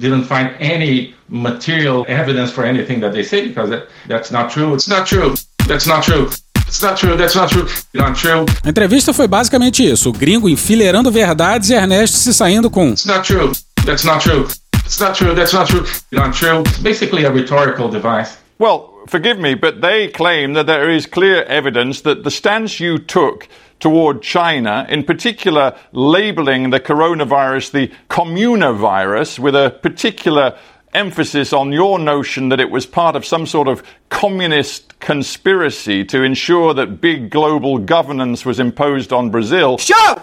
didn't 0.02 0.24
find 0.24 0.52
any 0.59 1.14
material 1.28 2.04
evidence 2.09 2.50
for 2.50 2.64
anything 2.64 2.98
that 3.02 3.12
they 3.12 3.22
say 3.22 3.46
because 3.46 3.70
that, 3.70 3.87
that's 4.09 4.33
not 4.33 4.50
true. 4.50 4.74
It's 4.74 4.88
not 4.88 5.07
true. 5.07 5.37
That's 5.68 5.87
not 5.87 6.02
true. 6.02 6.28
It's 6.66 6.83
not 6.83 6.98
true, 6.98 7.16
that's 7.16 7.35
not 7.35 7.48
true, 7.50 7.66
not 7.94 8.14
true. 8.14 8.44
A 8.62 8.68
entrevista 8.68 9.14
foi 9.14 9.26
basicamente 9.26 9.83
isso: 9.83 10.11
o 10.11 10.12
gringo 10.12 10.50
enfileirando 10.50 11.11
verdades 11.11 11.70
e 11.70 11.74
Ernesto 11.74 12.18
se 12.18 12.35
saindo 12.35 12.68
com. 12.68 12.90
It's 12.90 13.07
not 13.07 13.24
true, 13.24 13.52
that's 13.87 14.04
not 14.04 14.20
true. 14.22 14.46
It's 14.88 15.01
not 15.01 15.14
true. 15.14 15.35
That's 15.35 15.53
not 15.53 15.68
true. 15.68 15.85
Not 16.12 16.35
true. 16.35 16.61
It's 16.61 16.79
basically 16.79 17.24
a 17.24 17.31
rhetorical 17.31 17.90
device. 17.90 18.38
Well, 18.59 19.05
forgive 19.07 19.38
me, 19.38 19.55
but 19.55 19.83
they 19.83 20.09
claim 20.09 20.55
that 20.55 20.64
there 20.64 20.88
is 20.88 21.05
clear 21.05 21.42
evidence 21.42 22.01
that 22.01 22.24
the 22.24 22.31
stance 22.31 22.81
you 22.81 22.96
took 22.96 23.48
toward 23.81 24.22
China, 24.22 24.87
in 24.88 25.05
particular 25.05 25.77
labeling 25.92 26.70
the 26.70 26.81
coronavirus 26.81 27.72
the 27.72 27.92
communavirus 28.09 29.38
with 29.38 29.55
a 29.55 29.79
particular 29.83 30.59
emphasis 30.94 31.53
on 31.53 31.70
your 31.70 31.98
notion 31.98 32.48
that 32.48 32.59
it 32.59 32.70
was 32.70 32.87
part 32.87 33.14
of 33.14 33.27
some 33.27 33.44
sort 33.44 33.68
of 33.68 33.83
communist 34.09 34.98
conspiracy 35.01 36.03
to 36.03 36.22
ensure 36.22 36.72
that 36.72 36.98
big 36.98 37.29
global 37.29 37.77
governance 37.77 38.46
was 38.46 38.59
imposed 38.59 39.12
on 39.12 39.29
Brazil. 39.29 39.77
Show! 39.77 40.22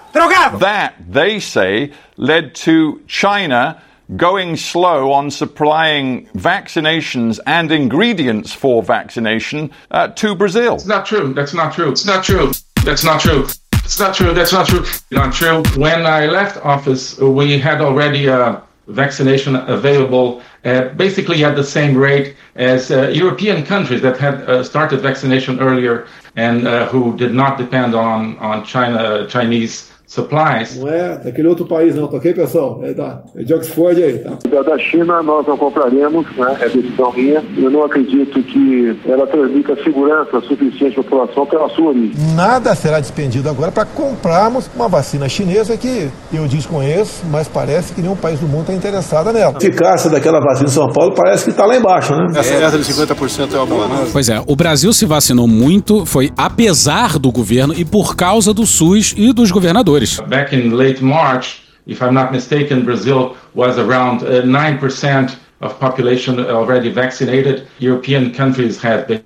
That, 0.58 0.95
they 1.08 1.39
say, 1.39 1.93
led 2.17 2.56
to 2.56 3.04
China 3.08 3.80
going 4.15 4.55
slow 4.55 5.11
on 5.11 5.31
supplying 5.31 6.27
vaccinations 6.27 7.39
and 7.45 7.71
ingredients 7.71 8.53
for 8.53 8.83
vaccination 8.83 9.71
uh, 9.91 10.07
to 10.09 10.35
Brazil. 10.35 10.75
It's 10.75 10.85
not 10.85 11.05
true. 11.05 11.33
That's 11.33 11.53
not 11.53 11.73
true. 11.73 11.91
It's 11.91 12.05
not 12.05 12.23
true. 12.23 12.51
That's 12.83 13.03
not 13.03 13.21
true. 13.21 13.47
It's 13.73 13.99
not 13.99 14.15
true. 14.15 14.33
That's 14.33 14.51
not 14.51 14.67
true. 14.67 14.85
Not 15.11 15.33
true. 15.33 15.63
When 15.79 16.05
I 16.05 16.25
left 16.25 16.57
office, 16.65 17.17
we 17.19 17.59
had 17.59 17.81
already 17.81 18.29
uh, 18.29 18.59
vaccination 18.87 19.55
available 19.55 20.41
uh, 20.63 20.89
basically 20.89 21.43
at 21.43 21.55
the 21.55 21.63
same 21.63 21.95
rate 21.95 22.35
as 22.55 22.91
uh, 22.91 23.09
European 23.09 23.63
countries 23.65 24.01
that 24.01 24.17
had 24.17 24.35
uh, 24.49 24.63
started 24.63 25.01
vaccination 25.01 25.59
earlier 25.59 26.07
and 26.35 26.67
uh, 26.67 26.87
who 26.87 27.15
did 27.17 27.33
not 27.33 27.57
depend 27.57 27.95
on, 27.95 28.37
on 28.39 28.63
China, 28.63 29.27
Chinese 29.27 29.91
supplies. 30.07 30.79
Não 30.79 30.87
é 30.87 31.17
daquele 31.17 31.47
outro 31.47 31.65
país 31.65 31.95
não, 31.95 32.07
tá 32.07 32.17
ok, 32.17 32.33
pessoal? 32.33 32.79
É, 32.83 32.93
da, 32.93 33.21
é 33.35 33.43
de 33.43 33.53
Oxford 33.53 34.03
aí, 34.03 34.19
tá? 34.19 34.37
Da 34.63 34.77
China 34.77 35.21
nós 35.21 35.45
não 35.47 35.57
compraremos, 35.57 36.25
né? 36.37 36.57
É 36.61 36.69
decisão 36.69 37.11
minha. 37.13 37.43
Eu 37.57 37.69
não 37.69 37.83
acredito 37.83 38.41
que 38.43 38.97
ela 39.05 39.27
transmita 39.27 39.75
segurança 39.83 40.39
suficiente 40.41 40.99
à 40.99 41.03
população 41.03 41.45
pela 41.45 41.69
sua 41.69 41.89
origem. 41.89 42.13
Nada 42.35 42.73
será 42.75 42.99
despendido 42.99 43.49
agora 43.49 43.71
para 43.71 43.85
comprarmos 43.85 44.69
uma 44.75 44.87
vacina 44.87 45.27
chinesa 45.27 45.77
que 45.77 46.09
eu 46.33 46.47
desconheço, 46.47 47.23
mas 47.31 47.47
parece 47.47 47.93
que 47.93 48.01
nenhum 48.01 48.15
país 48.15 48.39
do 48.39 48.47
mundo 48.47 48.61
está 48.61 48.73
interessado 48.73 49.31
nela. 49.31 49.53
A 49.53 49.57
eficácia 49.57 50.09
daquela 50.09 50.39
vacina 50.39 50.67
em 50.67 50.71
São 50.71 50.87
Paulo 50.91 51.13
parece 51.15 51.45
que 51.45 51.51
está 51.51 51.65
lá 51.65 51.75
embaixo, 51.75 52.13
né? 52.13 52.27
Essa 52.35 52.57
meta 52.59 52.77
de 52.77 52.83
50% 52.83 53.53
é 53.53 53.57
uma 53.57 53.65
boa, 53.65 53.87
né? 53.87 54.07
Pois 54.11 54.29
é, 54.29 54.41
o 54.45 54.55
Brasil 54.55 54.91
se 54.93 55.05
vacinou 55.05 55.47
muito, 55.47 56.05
foi 56.05 56.31
apesar 56.37 57.17
do 57.19 57.31
governo 57.31 57.73
e 57.75 57.83
por 57.83 58.15
causa 58.15 58.53
do 58.53 58.65
SUS 58.65 59.13
e 59.17 59.33
dos 59.33 59.51
governadores. 59.51 59.94
Back 60.27 60.53
in 60.53 60.71
late 60.71 61.01
March, 61.01 61.62
if 61.86 62.01
I'm 62.01 62.13
not 62.13 62.31
mistaken, 62.31 62.84
Brazil 62.84 63.38
was 63.53 63.77
around 63.77 64.23
uh, 64.23 64.41
9% 64.41 65.38
of 65.62 65.79
population 65.79 66.39
already 66.39 66.89
vaccinated. 66.91 67.67
European 67.79 68.34
countries 68.34 68.81
had 68.81 69.23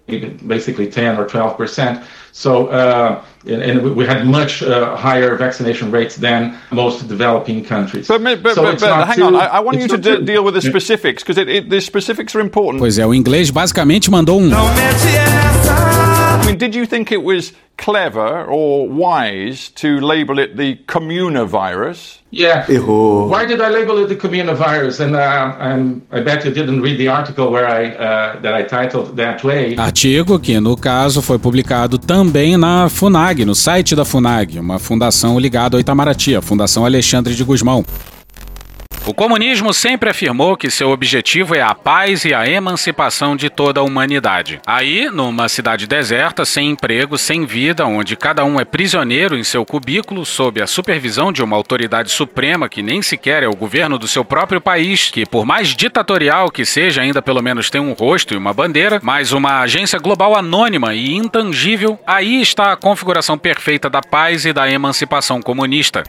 basically 0.48 0.90
10 0.90 1.18
or 1.18 1.26
12%. 1.26 2.06
So, 2.32 2.68
uh, 2.68 3.24
and 3.48 3.96
we 3.96 4.06
had 4.06 4.26
much 4.26 4.62
uh, 4.62 4.96
higher 4.96 5.36
vaccination 5.36 5.90
rates 5.92 6.16
than 6.16 6.58
most 6.72 7.08
developing 7.08 7.66
countries. 7.66 8.08
But, 8.08 8.24
but, 8.44 8.56
so 8.56 8.62
but, 8.64 8.80
but 8.80 9.08
hang 9.08 9.18
too, 9.18 9.24
on, 9.24 9.36
I, 9.36 9.48
I 9.48 9.60
want 9.60 9.80
you 9.80 9.88
to 9.88 9.98
too, 9.98 10.24
deal 10.24 10.44
with 10.44 10.54
the 10.54 10.62
specifics 10.62 11.24
because 11.24 11.38
the 11.38 11.82
specifics 11.82 12.36
are 12.36 12.42
important. 12.42 12.80
Pois 12.80 13.00
é, 13.00 13.06
o 13.06 13.14
inglês 13.14 13.50
basicamente 13.50 14.12
mandou 14.12 14.40
um. 14.40 14.50
I 14.50 16.29
mean, 16.50 16.58
did 16.58 16.76
you 16.76 16.86
think 16.86 17.12
it 17.12 17.24
was 17.24 17.54
clever 17.78 18.46
or 18.46 18.90
wise 18.90 19.70
to 19.70 20.00
label 20.00 20.40
it 20.40 20.58
the 20.58 20.76
communavirus? 20.88 22.20
Yeah. 22.32 22.66
Errou. 22.68 23.30
Why 23.30 23.46
did 23.46 23.62
I 23.62 23.70
label 23.70 23.98
it 24.00 24.10
the 24.10 24.16
communavirus? 24.16 25.00
And, 25.00 25.16
uh, 25.16 25.56
and 25.60 26.02
I 26.12 26.22
bet 26.22 26.46
you 26.46 26.52
didn't 26.52 26.82
read 26.82 26.98
the 26.98 27.08
article 27.08 27.52
where 27.52 27.68
I 27.68 27.90
uh, 27.96 28.42
that 28.42 28.54
I 28.54 28.64
titled 28.64 29.16
that 29.16 29.44
way. 29.44 29.76
Artigo 29.78 30.40
que, 30.40 30.60
no 30.60 30.76
caso, 30.76 31.22
foi 31.22 31.40
publicado 31.40 31.98
também 31.98 32.58
na 32.58 32.90
FUNAG, 32.90 33.46
no 33.46 33.56
site 33.56 33.96
da 33.96 34.06
FUNAG, 34.06 34.60
uma 34.60 34.80
fundação 34.80 35.40
ligada 35.40 35.78
ao 35.78 35.82
Itamaraty, 35.82 36.36
a 36.36 36.42
Fundação 36.42 36.86
Alexandre 36.86 37.34
de 37.34 37.44
Gusmão. 37.44 37.84
O 39.06 39.14
comunismo 39.14 39.74
sempre 39.74 40.10
afirmou 40.10 40.56
que 40.56 40.70
seu 40.70 40.92
objetivo 40.92 41.56
é 41.56 41.62
a 41.62 41.74
paz 41.74 42.26
e 42.26 42.34
a 42.34 42.48
emancipação 42.48 43.36
de 43.36 43.50
toda 43.50 43.80
a 43.80 43.84
humanidade. 43.84 44.62
Aí, 44.68 45.10
numa 45.10 45.50
cidade 45.50 45.88
deserta, 45.88 46.46
sem 46.46 46.70
emprego, 46.70 47.18
sem 47.18 47.46
vida, 47.46 47.86
onde 47.86 48.16
cada 48.16 48.46
um 48.46 48.60
é 48.60 48.66
prisioneiro 48.66 49.36
em 49.36 49.44
seu 49.44 49.66
cubículo, 49.66 50.26
sob 50.26 50.62
a 50.62 50.68
supervisão 50.68 51.32
de 51.32 51.42
uma 51.42 51.56
autoridade 51.56 52.12
suprema 52.12 52.70
que 52.70 52.84
nem 52.84 53.02
sequer 53.02 53.42
é 53.42 53.48
o 53.48 53.56
governo 53.56 53.98
do 53.98 54.08
seu 54.08 54.24
próprio 54.24 54.62
país, 54.62 55.10
que, 55.10 55.26
por 55.26 55.46
mais 55.46 55.70
ditatorial 55.70 56.52
que 56.52 56.64
seja, 56.64 57.02
ainda 57.02 57.22
pelo 57.22 57.42
menos 57.42 57.70
tem 57.70 57.82
um 57.82 57.94
rosto 57.94 58.34
e 58.34 58.38
uma 58.38 58.54
bandeira, 58.54 59.00
mas 59.02 59.32
uma 59.32 59.62
agência 59.62 59.98
global 59.98 60.36
anônima 60.36 60.94
e 60.94 61.16
intangível, 61.16 62.00
aí 62.06 62.42
está 62.42 62.74
a 62.74 62.78
configuração 62.78 63.38
perfeita 63.38 63.90
da 63.90 64.02
paz 64.02 64.46
e 64.46 64.54
da 64.54 64.70
emancipação 64.70 65.42
comunista. 65.42 66.04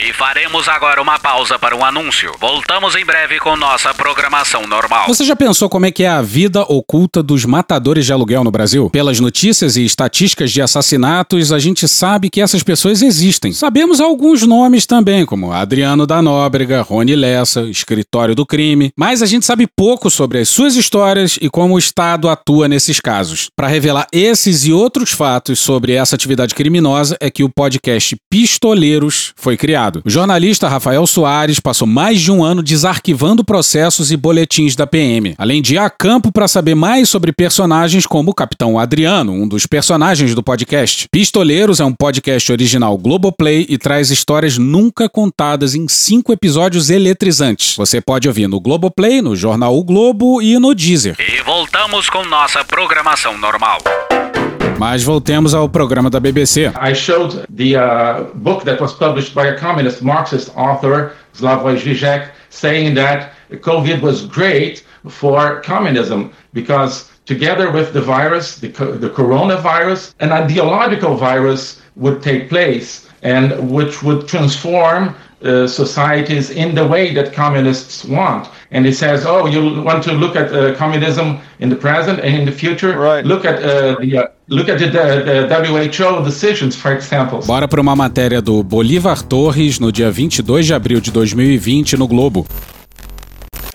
E 0.00 0.12
faremos 0.12 0.68
agora 0.68 1.02
uma 1.02 1.18
pausa 1.18 1.58
para 1.58 1.74
um 1.74 1.84
anúncio. 1.84 2.30
Voltamos 2.38 2.94
em 2.94 3.04
breve 3.04 3.40
com 3.40 3.56
nossa 3.56 3.92
programação 3.92 4.64
normal. 4.64 5.08
Você 5.08 5.24
já 5.24 5.34
pensou 5.34 5.68
como 5.68 5.86
é 5.86 5.90
que 5.90 6.04
é 6.04 6.08
a 6.08 6.22
vida 6.22 6.62
oculta 6.62 7.20
dos 7.20 7.44
matadores 7.44 8.06
de 8.06 8.12
aluguel 8.12 8.44
no 8.44 8.50
Brasil? 8.52 8.88
Pelas 8.90 9.18
notícias 9.18 9.76
e 9.76 9.84
estatísticas 9.84 10.52
de 10.52 10.62
assassinatos, 10.62 11.50
a 11.50 11.58
gente 11.58 11.88
sabe 11.88 12.30
que 12.30 12.40
essas 12.40 12.62
pessoas 12.62 13.02
existem. 13.02 13.52
Sabemos 13.52 14.00
alguns 14.00 14.44
nomes 14.44 14.86
também, 14.86 15.26
como 15.26 15.50
Adriano 15.50 16.06
da 16.06 16.22
Nóbrega, 16.22 16.80
Rony 16.80 17.16
Lessa, 17.16 17.62
Escritório 17.62 18.36
do 18.36 18.46
Crime, 18.46 18.92
mas 18.96 19.20
a 19.20 19.26
gente 19.26 19.44
sabe 19.44 19.66
pouco 19.66 20.08
sobre 20.10 20.38
as 20.38 20.48
suas 20.48 20.76
histórias 20.76 21.40
e 21.42 21.50
como 21.50 21.74
o 21.74 21.78
Estado 21.78 22.28
atua 22.28 22.68
nesses 22.68 23.00
casos. 23.00 23.50
Para 23.56 23.66
revelar 23.66 24.06
esses 24.12 24.64
e 24.64 24.72
outros 24.72 25.10
fatos 25.10 25.58
sobre 25.58 25.94
essa 25.94 26.14
atividade 26.14 26.54
criminosa 26.54 27.16
é 27.20 27.28
que 27.32 27.42
o 27.42 27.50
podcast 27.50 28.14
Pistoleiros 28.30 29.32
foi 29.36 29.56
criado. 29.56 29.87
O 30.04 30.10
jornalista 30.10 30.68
Rafael 30.68 31.06
Soares 31.06 31.60
passou 31.60 31.86
mais 31.86 32.20
de 32.20 32.30
um 32.30 32.44
ano 32.44 32.62
desarquivando 32.62 33.44
processos 33.44 34.10
e 34.12 34.16
boletins 34.16 34.76
da 34.76 34.86
PM, 34.86 35.34
além 35.38 35.62
de 35.62 35.74
ir 35.74 35.78
a 35.78 35.90
campo 35.90 36.30
para 36.30 36.48
saber 36.48 36.74
mais 36.74 37.08
sobre 37.08 37.32
personagens 37.32 38.06
como 38.06 38.30
o 38.30 38.34
Capitão 38.34 38.78
Adriano, 38.78 39.32
um 39.32 39.46
dos 39.46 39.66
personagens 39.66 40.34
do 40.34 40.42
podcast. 40.42 41.08
Pistoleiros 41.10 41.80
é 41.80 41.84
um 41.84 41.92
podcast 41.92 42.50
original 42.52 42.96
Globoplay 42.98 43.66
e 43.68 43.78
traz 43.78 44.10
histórias 44.10 44.58
nunca 44.58 45.08
contadas 45.08 45.74
em 45.74 45.88
cinco 45.88 46.32
episódios 46.32 46.90
eletrizantes. 46.90 47.76
Você 47.76 48.00
pode 48.00 48.28
ouvir 48.28 48.48
no 48.48 48.60
Globoplay, 48.60 49.22
no 49.22 49.36
Jornal 49.36 49.76
o 49.76 49.84
Globo 49.84 50.42
e 50.42 50.58
no 50.58 50.74
Deezer. 50.74 51.16
E 51.18 51.42
voltamos 51.42 52.08
com 52.10 52.24
nossa 52.24 52.64
programação 52.64 53.36
normal. 53.38 53.78
Mas 54.76 55.02
voltemos 55.02 55.54
ao 55.54 55.68
programa 55.68 56.10
da 56.10 56.20
BBC. 56.20 56.72
I 56.80 56.94
showed 56.94 57.44
the 57.48 57.76
uh, 57.76 58.24
book 58.34 58.64
that 58.64 58.80
was 58.80 58.92
published 58.92 59.34
by 59.34 59.48
a 59.48 59.58
communist 59.58 60.02
Marxist 60.02 60.50
author, 60.56 61.12
Slavoj 61.34 61.76
Žižek, 61.76 62.30
saying 62.50 62.94
that 62.94 63.32
COVID 63.50 64.00
was 64.02 64.26
great 64.26 64.84
for 65.08 65.60
communism 65.62 66.30
because 66.52 67.08
together 67.26 67.70
with 67.70 67.92
the 67.92 68.00
virus, 68.00 68.58
the, 68.58 68.68
the 68.68 69.10
coronavirus, 69.10 70.14
an 70.20 70.32
ideological 70.32 71.14
virus 71.16 71.80
would 71.96 72.22
take 72.22 72.48
place 72.48 73.08
and 73.22 73.70
which 73.70 74.02
would 74.02 74.28
transform 74.28 75.14
uh, 75.42 75.66
societies 75.66 76.50
in 76.50 76.74
the 76.74 76.86
way 76.86 77.14
that 77.14 77.32
communists 77.32 78.04
want. 78.04 78.48
And 78.70 78.84
he 78.84 78.92
says, 78.92 79.24
oh, 79.24 79.46
you 79.46 79.82
want 79.82 80.02
to 80.04 80.12
look 80.12 80.36
at 80.36 80.52
uh, 80.52 80.74
communism 80.74 81.38
in 81.60 81.68
the 81.68 81.76
present 81.76 82.20
and 82.20 82.34
in 82.34 82.44
the 82.44 82.52
future? 82.52 82.98
Right. 82.98 83.24
Look 83.24 83.44
at 83.44 83.62
uh, 83.62 83.96
the 84.00 84.18
uh, 84.18 84.26
look 84.48 84.68
at 84.68 84.78
the, 84.78 84.88
the, 84.88 85.48
WHO 85.48 86.24
decisions, 86.24 86.76
for 86.76 86.92
example. 86.92 87.40
Bora 87.46 87.68
para 87.68 87.80
uma 87.80 87.96
matéria 87.96 88.42
do 88.42 88.62
Bolívar 88.62 89.22
Torres 89.22 89.78
no 89.78 89.92
dia 89.92 90.10
22 90.10 90.66
de 90.66 90.74
abril 90.74 91.00
de 91.00 91.10
2020 91.10 91.96
no 91.96 92.06
Globo. 92.06 92.46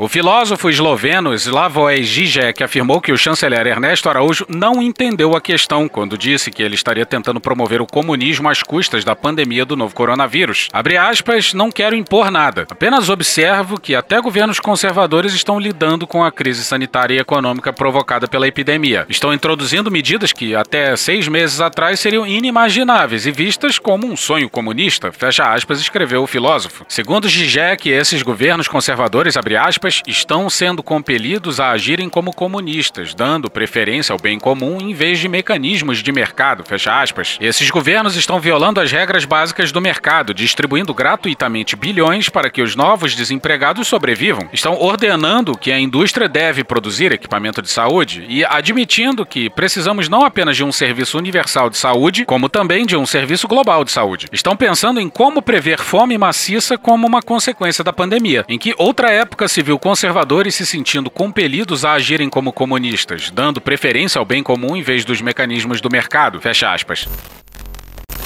O 0.04 0.10
filósofo 0.10 0.70
esloveno 0.70 1.34
Slavoj 1.34 2.04
Žižek 2.04 2.62
afirmou 2.62 3.00
que 3.00 3.14
o 3.14 3.18
chanceler 3.18 3.66
Ernesto 3.68 4.10
Araújo 4.10 4.46
não 4.50 4.82
entendeu 4.82 5.34
a 5.34 5.40
questão 5.40 5.88
quando 5.88 6.18
disse 6.18 6.52
que 6.52 6.62
ele 6.62 6.76
estaria 6.76 7.06
tentando 7.06 7.40
promover 7.40 7.82
o 7.82 7.88
comunismo 7.88 8.50
às 8.50 8.62
custas 8.62 9.06
da 9.06 9.16
pandemia 9.16 9.64
do 9.64 9.78
novo 9.78 9.96
coronavírus. 9.96 10.68
Abre 10.74 10.98
aspas, 10.98 11.54
não 11.54 11.72
quero 11.72 11.96
impor 11.96 12.30
nada. 12.30 12.68
Apenas 12.70 13.08
observo 13.08 13.80
que 13.80 13.96
até 13.96 14.20
governos 14.20 14.60
conservadores 14.60 15.34
estão 15.34 15.58
lidando 15.58 16.06
com 16.06 16.22
a 16.22 16.34
crise 16.34 16.66
sanitária 16.66 17.16
e 17.16 17.20
econômica 17.20 17.72
provocada 17.72 18.28
pela 18.28 18.46
epidemia. 18.46 19.06
Estão 19.08 19.34
introduzindo 19.34 19.90
medidas 19.90 20.34
que 20.34 20.54
até 20.54 20.98
seis 20.98 21.30
meses 21.30 21.62
atrás 21.62 22.02
seriam 22.02 22.28
inimagináveis 22.28 23.26
e 23.26 23.32
vistas 23.32 23.80
como 23.80 24.06
um 24.06 24.18
sonho 24.18 24.50
comunista. 24.50 25.14
Fecha 25.14 25.46
aspas, 25.46 25.80
escreveu 25.80 26.24
o 26.24 26.28
filósofo. 26.28 26.86
Segundo 26.90 27.30
Žižek, 27.30 27.90
esses 27.90 28.22
governos 28.22 28.68
conservadores, 28.68 29.38
abre 29.38 29.56
aspas, 29.56 29.93
estão 30.08 30.50
sendo 30.50 30.82
compelidos 30.82 31.60
a 31.60 31.72
agirem 31.72 32.10
como 32.10 32.34
comunistas, 32.34 33.14
dando 33.14 33.50
preferência 33.50 34.14
ao 34.14 34.20
bem 34.20 34.40
comum 34.40 34.80
em 34.80 34.94
vez 34.94 35.20
de 35.20 35.28
mecanismos 35.28 36.02
de 36.02 36.12
mercado, 36.12 36.64
fecha 36.64 37.02
aspas. 37.02 37.38
Esses 37.40 37.70
governos 37.70 38.16
estão 38.16 38.40
violando 38.40 38.80
as 38.80 38.92
regras 38.92 39.26
básicas 39.26 39.72
do 39.72 39.82
mercado, 39.82 40.34
distribuindo 40.34 40.94
gratuitamente 40.94 41.76
bilhões 41.76 42.30
para 42.30 42.50
que 42.50 42.62
os 42.62 42.76
novos 42.76 43.16
desempregados 43.16 43.88
sobrevivam. 43.88 44.50
Estão 44.52 44.74
ordenando 44.80 45.58
que 45.58 45.72
a 45.72 45.80
indústria 45.80 46.30
deve 46.30 46.64
produzir 46.64 47.12
equipamento 47.12 47.62
de 47.62 47.70
saúde 47.70 48.26
e 48.28 48.44
admitindo 48.46 49.26
que 49.26 49.50
precisamos 49.50 50.10
não 50.10 50.24
apenas 50.24 50.56
de 50.56 50.64
um 50.64 50.72
serviço 50.72 51.18
universal 51.18 51.70
de 51.70 51.78
saúde, 51.78 52.26
como 52.26 52.50
também 52.50 52.86
de 52.86 52.96
um 52.96 53.06
serviço 53.06 53.48
global 53.48 53.84
de 53.84 53.92
saúde. 53.92 54.28
Estão 54.32 54.56
pensando 54.56 55.00
em 55.00 55.10
como 55.10 55.42
prever 55.42 55.80
fome 55.80 56.18
maciça 56.18 56.78
como 56.78 57.06
uma 57.06 57.22
consequência 57.22 57.84
da 57.84 57.94
pandemia, 57.94 58.46
em 58.48 58.58
que 58.58 58.74
outra 58.78 59.12
época 59.12 59.48
se 59.48 59.62
viu 59.74 59.80
conservadores 59.80 60.54
se 60.54 60.66
sentindo 60.68 61.10
compelidos 61.10 61.84
a 61.84 61.94
agirem 61.94 62.30
como 62.30 62.54
comunistas, 62.54 63.32
dando 63.32 63.60
preferência 63.60 64.20
ao 64.20 64.26
bem 64.26 64.44
comum 64.44 64.76
em 64.76 64.84
vez 64.84 65.04
dos 65.04 65.20
mecanismos 65.20 65.82
do 65.82 65.90
mercado. 65.90 66.40
Fecha 66.40 66.72
aspas. 66.72 67.10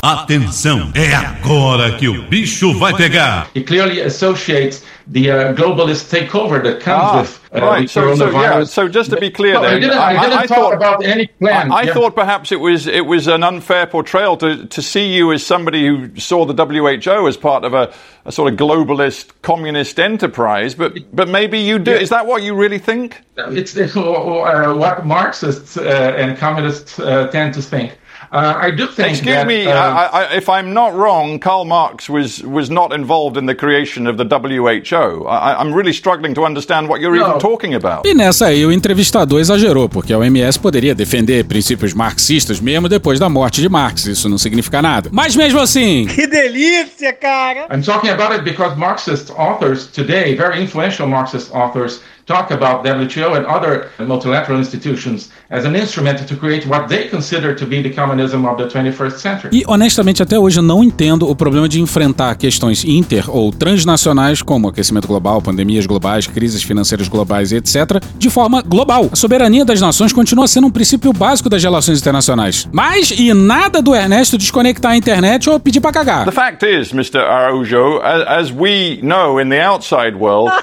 Atenção, 0.01 0.91
é 0.93 1.15
agora 1.15 1.93
que 1.93 2.07
o 2.07 2.23
bicho 2.23 2.77
vai 2.77 2.93
pegar. 2.93 3.49
He 3.55 3.61
clearly 3.61 4.01
associates 4.01 4.83
the 5.09 5.31
uh, 5.31 5.53
globalist 5.53 6.09
takeover 6.11 6.61
that 6.63 6.81
comes 6.81 7.01
Ah, 7.03 7.21
with 7.21 7.39
uh, 7.53 7.61
right. 7.65 7.81
the 7.83 7.87
So, 7.87 8.15
so, 8.15 8.25
yeah. 8.29 8.61
coronavirus. 8.61 8.67
so 8.69 8.87
just 8.89 9.09
to 9.11 9.17
be 9.17 9.29
clear, 9.31 9.53
No, 9.53 9.61
I 9.63 9.79
didn't, 9.79 9.91
I 9.97 10.13
didn't 10.29 10.47
talk 10.47 10.57
thought, 10.57 10.73
about 10.73 11.05
any 11.05 11.27
plan. 11.27 11.71
I, 11.71 11.75
I 11.75 11.81
Yeah. 11.83 11.93
thought 11.93 12.15
perhaps 12.15 12.51
it 12.51 12.59
was 12.59 12.87
it 12.87 13.05
was 13.05 13.27
an 13.27 13.43
unfair 13.43 13.85
portrayal 13.87 14.35
to, 14.37 14.65
to 14.65 14.81
see 14.81 15.13
you 15.13 15.31
as 15.31 15.45
somebody 15.45 15.87
who 15.87 16.15
saw 16.19 16.45
the 16.45 16.53
WHO 16.53 17.27
as 17.27 17.37
part 17.37 17.63
of 17.63 17.73
a, 17.73 17.93
a 18.25 18.31
sort 18.31 18.51
of 18.51 18.59
globalist 18.59 19.31
communist 19.43 19.99
enterprise, 19.99 20.75
but 20.75 20.97
but 21.13 21.29
maybe 21.29 21.59
you 21.59 21.79
do. 21.79 21.91
Is 21.93 22.09
that 22.09 22.25
what 22.25 22.43
you 22.43 22.53
really 22.55 22.79
think? 22.79 23.21
It's 23.37 23.77
uh, 23.95 24.73
what 24.75 25.05
Marxists 25.05 25.77
uh, 25.77 26.15
and 26.17 26.37
communists 26.37 26.99
uh, 26.99 27.27
tend 27.27 27.53
to 27.53 27.61
think. 27.61 27.97
Uh, 28.31 28.53
I 28.57 28.71
do 28.71 28.87
think 28.87 29.09
Excuse 29.11 29.35
that, 29.35 29.47
me, 29.47 29.67
uh, 29.67 29.71
I, 29.73 30.05
I, 30.23 30.35
if 30.35 30.49
I'm 30.49 30.73
not 30.73 30.93
wrong, 30.93 31.39
Karl 31.39 31.63
Marx 31.63 32.09
was, 32.09 32.43
was 32.43 32.69
not 32.69 32.91
involved 32.91 33.37
in 33.37 33.45
the 33.45 33.55
creation 33.55 34.05
of 34.05 34.17
the 34.17 34.25
WHO. 34.25 34.96
I, 35.27 35.61
I'm 35.61 35.73
really 35.73 35.93
struggling 35.93 36.33
to 36.33 36.45
understand 36.45 36.87
what 36.87 37.01
you're 37.01 37.15
even 37.15 37.39
talking 37.39 37.75
about. 37.75 38.07
E 38.07 38.13
nessa 38.13 38.47
aí 38.47 38.65
o 38.65 38.71
entrevistador 38.71 39.39
exagerou, 39.39 39.87
porque 39.89 40.13
a 40.13 40.17
OMS 40.17 40.59
poderia 40.59 40.93
defender 40.93 41.45
princípios 41.45 41.93
marxistas 41.93 42.59
mesmo 42.59 42.89
depois 42.89 43.19
da 43.19 43.29
morte 43.29 43.61
de 43.61 43.69
Marx. 43.69 44.05
Isso 44.05 44.27
não 44.29 44.37
significa 44.37 44.81
nada. 44.81 45.09
Mas 45.11 45.35
mesmo 45.35 45.59
assim. 45.59 46.07
Que 46.17 46.27
delícia, 46.27 47.13
cara! 47.13 47.67
I'm 47.71 47.81
talking 47.81 48.09
about 48.09 48.33
it 48.33 48.43
because 48.43 48.75
Marxist 48.77 49.31
authors 49.31 49.87
today, 49.87 50.35
very 50.35 50.61
influential 50.61 51.07
Marxist 51.07 51.51
authors, 51.53 52.01
talk 52.27 52.51
about 52.51 52.85
WTO 52.85 53.35
and 53.37 53.45
other 53.47 53.89
multilateral 53.99 54.59
institutions 54.59 55.31
as 55.49 55.65
an 55.65 55.75
instrument 55.75 56.27
to 56.27 56.35
create 56.35 56.67
what 56.67 56.87
they 56.89 57.07
consider 57.07 57.55
to 57.55 57.65
be 57.65 57.81
the 57.81 57.89
communism 57.89 58.45
of 58.45 58.57
the 58.57 58.67
21st 58.67 59.17
century. 59.17 59.49
E 59.53 59.63
honestamente, 59.65 60.21
até 60.21 60.37
hoje 60.37 60.59
eu 60.59 60.63
não 60.63 60.83
entendo 60.83 61.27
o 61.29 61.35
problema 61.35 61.69
de 61.69 61.79
enfrentar 61.79 62.35
questões 62.35 62.83
inter 62.83 63.29
ou 63.29 63.51
transnacionais, 63.51 64.41
como 64.41 64.67
aquecimento 64.67 65.07
global, 65.07 65.41
pandemias 65.41 65.85
globais, 65.85 66.27
crises 66.27 66.61
financeiras 66.61 67.07
globais 67.07 67.51
e 67.53 67.55
etc., 67.55 68.01
de 68.17 68.29
forma 68.29 68.61
global. 68.61 69.09
A 69.11 69.15
soberania 69.15 69.63
das 69.63 69.79
nações 69.79 70.11
continua 70.11 70.47
sendo 70.47 70.67
um 70.67 70.71
princípio 70.71 71.13
básico 71.13 71.49
das 71.49 71.63
relações 71.63 72.01
internacionais. 72.01 72.67
Mas, 72.73 73.11
e 73.11 73.33
nada 73.33 73.81
do 73.81 73.95
Ernesto 73.95 74.37
desconectar 74.37 74.91
a 74.91 74.97
internet 74.97 75.49
ou 75.49 75.59
pedir 75.59 75.79
pra 75.79 75.93
cagar. 75.93 76.25
The 76.25 76.31
fact 76.31 76.65
is, 76.65 76.91
Mr. 76.91 77.19
Araujo, 77.19 78.01
as, 78.03 78.49
as 78.49 78.51
we 78.51 78.99
know 79.01 79.39
in 79.39 79.49
the 79.49 79.65
outside 79.65 80.17
world, 80.17 80.51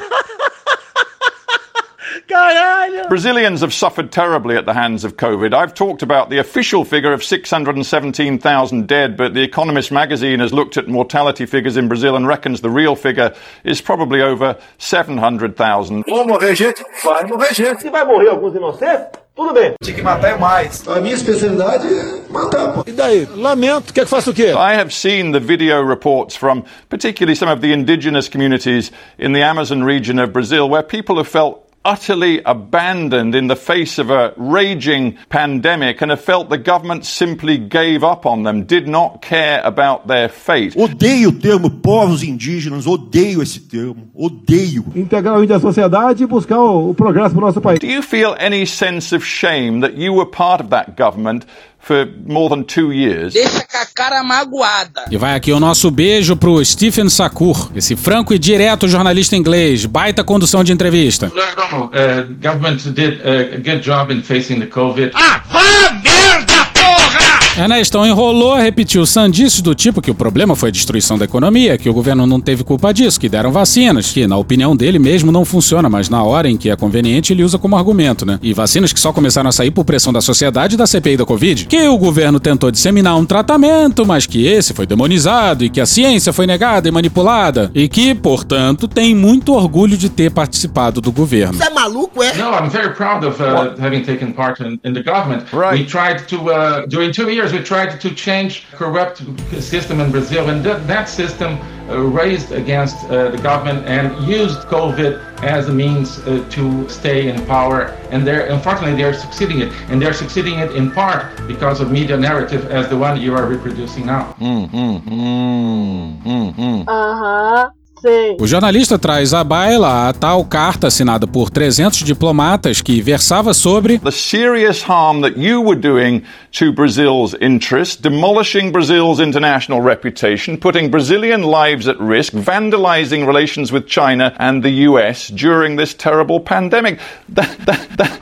Caralho! 2.28 3.08
Brazilians 3.08 3.60
have 3.60 3.74
suffered 3.74 4.10
terribly 4.10 4.56
at 4.56 4.64
the 4.64 4.72
hands 4.72 5.04
of 5.04 5.16
COVID. 5.16 5.52
I've 5.52 5.74
talked 5.74 6.02
about 6.02 6.30
the 6.30 6.38
official 6.38 6.84
figure 6.84 7.12
of 7.12 7.22
617,000 7.22 8.86
dead, 8.86 9.16
but 9.16 9.34
The 9.34 9.42
Economist 9.42 9.92
magazine 9.92 10.40
has 10.40 10.52
looked 10.52 10.76
at 10.76 10.88
mortality 10.88 11.44
figures 11.46 11.76
in 11.76 11.88
Brazil 11.88 12.16
and 12.16 12.26
reckons 12.26 12.60
the 12.60 12.70
real 12.70 12.96
figure 12.96 13.34
is 13.62 13.80
probably 13.80 14.22
over 14.22 14.56
700,000. 14.78 16.04
Vão 16.04 16.26
morrer 16.26 16.54
gente? 16.54 16.82
Vai 17.02 17.24
morrer 17.24 17.54
gente. 17.54 17.82
Se 17.82 17.90
vai 17.90 18.04
morrer 18.04 18.28
alguns 18.28 18.54
inocentes, 18.54 19.20
tudo 19.36 19.52
bem. 19.52 19.74
Tinha 19.82 19.96
que 19.96 20.02
matar 20.02 20.28
é 20.30 20.38
mais. 20.38 20.86
A 20.86 21.00
minha 21.00 21.14
especialidade 21.14 21.86
é 21.86 22.32
matar, 22.32 22.72
pô. 22.72 22.84
E 22.86 22.92
daí? 22.92 23.26
Lamento. 23.34 23.92
Quer 23.92 24.04
que 24.04 24.10
faça 24.10 24.30
o 24.30 24.34
quê? 24.34 24.52
I 24.52 24.78
have 24.78 24.92
seen 24.92 25.32
the 25.32 25.40
video 25.40 25.82
reports 25.82 26.36
from 26.36 26.62
particularly 26.88 27.34
some 27.36 27.50
of 27.52 27.60
the 27.60 27.72
indigenous 27.72 28.28
communities 28.28 28.92
in 29.18 29.32
the 29.32 29.42
Amazon 29.42 29.82
region 29.82 30.20
of 30.20 30.32
Brazil 30.32 30.70
where 30.70 30.84
people 30.84 31.16
have 31.16 31.28
felt 31.28 31.63
utterly 31.84 32.40
abandoned 32.44 33.34
in 33.34 33.46
the 33.46 33.56
face 33.56 33.98
of 33.98 34.10
a 34.10 34.32
raging 34.36 35.16
pandemic 35.28 36.00
and 36.00 36.10
have 36.10 36.20
felt 36.20 36.48
the 36.48 36.58
government 36.58 37.04
simply 37.04 37.58
gave 37.58 38.02
up 38.02 38.24
on 38.24 38.42
them, 38.42 38.64
did 38.64 38.88
not 38.88 39.20
care 39.20 39.60
about 39.64 40.06
their 40.06 40.28
fate. 40.28 40.74
Odeio 40.74 41.28
o 41.28 41.32
termo 41.32 41.70
povos 41.70 42.22
indígenas, 42.22 42.86
odeio 42.86 43.42
esse 43.42 43.60
termo, 43.60 44.08
odeio. 44.14 44.84
Integrar 44.94 45.38
o 45.38 45.44
índio 45.44 45.56
à 45.56 45.60
sociedade 45.60 46.22
e 46.22 46.26
buscar 46.26 46.58
o, 46.58 46.90
o 46.90 46.94
progresso 46.94 47.34
para 47.34 47.44
o 47.44 47.46
nosso 47.46 47.60
país. 47.60 47.78
Do 47.78 47.86
you 47.86 48.02
feel 48.02 48.34
any 48.38 48.66
sense 48.66 49.14
of 49.14 49.24
shame 49.24 49.80
that 49.80 49.94
you 49.96 50.14
were 50.14 50.30
part 50.30 50.62
of 50.62 50.70
that 50.70 50.96
government 50.96 51.46
for 51.84 52.08
more 52.26 52.48
than 52.48 52.64
two 52.64 52.92
years? 52.92 53.34
Deixa 53.34 53.60
com 53.60 53.76
a 53.76 53.86
cara 53.94 54.22
magoada. 54.24 55.04
E 55.10 55.16
vai 55.16 55.34
aqui 55.34 55.52
o 55.52 55.60
nosso 55.60 55.90
beijo 55.90 56.36
pro 56.36 56.64
Stephen 56.64 57.08
Sakur, 57.08 57.70
esse 57.76 57.94
franco 57.94 58.32
e 58.34 58.38
direto 58.38 58.88
jornalista 58.88 59.36
inglês, 59.36 59.84
baita 59.86 60.24
condução 60.24 60.64
de 60.64 60.72
entrevista. 60.72 61.26
Uh, 61.26 62.34
government 62.42 62.78
did 62.94 63.20
a 63.26 63.58
good 63.58 63.80
job 63.80 64.12
in 64.12 64.22
facing 64.22 64.60
the 64.60 64.66
COVID. 64.66 65.12
Ah, 65.14 65.42
vá 65.48 65.92
merda, 66.02 66.64
porra! 66.72 67.43
Ernestão 67.56 68.04
enrolou, 68.04 68.56
repetiu 68.56 69.06
sandices 69.06 69.60
do 69.60 69.76
tipo 69.76 70.02
que 70.02 70.10
o 70.10 70.14
problema 70.14 70.56
foi 70.56 70.70
a 70.70 70.72
destruição 70.72 71.16
da 71.16 71.24
economia, 71.24 71.78
que 71.78 71.88
o 71.88 71.94
governo 71.94 72.26
não 72.26 72.40
teve 72.40 72.64
culpa 72.64 72.92
disso, 72.92 73.20
que 73.20 73.28
deram 73.28 73.52
vacinas, 73.52 74.10
que 74.10 74.26
na 74.26 74.36
opinião 74.36 74.74
dele 74.74 74.98
mesmo 74.98 75.30
não 75.30 75.44
funciona, 75.44 75.88
mas 75.88 76.08
na 76.08 76.20
hora 76.24 76.50
em 76.50 76.56
que 76.56 76.68
é 76.68 76.74
conveniente 76.74 77.32
ele 77.32 77.44
usa 77.44 77.56
como 77.56 77.76
argumento, 77.76 78.26
né? 78.26 78.40
E 78.42 78.52
vacinas 78.52 78.92
que 78.92 78.98
só 78.98 79.12
começaram 79.12 79.48
a 79.48 79.52
sair 79.52 79.70
por 79.70 79.84
pressão 79.84 80.12
da 80.12 80.20
sociedade 80.20 80.74
e 80.74 80.76
da 80.76 80.84
CPI 80.84 81.16
da 81.16 81.24
Covid, 81.24 81.66
que 81.66 81.86
o 81.86 81.96
governo 81.96 82.40
tentou 82.40 82.72
disseminar 82.72 83.16
um 83.16 83.24
tratamento, 83.24 84.04
mas 84.04 84.26
que 84.26 84.44
esse 84.44 84.74
foi 84.74 84.84
demonizado 84.84 85.64
e 85.64 85.70
que 85.70 85.80
a 85.80 85.86
ciência 85.86 86.32
foi 86.32 86.48
negada 86.48 86.88
e 86.88 86.90
manipulada 86.90 87.70
e 87.72 87.88
que, 87.88 88.16
portanto, 88.16 88.88
tem 88.88 89.14
muito 89.14 89.54
orgulho 89.54 89.96
de 89.96 90.08
ter 90.08 90.32
participado 90.32 91.00
do 91.00 91.12
governo. 91.12 91.54
Você 91.54 91.68
é 91.68 91.70
maluco, 91.70 92.20
é? 92.20 92.34
No, 92.34 92.50
I'm 92.50 92.68
very 92.68 92.92
proud 92.94 93.24
of 93.24 93.40
uh, 93.40 93.80
having 93.80 94.02
taken 94.02 94.32
part 94.32 94.60
in, 94.60 94.80
in 94.84 94.92
the 94.92 95.04
government. 95.04 95.44
Right. 95.52 95.78
We 95.78 95.86
tried 95.86 96.26
to, 96.26 96.50
uh, 96.50 96.86
during 96.88 97.12
two 97.12 97.30
years, 97.30 97.43
we 97.52 97.60
tried 97.62 98.00
to 98.00 98.14
change 98.14 98.64
corrupt 98.72 99.18
system 99.60 100.00
in 100.00 100.10
Brazil, 100.10 100.48
and 100.50 100.64
that, 100.64 100.86
that 100.86 101.08
system 101.08 101.58
uh, 101.88 101.98
raised 101.98 102.52
against 102.52 102.96
uh, 103.04 103.30
the 103.30 103.38
government 103.38 103.86
and 103.86 104.26
used 104.26 104.60
COVID 104.68 105.20
as 105.42 105.68
a 105.68 105.72
means 105.72 106.18
uh, 106.20 106.44
to 106.50 106.88
stay 106.88 107.28
in 107.28 107.44
power. 107.46 107.94
And 108.10 108.26
they're, 108.26 108.46
unfortunately, 108.46 108.96
they're 108.96 109.14
succeeding 109.14 109.60
it, 109.60 109.72
and 109.88 110.00
they're 110.00 110.14
succeeding 110.14 110.58
it 110.60 110.74
in 110.74 110.90
part 110.90 111.36
because 111.46 111.80
of 111.80 111.90
media 111.90 112.16
narrative 112.16 112.70
as 112.70 112.88
the 112.88 112.96
one 112.96 113.20
you 113.20 113.34
are 113.34 113.46
reproducing 113.46 114.06
now. 114.06 114.34
Mm, 114.40 114.70
mm, 114.70 115.00
mm, 115.02 116.22
mm, 116.22 116.54
mm. 116.54 116.84
Aham. 116.86 117.83
Sei. 118.04 118.36
O 118.38 118.46
jornalista 118.46 118.98
traz 118.98 119.32
à 119.32 119.42
baila 119.42 120.10
a 120.10 120.12
tal 120.12 120.44
carta 120.44 120.88
assinada 120.88 121.26
por 121.26 121.48
300 121.48 122.02
diplomatas 122.02 122.82
que 122.82 123.00
versava 123.00 123.54
sobre 123.54 123.98
the 123.98 124.10
serious 124.10 124.82
harm 124.86 125.22
that 125.22 125.40
you 125.40 125.62
were 125.62 125.74
doing 125.74 126.22
to 126.52 126.70
Brazil's 126.70 127.34
interests, 127.40 127.96
demolishing 127.98 128.70
Brazil's 128.70 129.20
international 129.20 129.80
reputation, 129.82 130.58
putting 130.58 130.90
Brazilian 130.90 131.44
lives 131.44 131.88
at 131.88 131.98
risk, 131.98 132.34
vandalizing 132.34 133.26
relations 133.26 133.72
with 133.72 133.86
China 133.86 134.34
and 134.38 134.62
the 134.62 134.86
US 134.86 135.30
during 135.30 135.78
this 135.78 135.94
terrible 135.94 136.40
pandemic. 136.40 137.00
That, 137.30 137.56
that, 137.64 137.88
that, 137.96 138.20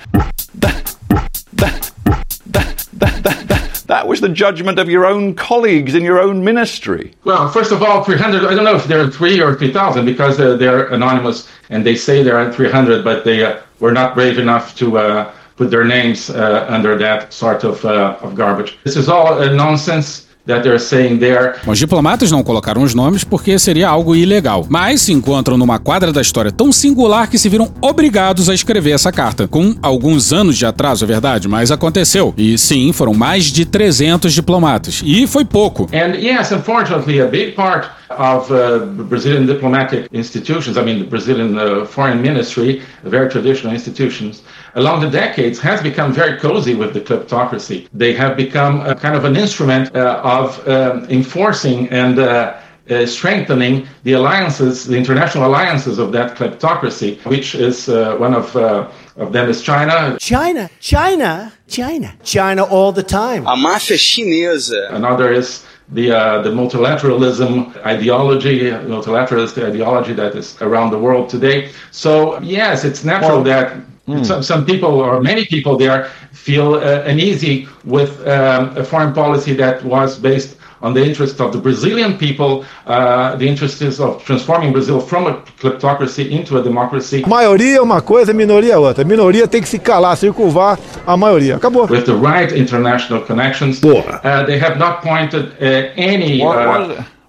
that, 3.93 4.09
was 4.09 4.23
the 4.23 4.29
judgment 4.29 4.79
of 4.79 4.89
your 4.89 5.05
own 5.05 5.35
colleagues 5.35 5.95
in 5.95 6.03
your 6.03 6.19
own 6.19 6.43
ministry. 6.43 7.13
Well, 7.25 7.51
first 7.51 7.73
of 7.73 7.83
all, 7.83 8.03
300, 8.03 8.47
I 8.47 8.55
don't 8.55 8.65
know 8.65 8.75
if 8.75 8.87
there 8.87 9.03
are 9.05 9.11
three 9.11 9.39
or 9.39 9.55
3,000 9.55 10.07
because 10.07 10.41
uh, 10.41 10.57
they're 10.57 10.87
anonymous 10.87 11.47
and 11.69 11.85
they 11.85 11.95
say 11.95 12.23
there 12.23 12.39
are 12.39 12.51
300, 12.51 13.05
but 13.05 13.25
they 13.25 13.45
uh, 13.45 13.61
were 13.81 13.93
not 13.93 14.15
brave 14.15 14.39
enough 14.39 14.75
to 14.77 14.97
uh, 14.97 15.31
put 15.57 15.71
their 15.71 15.85
names 15.85 16.31
uh, 16.31 16.67
under 16.71 16.97
that 16.97 17.35
sort 17.35 17.65
of, 17.65 17.85
uh, 17.85 18.17
of 18.23 18.35
garbage. 18.35 18.79
This 18.83 18.97
is 18.97 19.11
all 19.11 19.35
uh, 19.35 19.53
nonsense. 19.53 20.27
That 20.45 20.63
they're 20.63 20.81
saying 20.81 21.19
there. 21.19 21.55
Os 21.65 21.79
diplomatas 21.79 22.33
não 22.33 22.43
colocaram 22.43 22.83
os 22.83 22.95
nomes 22.95 23.23
porque 23.23 23.57
seria 23.61 23.89
algo 23.89 24.17
ilegal, 24.17 24.67
mas 24.69 25.03
se 25.03 25.13
encontram 25.13 25.57
numa 25.57 25.79
quadra 25.79 26.13
da 26.13 26.21
história 26.21 26.51
tão 26.51 26.73
singular 26.73 27.29
que 27.29 27.39
se 27.39 27.49
viram 27.49 27.73
obrigados 27.81 28.49
a 28.49 28.55
escrever 28.55 28.91
essa 28.91 29.13
carta. 29.13 29.47
Com 29.47 29.77
alguns 29.81 30.33
anos 30.33 30.59
de 30.59 30.67
atraso, 30.67 31.05
é 31.05 31.07
verdade, 31.07 31.47
mas 31.47 31.71
aconteceu. 31.71 32.35
E 32.37 32.59
sim, 32.59 32.93
foram 32.93 33.15
mais 33.15 33.45
de 33.45 33.65
300 33.65 34.33
diplomatas. 34.33 35.01
E 35.05 35.29
foi 35.29 35.45
pouco. 35.45 35.89
And 35.93 36.17
yes, 36.17 36.51
unfortunately, 36.51 37.21
a 37.21 37.27
big 37.27 37.53
part 37.53 37.89
of 38.11 38.53
uh, 38.53 38.85
Brazilian 39.05 39.47
diplomatic 39.47 40.09
institutions, 40.13 40.77
I 40.77 40.83
mean, 40.83 40.99
the 40.99 41.09
Brazilian 41.09 41.57
uh, 41.57 41.87
foreign 41.87 42.21
ministry, 42.21 42.83
very 43.05 43.29
traditional 43.29 43.73
institutions, 43.75 44.43
along 44.75 45.01
the 45.01 45.11
decades 45.11 45.59
has 45.61 45.83
become 45.83 46.13
very 46.13 46.39
cozy 46.39 46.75
with 46.75 46.95
the 46.95 47.01
kleptocracy. 47.01 47.89
They 47.93 48.13
have 48.15 48.37
become 48.37 48.81
a 48.81 48.95
kind 48.95 49.15
of 49.15 49.25
an 49.25 49.37
instrument 49.37 49.95
uh, 49.95 50.21
of 50.25 50.67
um, 50.69 51.05
enforcing 51.11 51.89
and 51.91 52.19
uh, 52.19 52.59
uh, 52.91 53.07
strengthening 53.07 53.87
the 54.03 54.13
alliances, 54.13 54.87
the 54.87 54.97
international 54.97 55.47
alliances 55.47 55.99
of 55.99 56.11
that 56.13 56.37
kleptocracy, 56.37 57.25
which 57.27 57.55
is 57.55 57.89
uh, 57.89 58.17
one 58.17 58.35
of, 58.35 58.55
uh, 58.57 58.91
of 59.17 59.33
them 59.33 59.49
is 59.49 59.63
China. 59.63 60.17
China, 60.19 60.69
China, 60.81 61.53
China, 61.69 62.15
China 62.25 62.65
all 62.65 62.93
the 62.93 63.03
time. 63.03 63.47
A 63.47 63.55
máfia 63.55 63.97
chinesa. 63.97 64.93
Another 64.93 65.33
is 65.33 65.65
the 65.91 66.11
uh, 66.11 66.43
the 66.43 66.51
multilateralism 66.51 67.77
ideology, 67.85 68.71
multilateralist 68.71 69.63
ideology 69.63 70.15
that 70.15 70.35
is 70.35 70.61
around 70.63 70.91
the 70.91 70.99
world 70.99 71.29
today. 71.29 71.71
So 71.91 72.41
yes, 72.41 72.85
it's 72.85 73.05
natural 73.05 73.43
that 73.45 73.77
some, 74.25 74.43
some 74.43 74.65
people 74.67 75.01
or 75.01 75.21
many 75.21 75.45
people 75.45 75.77
there 75.77 76.11
feel 76.33 76.75
uh, 76.75 77.03
uneasy 77.07 77.69
with 77.85 78.19
um, 78.27 78.77
a 78.77 78.85
foreign 78.85 79.13
policy 79.13 79.55
that 79.55 79.85
was 79.85 80.19
based 80.19 80.57
on 80.81 80.93
the 80.93 81.05
interest 81.05 81.41
of 81.41 81.53
the 81.53 81.59
Brazilian 81.59 82.19
people. 82.19 82.65
Uh, 82.87 83.37
the 83.37 83.47
interest 83.47 83.81
is 83.81 84.01
of 84.01 84.23
transforming 84.25 84.73
Brazil 84.73 85.01
from 85.01 85.27
a 85.27 85.35
kleptocracy 85.61 86.31
into 86.31 86.59
a 86.59 86.63
democracy. 86.63 87.23
Maioria 87.27 87.79
é 87.79 87.81
uma 87.81 88.03
coisa, 88.03 88.33
minoria 88.33 88.75
é 88.75 88.79
outra. 88.79 89.05
Minoria 89.05 89.47
tem 89.47 89.63
que 89.63 89.69
se 89.69 89.79
calar, 89.79 90.17
circunvar 90.17 90.79
a 91.07 91.17
maioria. 91.17 91.57
Acabou. 91.57 91.89
With 91.89 92.05
the 92.05 92.15
right 92.15 92.53
international 92.53 93.23
connections, 93.23 93.81
uh, 93.85 94.45
they 94.45 94.59
have 94.59 94.79
not 94.79 95.03
pointed 95.03 95.53
uh, 95.61 95.93
any. 95.97 96.43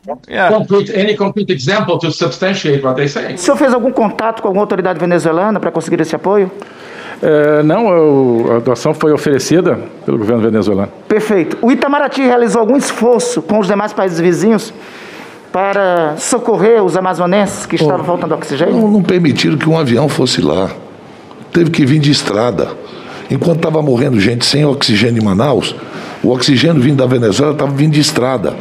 Uh, 0.08 0.58
Concrete, 0.58 1.00
any 1.00 1.16
concrete 1.16 1.54
example 1.54 1.98
to 1.98 2.12
substantiate 2.12 2.84
what 2.84 2.96
they 2.96 3.08
say. 3.08 3.36
O 3.36 3.38
senhor 3.38 3.56
fez 3.56 3.74
algum 3.74 3.92
contato 3.92 4.42
com 4.42 4.50
alguma 4.50 4.64
autoridade 4.64 5.00
venezuelana 5.00 5.60
para 5.60 5.72
conseguir 5.72 6.02
esse 6.02 6.14
apoio? 6.14 6.52
É, 7.22 7.64
não, 7.64 7.88
eu, 7.90 8.56
a 8.58 8.60
doação 8.60 8.94
foi 8.94 9.14
oferecida 9.14 9.80
pelo 10.06 10.18
governo 10.18 10.42
venezuelano. 10.44 10.92
Perfeito. 11.08 11.58
O 11.62 11.72
Itamaraty 11.72 12.22
realizou 12.22 12.60
algum 12.60 12.76
esforço 12.76 13.42
com 13.42 13.60
os 13.60 13.68
demais 13.68 13.94
países 13.94 14.20
vizinhos 14.20 14.74
para 15.50 16.16
socorrer 16.18 16.84
os 16.84 16.98
amazonenses 16.98 17.66
que 17.66 17.76
estavam 17.76 18.04
faltando 18.04 18.34
oxigênio? 18.34 18.74
Não, 18.74 18.92
não 18.92 19.04
permitiram 19.04 19.56
que 19.56 19.70
um 19.70 19.80
avião 19.80 20.10
fosse 20.10 20.42
lá. 20.42 20.70
Teve 21.54 21.70
que 21.70 21.86
vir 21.86 22.00
de 22.00 22.12
estrada. 22.12 22.70
Enquanto 23.32 23.58
estava 23.58 23.82
morrendo 23.82 24.20
gente 24.20 24.46
sem 24.46 24.66
oxigênio 24.66 25.22
em 25.22 25.26
Manaus, 25.26 25.74
o 26.22 26.30
oxigênio 26.30 26.82
vindo 26.82 26.98
da 26.98 27.06
Venezuela 27.06 27.54
estava 27.54 27.72
vindo 27.72 27.94
de 27.94 28.02
estrada. 28.02 28.54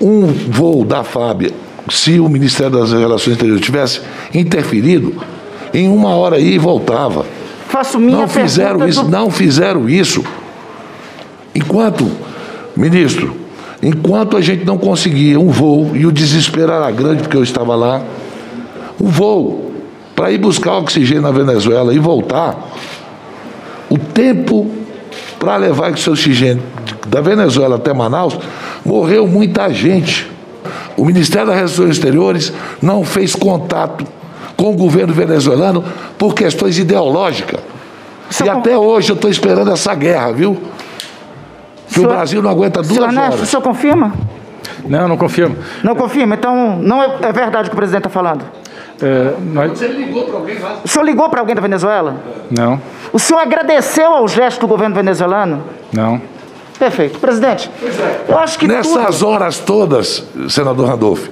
Um 0.00 0.26
voo 0.26 0.84
da 0.84 1.02
FAB, 1.02 1.52
se 1.90 2.20
o 2.20 2.28
Ministério 2.28 2.78
das 2.78 2.92
Relações 2.92 3.34
Exteriores 3.34 3.64
tivesse 3.64 4.00
interferido, 4.32 5.14
em 5.72 5.88
uma 5.88 6.14
hora 6.14 6.36
aí 6.36 6.58
voltava. 6.58 7.26
Faço 7.68 7.98
minha 7.98 8.18
não 8.18 8.28
fizeram 8.28 8.88
isso, 8.88 9.02
do... 9.02 9.10
não 9.10 9.30
fizeram 9.30 9.88
isso. 9.88 10.24
Enquanto, 11.54 12.10
ministro, 12.76 13.36
enquanto 13.82 14.36
a 14.36 14.40
gente 14.40 14.64
não 14.64 14.78
conseguia 14.78 15.38
um 15.38 15.48
voo, 15.48 15.90
e 15.94 16.06
o 16.06 16.12
desespero 16.12 16.72
era 16.72 16.90
grande 16.90 17.22
porque 17.22 17.36
eu 17.36 17.42
estava 17.42 17.74
lá, 17.74 18.02
um 19.00 19.08
voo 19.08 19.72
para 20.14 20.32
ir 20.32 20.38
buscar 20.38 20.78
oxigênio 20.78 21.22
na 21.22 21.30
Venezuela 21.30 21.94
e 21.94 21.98
voltar, 21.98 22.56
o 23.88 23.98
tempo 23.98 24.70
para 25.38 25.56
levar 25.56 25.92
esse 25.92 26.08
oxigênio 26.10 26.62
da 27.06 27.20
Venezuela 27.20 27.76
até 27.76 27.92
Manaus, 27.94 28.38
morreu 28.84 29.26
muita 29.26 29.68
gente. 29.72 30.30
O 30.96 31.04
Ministério 31.04 31.46
das 31.46 31.56
Relações 31.56 31.90
Exteriores 31.90 32.52
não 32.82 33.04
fez 33.04 33.34
contato 33.34 34.04
com 34.56 34.70
o 34.70 34.76
governo 34.76 35.14
venezuelano 35.14 35.84
por 36.18 36.34
questões 36.34 36.78
ideológicas. 36.78 37.60
e 38.44 38.48
até 38.48 38.76
hoje 38.76 39.10
eu 39.10 39.14
estou 39.14 39.30
esperando 39.30 39.70
essa 39.70 39.94
guerra, 39.94 40.32
viu? 40.32 40.58
Que 41.86 41.94
senhor, 41.94 42.06
o 42.06 42.12
Brasil 42.12 42.42
não 42.42 42.50
aguenta 42.50 42.82
duas 42.82 42.94
senhor 42.94 43.08
Ernesto, 43.08 43.32
horas. 43.32 43.42
O 43.42 43.46
senhor 43.46 43.62
confirma? 43.62 44.12
Não, 44.84 45.08
não 45.08 45.16
confirmo. 45.16 45.56
Não 45.82 45.94
confirma? 45.94 46.34
Então 46.34 46.76
não 46.76 47.02
é, 47.02 47.18
é 47.22 47.32
verdade 47.32 47.68
o 47.68 47.70
que 47.70 47.76
o 47.76 47.78
presidente 47.78 48.06
está 48.06 48.10
falando? 48.10 48.44
É, 49.00 49.34
nós... 49.52 49.70
Você 49.70 49.86
ligou 49.86 50.24
para 50.24 50.36
alguém 50.38 50.58
lá? 50.58 50.78
O 50.84 50.88
senhor 50.88 51.04
ligou 51.04 51.28
para 51.28 51.40
alguém 51.40 51.54
da 51.54 51.60
Venezuela? 51.60 52.16
Não. 52.50 52.80
O 53.12 53.18
senhor 53.18 53.40
agradeceu 53.40 54.12
ao 54.12 54.26
gesto 54.26 54.60
do 54.60 54.66
governo 54.66 54.94
venezuelano? 54.94 55.62
Não. 55.92 56.20
Perfeito. 56.78 57.18
Presidente, 57.18 57.70
eu 58.28 58.38
acho 58.38 58.58
que 58.58 58.66
Nessas 58.68 59.16
tudo... 59.18 59.28
horas 59.28 59.58
todas, 59.58 60.24
senador 60.48 60.88
Randolph, 60.88 61.26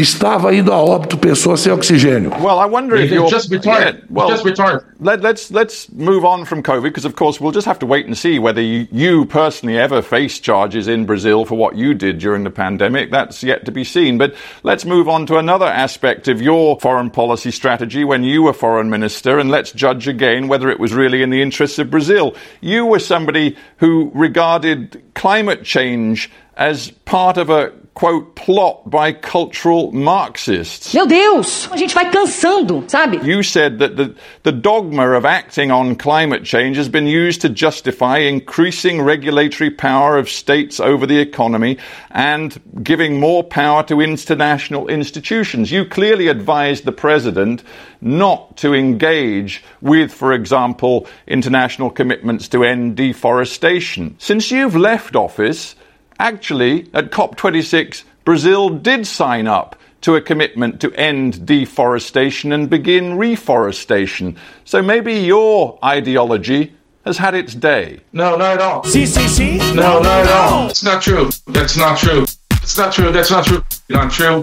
estava 0.00 0.54
indo 0.54 0.72
a 0.72 0.76
óbito 0.76 1.18
pessoas 1.18 1.60
sem 1.60 1.72
oxigênio. 1.72 2.30
Well, 2.40 2.58
I 2.58 2.66
wonder 2.66 2.96
if 2.96 3.10
you're 3.10 3.28
just 3.28 3.50
retarded. 3.50 3.94
Yeah, 3.94 4.06
well, 4.10 4.28
just 4.28 4.44
retarded. 4.44 4.84
Let, 5.00 5.20
let's 5.20 5.50
let's 5.50 5.90
move 5.92 6.24
on 6.24 6.44
from 6.44 6.62
COVID 6.62 6.82
because, 6.82 7.04
of 7.04 7.16
course, 7.16 7.40
we'll 7.40 7.52
just 7.52 7.66
have 7.66 7.78
to 7.80 7.86
wait 7.86 8.06
and 8.06 8.16
see 8.16 8.38
whether 8.38 8.60
you, 8.60 8.86
you 8.90 9.24
personally 9.26 9.78
ever 9.78 10.02
face 10.02 10.38
charges 10.38 10.88
in 10.88 11.06
Brazil 11.06 11.44
for 11.44 11.56
what 11.56 11.76
you 11.76 11.94
did 11.94 12.18
during 12.18 12.44
the 12.44 12.50
pandemic. 12.50 13.10
That's 13.10 13.42
yet 13.42 13.64
to 13.66 13.72
be 13.72 13.84
seen. 13.84 14.18
But 14.18 14.34
let's 14.62 14.84
move 14.84 15.08
on 15.08 15.26
to 15.26 15.38
another 15.38 15.66
aspect 15.66 16.28
of 16.28 16.40
your 16.42 16.78
foreign 16.80 17.10
policy 17.10 17.50
strategy 17.50 18.04
when 18.04 18.24
you 18.24 18.42
were 18.42 18.52
foreign 18.52 18.90
minister, 18.90 19.38
and 19.38 19.50
let's 19.50 19.72
judge 19.72 20.08
again 20.08 20.48
whether 20.48 20.68
it 20.70 20.80
was 20.80 20.92
really 20.92 21.22
in 21.22 21.30
the 21.30 21.42
interests 21.42 21.78
of 21.78 21.90
Brazil. 21.90 22.34
You 22.60 22.86
were 22.86 23.00
somebody 23.00 23.56
who 23.78 24.10
regarded 24.14 25.02
climate 25.14 25.64
change 25.64 26.30
as 26.56 26.90
part 27.04 27.38
of 27.38 27.50
a 27.50 27.72
quote, 27.98 28.36
plot 28.36 28.88
by 28.88 29.12
cultural 29.12 29.90
Marxists. 29.90 30.94
Meu 30.94 31.04
Deus, 31.04 31.68
a 31.72 31.76
gente 31.76 31.92
vai 31.92 32.08
cansando, 32.08 32.84
sabe? 32.88 33.18
You 33.24 33.42
said 33.42 33.80
that 33.80 33.96
the, 33.96 34.14
the 34.44 34.52
dogma 34.52 35.16
of 35.16 35.24
acting 35.24 35.72
on 35.72 35.96
climate 35.96 36.44
change 36.44 36.76
has 36.76 36.88
been 36.88 37.08
used 37.08 37.40
to 37.40 37.48
justify 37.48 38.18
increasing 38.18 39.02
regulatory 39.02 39.70
power 39.70 40.16
of 40.16 40.28
states 40.28 40.78
over 40.78 41.06
the 41.06 41.18
economy 41.18 41.76
and 42.12 42.60
giving 42.84 43.18
more 43.18 43.42
power 43.42 43.82
to 43.82 44.00
international 44.00 44.86
institutions. 44.86 45.72
You 45.72 45.84
clearly 45.84 46.28
advised 46.28 46.84
the 46.84 46.92
president 46.92 47.64
not 48.00 48.56
to 48.58 48.74
engage 48.74 49.64
with, 49.80 50.12
for 50.12 50.32
example, 50.32 51.08
international 51.26 51.90
commitments 51.90 52.46
to 52.50 52.62
end 52.62 52.96
deforestation. 52.96 54.14
Since 54.20 54.52
you've 54.52 54.76
left 54.76 55.16
office, 55.16 55.74
Actually, 56.18 56.88
at 56.92 57.10
COP26, 57.10 58.02
Brazil 58.24 58.70
did 58.70 59.06
sign 59.06 59.46
up 59.46 59.76
to 60.00 60.16
a 60.16 60.20
commitment 60.20 60.80
to 60.80 60.92
end 60.94 61.46
deforestation 61.46 62.52
and 62.52 62.68
begin 62.68 63.16
reforestation. 63.16 64.36
So 64.64 64.82
maybe 64.82 65.14
your 65.14 65.78
ideology 65.84 66.74
has 67.04 67.18
had 67.18 67.34
its 67.34 67.54
day. 67.54 68.00
No, 68.12 68.36
not 68.36 68.54
at 68.54 68.60
all. 68.60 68.84
See, 68.84 69.06
see, 69.06 69.28
see? 69.28 69.58
No, 69.74 70.00
not 70.00 70.26
at 70.26 70.30
all. 70.30 70.68
It's 70.68 70.82
not 70.82 71.02
true. 71.02 71.30
That's 71.46 71.76
not 71.76 71.98
true. 71.98 72.26
It's 72.68 72.76
not 72.76 72.92
true. 72.92 73.10
That's 73.10 73.30
not 73.30 73.46
true. 73.46 73.62
Not 73.88 74.12
true. 74.12 74.42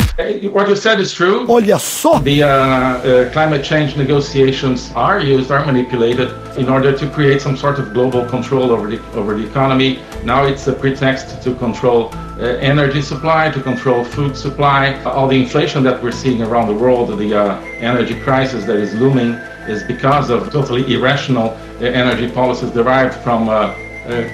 What 0.49 0.67
you 0.67 0.76
said 0.76 0.99
is 0.99 1.13
true. 1.13 1.45
Olha 1.45 1.78
só. 1.78 2.17
The 2.23 2.41
uh, 2.41 2.47
uh, 2.49 3.32
climate 3.32 3.63
change 3.63 3.95
negotiations 3.95 4.91
are 4.95 5.19
used, 5.19 5.51
are 5.51 5.63
manipulated 5.63 6.30
in 6.57 6.67
order 6.67 6.91
to 6.97 7.07
create 7.11 7.39
some 7.39 7.55
sort 7.55 7.78
of 7.78 7.93
global 7.93 8.26
control 8.26 8.71
over 8.71 8.88
the 8.88 8.99
over 9.13 9.36
the 9.38 9.45
economy. 9.45 9.99
Now 10.23 10.43
it's 10.47 10.65
a 10.67 10.73
pretext 10.73 11.43
to 11.43 11.53
control 11.53 12.09
uh, 12.15 12.71
energy 12.71 13.03
supply, 13.03 13.51
to 13.51 13.61
control 13.61 14.03
food 14.03 14.36
supply. 14.36 14.99
All 15.03 15.28
the 15.28 15.39
inflation 15.39 15.84
that 15.84 16.01
we're 16.01 16.19
seeing 16.23 16.41
around 16.41 16.67
the 16.67 16.80
world, 16.84 17.15
the 17.19 17.32
uh, 17.32 17.61
energy 17.78 18.19
crisis 18.21 18.65
that 18.65 18.78
is 18.78 18.95
looming, 18.95 19.38
is 19.69 19.84
because 19.84 20.32
of 20.32 20.51
totally 20.51 20.84
irrational 20.91 21.49
uh, 21.51 21.86
energy 21.86 22.28
policies 22.32 22.71
derived 22.71 23.13
from 23.23 23.49
uh, 23.49 23.76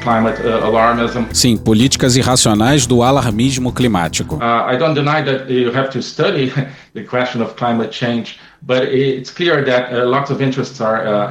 climate 0.02 0.42
alarmism. 0.42 1.28
Sim, 1.34 1.58
políticas 1.58 2.16
irracionais 2.16 2.86
do 2.86 3.02
alarmismo 3.02 3.72
climático. 3.72 4.36
Uh, 4.36 4.74
I 4.74 4.78
don't 4.78 4.94
deny 4.94 5.24
that 5.24 5.50
you 5.50 5.72
have 5.72 5.90
to 5.90 6.02
study 6.02 6.52
the 6.94 7.04
question 7.04 7.42
of 7.42 7.56
climate 7.56 7.92
change 7.92 8.40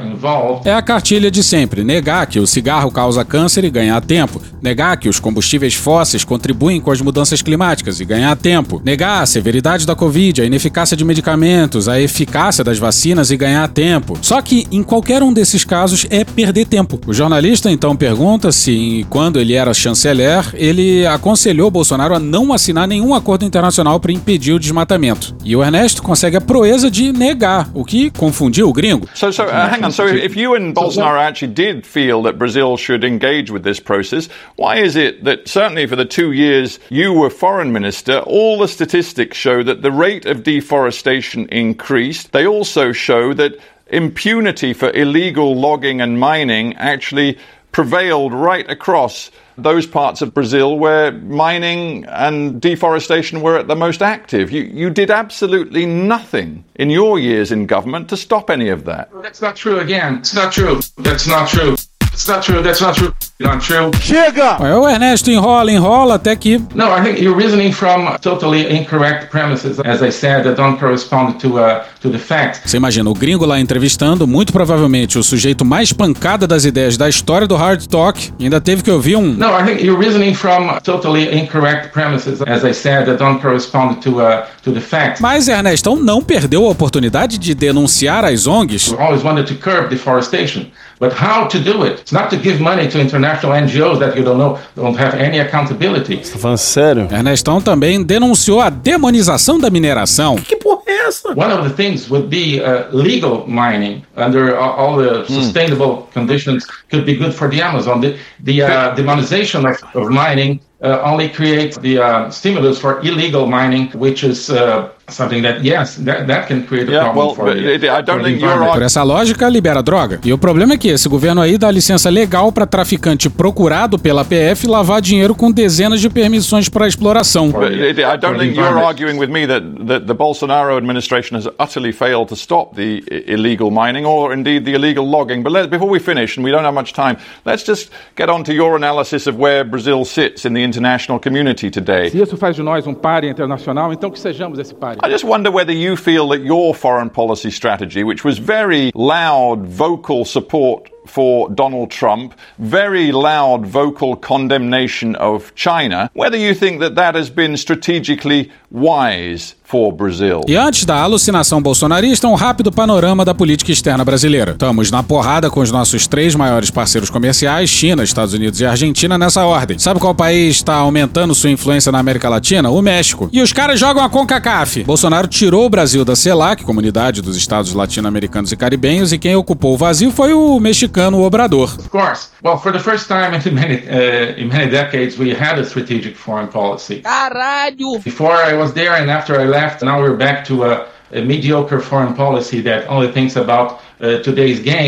uh, 0.02 0.16
uh. 0.16 0.60
É 0.64 0.74
a 0.74 0.82
cartilha 0.82 1.30
de 1.30 1.44
sempre: 1.44 1.84
negar 1.84 2.26
que 2.26 2.40
o 2.40 2.46
cigarro 2.46 2.90
causa 2.90 3.24
câncer 3.24 3.62
e 3.62 3.70
ganhar 3.70 4.00
tempo, 4.00 4.42
negar 4.60 4.96
que 4.96 5.08
os 5.08 5.20
combustíveis 5.20 5.74
fósseis 5.74 6.24
contribuem 6.24 6.80
com 6.80 6.90
as 6.90 7.00
mudanças 7.00 7.40
climáticas 7.40 8.00
e 8.00 8.04
ganhar 8.04 8.36
tempo, 8.36 8.82
negar 8.84 9.22
a 9.22 9.26
severidade 9.26 9.86
da 9.86 9.94
Covid, 9.94 10.42
a 10.42 10.44
ineficácia 10.44 10.96
de 10.96 11.04
medicamentos, 11.04 11.88
a 11.88 12.00
eficácia 12.00 12.64
das 12.64 12.78
vacinas 12.78 13.30
e 13.30 13.36
ganhar 13.36 13.68
tempo. 13.68 14.18
Só 14.22 14.42
que 14.42 14.66
em 14.72 14.82
qualquer 14.82 15.22
um 15.22 15.32
desses 15.32 15.64
casos 15.64 16.08
é 16.10 16.24
perder 16.24 16.66
tempo. 16.66 16.98
O 17.06 17.14
jornalista 17.14 17.70
então 17.70 17.94
pergunta 17.94 18.50
se, 18.50 19.06
quando 19.08 19.38
ele 19.38 19.54
era 19.54 19.72
chanceler, 19.72 20.52
ele 20.54 21.06
aconselhou 21.06 21.70
Bolsonaro 21.70 22.14
a 22.14 22.18
não 22.18 22.52
assinar 22.52 22.88
nenhum 22.88 23.14
acordo 23.14 23.44
internacional 23.44 24.00
para 24.00 24.10
impedir 24.10 24.52
o 24.52 24.58
desmatamento. 24.58 25.36
E 25.44 25.54
o 25.54 25.62
Ernesto 25.62 26.02
consegue 26.02 26.36
a 26.36 26.40
proeza 26.40 26.90
de 26.90 27.19
negar, 27.20 27.70
o 27.74 27.84
que 27.84 28.10
confundiu 28.10 28.68
o 28.68 28.72
gringo. 28.72 29.06
So, 29.14 29.30
so 29.30 29.44
uh, 29.44 29.68
hang 29.68 29.84
on. 29.84 29.92
So, 29.92 30.06
if 30.06 30.34
you 30.34 30.54
and 30.54 30.74
Bolsonaro 30.74 31.20
actually 31.20 31.52
did 31.52 31.86
feel 31.86 32.22
that 32.22 32.38
Brazil 32.38 32.76
should 32.78 33.04
engage 33.04 33.50
with 33.50 33.62
this 33.62 33.78
process, 33.78 34.28
why 34.56 34.76
is 34.76 34.96
it 34.96 35.24
that 35.24 35.46
certainly 35.46 35.86
for 35.86 35.96
the 35.96 36.06
two 36.06 36.32
years 36.32 36.78
you 36.88 37.12
were 37.12 37.30
foreign 37.30 37.72
minister, 37.72 38.20
all 38.20 38.58
the 38.58 38.68
statistics 38.68 39.36
show 39.36 39.62
that 39.62 39.82
the 39.82 39.92
rate 39.92 40.24
of 40.24 40.42
deforestation 40.42 41.46
increased? 41.48 42.32
They 42.32 42.46
also 42.46 42.92
show 42.92 43.34
that 43.34 43.60
impunity 43.88 44.72
for 44.72 44.90
illegal 44.90 45.54
logging 45.54 46.00
and 46.00 46.18
mining 46.18 46.74
actually 46.76 47.36
prevailed 47.72 48.32
right 48.32 48.68
across 48.70 49.30
those 49.56 49.86
parts 49.86 50.22
of 50.22 50.34
Brazil 50.34 50.78
where 50.78 51.12
mining 51.12 52.04
and 52.06 52.60
deforestation 52.60 53.42
were 53.42 53.58
at 53.58 53.68
the 53.68 53.76
most 53.76 54.02
active. 54.02 54.50
You, 54.50 54.62
you 54.62 54.90
did 54.90 55.10
absolutely 55.10 55.86
nothing 55.86 56.64
in 56.74 56.90
your 56.90 57.18
years 57.18 57.52
in 57.52 57.66
government 57.66 58.08
to 58.08 58.16
stop 58.16 58.50
any 58.50 58.68
of 58.68 58.84
that. 58.84 59.10
That's 59.22 59.42
not 59.42 59.56
true 59.56 59.78
again. 59.80 60.18
It's 60.18 60.34
not 60.34 60.52
true. 60.52 60.80
That's 60.98 61.26
not 61.26 61.48
true. 61.48 61.76
It's 62.20 62.28
not 62.28 62.42
true. 62.42 62.62
That's 62.62 62.82
not 62.82 62.94
true. 62.94 63.14
Not 63.40 63.64
true. 63.66 63.90
Chega! 64.02 64.58
O 64.60 64.86
Ernesto 64.86 65.30
enrola, 65.30 65.72
enrola 65.72 66.16
até 66.16 66.36
que. 66.36 66.60
No, 66.74 66.94
I 66.94 67.02
think 67.02 67.22
you're 67.22 67.34
reasoning 67.34 67.72
from 67.72 68.14
totally 68.18 68.70
incorrect 68.70 69.30
premises, 69.30 69.80
as 69.80 70.02
I 70.02 70.10
said, 70.10 70.44
that 70.44 70.56
don't 70.56 70.78
correspond 70.78 71.40
to 71.40 71.58
uh, 71.58 71.82
to 72.02 72.10
the 72.10 72.18
facts. 72.18 72.60
Você 72.66 72.76
imagina 72.76 73.08
o 73.08 73.14
gringo 73.14 73.46
lá 73.46 73.58
entrevistando, 73.58 74.26
muito 74.26 74.52
provavelmente 74.52 75.18
o 75.18 75.22
sujeito 75.22 75.64
mais 75.64 75.94
pancada 75.94 76.46
das 76.46 76.66
ideias 76.66 76.98
da 76.98 77.08
história 77.08 77.46
do 77.46 77.56
Hard 77.56 77.86
Talk, 77.86 78.30
ainda 78.38 78.60
teve 78.60 78.82
que 78.82 78.90
ouvir 78.90 79.16
um. 79.16 79.32
No, 79.32 79.58
I 79.58 79.64
think 79.64 79.82
you're 79.82 79.98
reasoning 79.98 80.34
from 80.34 80.78
totally 80.84 81.34
incorrect 81.34 81.94
premises, 81.94 82.42
as 82.42 82.62
I 82.62 82.74
said, 82.74 83.06
that 83.06 83.16
don't 83.16 83.40
correspond 83.40 84.02
to 84.02 84.20
uh, 84.20 84.42
to 84.62 84.70
the 84.70 84.82
facts. 84.82 85.18
Mas 85.22 85.48
Ernestão 85.48 85.96
não 85.96 86.20
perdeu 86.20 86.66
a 86.66 86.68
oportunidade 86.68 87.38
de 87.38 87.54
denunciar 87.54 88.26
as 88.26 88.46
ONGs. 88.46 88.92
We 88.92 88.98
always 88.98 89.24
wanted 89.24 89.46
to 89.46 89.54
curb 89.54 89.88
deforestation, 89.88 90.66
but 91.00 91.12
how 91.14 91.48
to 91.48 91.58
do 91.58 91.82
it? 91.84 91.98
It's 92.00 92.12
not 92.12 92.28
to 92.30 92.36
give 92.36 92.60
money 92.60 92.86
to 92.88 93.00
international 93.00 93.52
NGOs 93.52 93.98
that 94.00 94.16
you 94.16 94.22
don't 94.22 94.38
know 94.38 94.58
don't 94.76 94.96
have 94.96 95.14
any 95.14 95.40
accountability. 95.40 96.18
Você 96.22 96.34
tá 96.34 96.38
falando 96.38 96.58
sério? 96.58 97.08
Ernestão 97.10 97.60
também 97.60 98.02
denunciou 98.02 98.60
a 98.60 98.68
demonização 98.68 99.58
da 99.58 99.70
mineração. 99.70 100.36
Que 100.36 100.56
porra 100.56 100.82
é 100.86 101.08
essa? 101.08 101.30
One 101.30 101.52
of 101.52 101.66
the 101.66 101.74
things 101.74 102.10
would 102.10 102.28
be 102.28 102.60
uh, 102.60 102.88
legal 102.92 103.46
mining 103.48 104.04
under 104.16 104.54
all, 104.56 104.72
all 104.72 104.96
the 104.98 105.24
sustainable 105.26 106.06
conditions 106.12 106.66
could 106.90 107.04
be 107.06 107.14
good 107.14 107.32
for 107.32 107.48
the 107.48 107.62
Amazon. 107.62 108.00
The, 108.00 108.18
the 108.44 108.62
uh, 108.62 108.94
demonization 108.94 109.64
of, 109.64 109.82
of 109.96 110.10
mining 110.10 110.60
uh, 110.82 111.00
only 111.02 111.28
creates 111.28 111.78
the 111.78 111.98
uh, 111.98 112.30
stimulus 112.30 112.78
for 112.78 113.00
illegal 113.00 113.46
mining, 113.46 113.90
which 113.92 114.22
is 114.22 114.50
uh, 114.50 114.90
something 115.10 115.42
that 115.42 115.60
yes, 115.64 115.96
that, 116.04 116.26
that 116.26 116.46
can 116.48 116.62
create 116.62 116.88
a 116.88 116.92
Yeah, 116.92 117.04
problem 117.04 117.26
well, 117.26 117.34
for 117.34 117.54
the, 117.54 117.74
it- 117.74 117.84
I 117.84 118.02
don't 118.02 118.20
for 118.20 118.24
think 118.24 118.40
you're. 118.42 118.72
Por 118.72 118.82
essa 118.82 119.02
lógica, 119.02 119.48
libera 119.48 119.82
droga. 119.82 120.20
E 120.24 120.32
o 120.32 120.38
problema 120.38 120.74
é 120.74 120.76
que 120.76 120.88
esse 120.88 121.08
governo 121.08 121.40
aí 121.40 121.56
dá 121.58 121.70
licença 121.70 122.08
legal 122.10 122.52
para 122.52 122.66
traficante 122.66 123.28
procurado 123.30 123.98
pela 123.98 124.24
PF 124.24 124.66
lavar 124.66 125.00
dinheiro 125.00 125.34
com 125.34 125.50
dezenas 125.50 126.00
de 126.00 126.08
permissões 126.08 126.68
para 126.68 126.86
exploração. 126.86 127.50
But 127.50 127.72
it- 127.72 128.00
I 128.00 128.16
don't 128.18 128.38
think 128.38 128.56
you're 128.56 128.78
arguing 128.84 129.18
with 129.18 129.28
me 129.28 129.46
that, 129.46 129.64
that 129.86 130.06
the 130.06 130.14
Bolsonaro 130.14 130.76
administration 130.76 131.36
has 131.36 131.46
utterly 131.58 131.92
failed 131.92 132.28
to 132.28 132.36
stop 132.36 132.74
the 132.74 133.02
illegal 133.26 133.70
mining 133.70 134.04
or 134.06 134.32
indeed 134.32 134.64
the 134.64 134.72
illegal 134.74 135.04
logging. 135.06 135.42
But 135.42 135.52
let, 135.52 135.68
before 135.70 135.88
we 135.90 135.98
finish, 136.00 136.36
and 136.36 136.44
we 136.44 136.50
don't 136.52 136.64
have 136.64 136.74
much 136.74 136.92
time, 136.92 137.16
let's 137.44 137.64
just 137.66 137.90
get 138.16 138.28
on 138.28 138.42
to 138.44 138.52
your 138.52 138.76
analysis 138.76 139.26
of 139.26 139.36
where 139.38 139.64
Brazil 139.64 140.04
sits 140.04 140.44
in 140.44 140.54
the 140.54 140.62
international 140.62 141.18
community 141.18 141.70
today. 141.70 142.10
Se 142.10 142.20
isso 142.22 142.36
faz 142.36 142.54
de 142.56 142.62
nós 142.62 142.86
um 142.86 142.94
páreo 142.94 143.30
internacional, 143.30 143.92
então 143.92 144.10
que 144.10 144.18
sejamos 144.20 144.58
esse 144.58 144.74
páreo. 144.74 144.99
I 145.02 145.08
just 145.08 145.24
wonder 145.24 145.50
whether 145.50 145.72
you 145.72 145.96
feel 145.96 146.28
that 146.28 146.42
your 146.42 146.74
foreign 146.74 147.08
policy 147.08 147.50
strategy, 147.50 148.04
which 148.04 148.22
was 148.22 148.36
very 148.36 148.92
loud, 148.94 149.66
vocal 149.66 150.26
support 150.26 150.90
for 151.06 151.48
Donald 151.50 151.88
Trump, 151.88 152.32
very 152.58 153.12
loud, 153.12 153.66
vocal 153.66 154.16
condemnation 154.16 155.14
of 155.16 155.52
China, 155.54 156.10
whether 156.14 156.36
you 156.36 156.54
think 156.54 156.80
that 156.80 156.94
that 156.94 157.16
has 157.16 157.30
been 157.30 157.56
strategically 157.56 158.50
wise 158.70 159.56
for 159.64 159.92
Brazil. 159.92 160.42
E 160.46 160.56
antes 160.56 160.84
da 160.84 161.00
alucinação 161.00 161.62
bolsonarista, 161.62 162.28
um 162.28 162.34
rápido 162.34 162.70
panorama 162.70 163.24
da 163.24 163.34
política 163.34 163.72
externa 163.72 164.04
brasileira. 164.04 164.52
Estamos 164.52 164.90
na 164.90 165.02
porrada 165.02 165.50
com 165.50 165.60
os 165.60 165.70
nossos 165.70 166.06
três 166.06 166.34
maiores 166.34 166.70
parceiros 166.70 167.10
comerciais, 167.10 167.70
China, 167.70 168.02
Estados 168.02 168.34
Unidos 168.34 168.60
e 168.60 168.66
Argentina, 168.66 169.16
nessa 169.16 169.44
ordem. 169.44 169.78
Sabe 169.78 170.00
qual 170.00 170.14
país 170.14 170.56
está 170.56 170.74
aumentando 170.74 171.34
sua 171.34 171.50
influência 171.50 171.90
na 171.90 171.98
América 171.98 172.28
Latina? 172.28 172.70
O 172.70 172.82
México. 172.82 173.28
E 173.32 173.40
os 173.40 173.52
caras 173.52 173.78
jogam 173.78 174.02
a 174.02 174.08
CONCACAF. 174.08 174.84
Bolsonaro 174.84 175.26
tirou 175.28 175.66
o 175.66 175.70
Brasil 175.70 176.04
da 176.04 176.14
CELAC, 176.14 176.64
Comunidade 176.64 177.22
dos 177.22 177.36
Estados 177.36 177.72
Latino-Americanos 177.72 178.52
e 178.52 178.56
Caribenhos, 178.56 179.12
e 179.12 179.18
quem 179.18 179.34
ocupou 179.34 179.74
o 179.74 179.76
vazio 179.76 180.10
foi 180.10 180.32
o 180.32 180.58
mexicano 180.58 180.89
Obrador. 180.92 181.78
Of 181.78 181.90
course. 181.90 182.30
Well, 182.42 182.58
for 182.58 182.72
the 182.72 182.78
first 182.78 183.08
time 183.08 183.34
in 183.34 183.54
many 183.54 183.88
uh, 183.88 184.34
in 184.36 184.48
many 184.48 184.70
decades, 184.70 185.18
we 185.18 185.30
had 185.30 185.58
a 185.58 185.64
strategic 185.64 186.16
foreign 186.16 186.48
policy. 186.48 187.02
Caralho! 187.02 188.02
Before 188.04 188.32
I 188.32 188.52
was 188.54 188.72
there 188.74 188.94
and 188.94 189.10
after 189.10 189.40
I 189.40 189.44
left, 189.44 189.82
now 189.82 190.00
we're 190.00 190.16
back 190.16 190.44
to 190.46 190.64
a, 190.64 190.88
a 191.12 191.22
mediocre 191.22 191.80
foreign 191.80 192.14
policy 192.14 192.60
that 192.62 192.86
only 192.88 193.10
thinks 193.12 193.36
about 193.36 193.66
today's 193.66 193.80
game. 193.80 193.80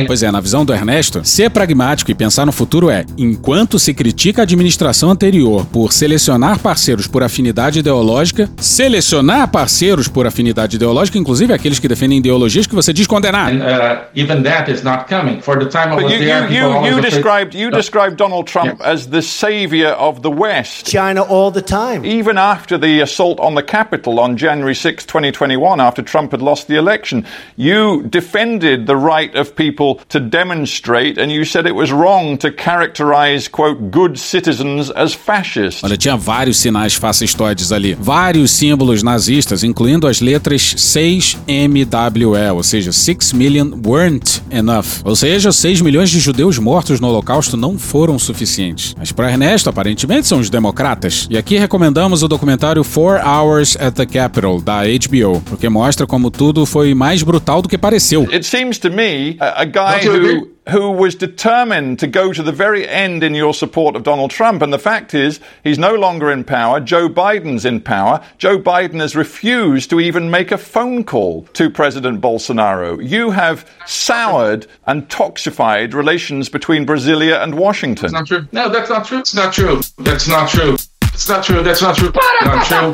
Pois 0.06 0.22
é, 0.22 0.30
na 0.30 0.40
visão 0.40 0.64
do 0.64 0.72
Ernesto, 0.72 1.22
ser 1.22 1.50
pragmático 1.50 2.10
e 2.10 2.14
pensar 2.14 2.46
no 2.46 2.52
futuro 2.52 2.88
é, 2.88 3.04
enquanto 3.18 3.78
se 3.78 3.92
critica 3.92 4.40
a 4.40 4.44
administração 4.44 5.10
anterior 5.10 5.66
por 5.66 5.92
selecionar 5.92 6.58
parceiros 6.58 7.06
por 7.06 7.22
afinidade 7.22 7.80
ideológica, 7.80 8.48
selecionar 8.56 9.48
parceiros 9.50 10.08
por 10.08 10.26
afinidade 10.26 10.76
ideológica, 10.76 11.18
inclusive 11.18 11.52
aqueles 11.52 11.78
que 11.78 11.86
defendem 11.88 12.18
ideologias 12.18 12.66
que 12.66 12.74
você 12.74 12.90
diz 12.92 13.06
condenar. 13.06 13.52
And 13.52 13.58
uh, 13.60 14.04
even 14.14 14.42
that 14.44 14.70
is 14.70 14.82
not 14.82 15.04
coming. 15.08 15.40
For 15.42 15.58
the 15.58 15.66
time 15.66 15.92
I 15.92 15.96
But 15.96 16.04
was 16.04 16.12
you, 16.14 16.18
there, 16.20 16.42
you, 16.44 16.48
people 16.48 16.56
you, 16.56 16.64
always 16.72 16.90
you 16.92 16.98
afraid- 16.98 17.10
described 17.12 17.54
you 17.54 17.70
described 17.70 18.16
Donald 18.16 18.46
Trump 18.46 18.80
as 18.82 19.08
the 19.08 19.20
savior 19.20 19.90
of 19.90 20.22
the 20.22 20.30
West. 20.30 20.86
China 20.86 21.22
all 21.22 21.50
the 21.52 21.60
time. 21.62 22.04
Even 22.06 22.38
after 22.38 22.78
the 22.78 23.00
assault 23.02 23.38
on 23.40 23.54
the 23.56 23.62
Capitol 23.62 24.18
on 24.18 24.36
January 24.38 24.74
6, 24.74 25.04
2021, 25.04 25.80
after 25.80 26.02
Trump 26.02 26.30
had 26.32 26.40
lost 26.40 26.66
the 26.68 26.76
election, 26.76 27.26
you 27.56 28.04
defended 28.08 28.86
the 28.86 29.01
right 29.02 29.36
of 29.38 29.52
people 29.52 30.02
to 30.08 30.20
demonstrate 30.20 31.20
and 31.20 31.30
you 31.30 31.44
said 31.44 31.66
it 31.66 31.74
was 31.74 31.90
wrong 31.90 32.36
to 32.38 32.50
characterize, 32.50 33.48
quote, 33.48 33.90
good 33.90 34.18
citizens 34.18 34.90
as 34.90 35.14
fascist. 35.14 35.84
Olha, 35.84 35.96
tinha 35.96 36.16
vários 36.16 36.58
sinais 36.58 36.94
fascistoides 36.94 37.72
ali, 37.72 37.94
vários 37.94 38.50
símbolos 38.50 39.02
nazistas, 39.02 39.64
incluindo 39.64 40.06
as 40.06 40.20
letras 40.20 40.74
6MWE, 40.74 42.54
ou 42.54 42.62
seja, 42.62 42.92
6 42.92 43.32
million 43.32 43.70
weren't 43.84 44.42
enough. 44.50 45.02
Ou 45.04 45.16
seja, 45.16 45.50
6 45.52 45.80
milhões 45.80 46.10
de 46.10 46.20
judeus 46.20 46.58
mortos 46.58 47.00
no 47.00 47.08
Holocausto 47.08 47.56
não 47.56 47.78
foram 47.78 48.18
suficientes. 48.18 48.94
Mas 48.96 49.12
para 49.12 49.30
Ernesto, 49.30 49.68
aparentemente 49.68 50.26
são 50.26 50.38
os 50.38 50.48
democratas. 50.48 51.26
E 51.30 51.36
aqui 51.36 51.56
recomendamos 51.56 52.22
o 52.22 52.28
documentário 52.28 52.84
Four 52.84 53.20
Hours 53.24 53.76
at 53.80 53.94
the 53.94 54.06
Capitol, 54.06 54.60
da 54.60 54.82
HBO, 54.82 55.40
porque 55.46 55.68
mostra 55.68 56.06
como 56.06 56.30
tudo 56.30 56.64
foi 56.66 56.94
mais 56.94 57.22
brutal 57.22 57.62
do 57.62 57.68
que 57.68 57.78
pareceu. 57.78 58.22
It 58.32 58.44
seems 58.44 58.78
to 58.78 58.90
me 58.94 59.38
a, 59.40 59.54
a 59.58 59.66
guy 59.66 60.00
Don't 60.02 60.04
you 60.04 60.14
agree? 60.16 60.34
who 60.40 60.52
who 60.68 60.92
was 60.92 61.16
determined 61.16 61.98
to 61.98 62.06
go 62.06 62.32
to 62.32 62.40
the 62.40 62.52
very 62.52 62.86
end 62.88 63.24
in 63.24 63.34
your 63.34 63.52
support 63.52 63.96
of 63.96 64.04
Donald 64.04 64.30
Trump. 64.30 64.62
And 64.62 64.72
the 64.72 64.78
fact 64.78 65.12
is, 65.12 65.40
he's 65.64 65.76
no 65.76 65.96
longer 65.96 66.30
in 66.30 66.44
power. 66.44 66.78
Joe 66.78 67.08
Biden's 67.08 67.64
in 67.64 67.80
power. 67.80 68.24
Joe 68.38 68.60
Biden 68.60 69.00
has 69.00 69.16
refused 69.16 69.90
to 69.90 69.98
even 69.98 70.30
make 70.30 70.52
a 70.52 70.58
phone 70.58 71.02
call 71.02 71.42
to 71.54 71.68
President 71.68 72.20
Bolsonaro. 72.20 73.04
You 73.04 73.32
have 73.32 73.68
soured 73.86 74.68
and 74.86 75.08
toxified 75.08 75.94
relations 75.94 76.48
between 76.48 76.86
Brasilia 76.86 77.42
and 77.42 77.56
Washington. 77.56 78.12
That's 78.12 78.30
not 78.30 78.38
true. 78.38 78.48
No, 78.52 78.68
that's 78.68 78.88
not 78.88 79.04
true. 79.04 79.18
It's 79.18 79.34
not 79.34 79.52
true. 79.52 79.80
That's 79.98 80.28
not 80.28 80.48
true. 80.48 80.74
It's 81.02 81.28
not 81.28 81.44
true. 81.44 81.62
That's 81.64 81.82
not 81.82 81.96
true. 81.96 82.12
Para 82.12 82.56
not 82.56 82.66
true. 82.66 82.92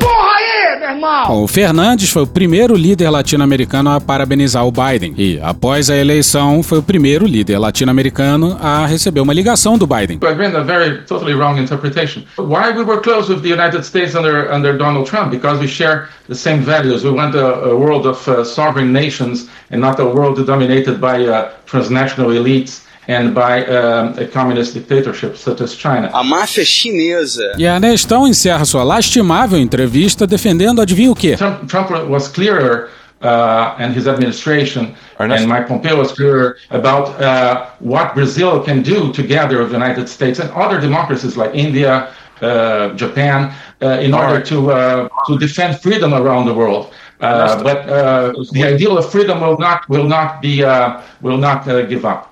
Irmão! 0.89 1.27
Bom, 1.27 1.43
o 1.43 1.47
Fernandes 1.47 2.09
foi 2.09 2.23
o 2.23 2.27
primeiro 2.27 2.75
líder 2.75 3.09
latino-americano 3.09 3.89
a 3.89 4.01
parabenizar 4.01 4.65
o 4.65 4.71
Biden. 4.71 5.13
E, 5.17 5.39
após 5.41 5.89
a 5.89 5.95
eleição, 5.95 6.61
foi 6.63 6.79
o 6.79 6.83
primeiro 6.83 7.25
líder 7.25 7.57
latino-americano 7.57 8.57
a 8.59 8.85
receber 8.85 9.21
uma 9.21 9.33
ligação 9.33 9.77
do 9.77 9.87
Biden. 9.87 10.19
I've 10.23 10.35
been 10.35 10.55
a 10.55 10.63
very 10.63 11.01
totally 11.05 11.33
wrong 11.33 11.59
interpretation. 11.59 12.23
Why 12.37 12.71
we 12.75 12.83
were 12.83 13.01
close 13.01 13.31
with 13.31 13.41
the 13.41 13.51
United 13.51 13.83
States 13.83 14.15
under 14.15 14.51
under 14.51 14.77
Donald 14.77 15.05
Trump? 15.07 15.31
Because 15.31 15.59
we 15.59 15.67
share 15.67 16.09
the 16.27 16.35
same 16.35 16.61
values. 16.61 17.03
We 17.03 17.11
want 17.11 17.35
a, 17.35 17.71
a 17.71 17.75
world 17.75 18.05
of 18.05 18.27
uh, 18.27 18.43
sovereign 18.43 18.91
nations 18.91 19.49
and 19.71 19.81
not 19.81 19.99
a 19.99 20.05
world 20.05 20.45
dominated 20.45 20.99
by 20.99 21.25
uh, 21.25 21.51
transnational 21.65 22.31
elites 22.31 22.81
and 23.09 23.33
by 23.33 23.65
um, 23.65 24.13
a 24.19 24.27
communist 24.27 24.75
dictatorship 24.75 25.35
such 25.35 25.61
as 25.61 25.73
China. 25.73 26.11
A 26.13 26.23
máfia 26.23 26.63
chinesa. 26.63 27.53
E 27.57 27.65
Ernestão 27.65 28.27
encerra 28.27 28.63
sua 28.65 28.83
lastimável 28.83 29.57
entrevista 29.57 30.27
defendendo, 30.27 30.79
adivinha 30.79 31.11
o 31.11 31.15
quê? 31.15 31.35
Trump, 31.35 31.67
Trump 31.67 31.89
was 32.07 32.27
clearer, 32.27 32.89
uh, 33.21 33.75
and 33.79 33.95
his 33.95 34.07
administration 34.07 34.93
and 35.17 35.47
Mike 35.47 35.67
Pompeo 35.67 35.97
was 35.97 36.11
clearer 36.11 36.57
about 36.69 37.19
uh, 37.19 37.65
what 37.79 38.13
Brazil 38.13 38.61
can 38.61 38.83
do 38.83 39.11
together 39.11 39.57
with 39.57 39.69
the 39.69 39.75
United 39.75 40.07
States 40.07 40.39
and 40.39 40.49
other 40.51 40.79
democracies 40.79 41.35
like 41.35 41.53
India, 41.55 42.13
uh, 42.41 42.89
Japan, 42.93 43.51
uh, 43.81 44.05
in 44.05 44.13
All 44.13 44.21
order 44.21 44.35
right. 44.35 44.45
to 44.45 44.71
uh, 44.71 45.09
to 45.25 45.37
defend 45.39 45.79
freedom 45.81 46.13
around 46.13 46.45
the 46.45 46.53
world. 46.53 46.93
Uh, 47.19 47.61
but 47.63 47.89
uh, 47.89 48.33
the 48.53 48.63
ideal 48.63 48.97
of 48.97 49.11
freedom 49.11 49.41
will 49.41 49.57
not 49.57 49.89
will 49.89 50.07
not 50.07 50.41
be 50.41 50.63
uh, 50.63 51.01
will 51.21 51.37
not 51.37 51.67
uh, 51.67 51.81
give 51.81 52.05
up. 52.05 52.28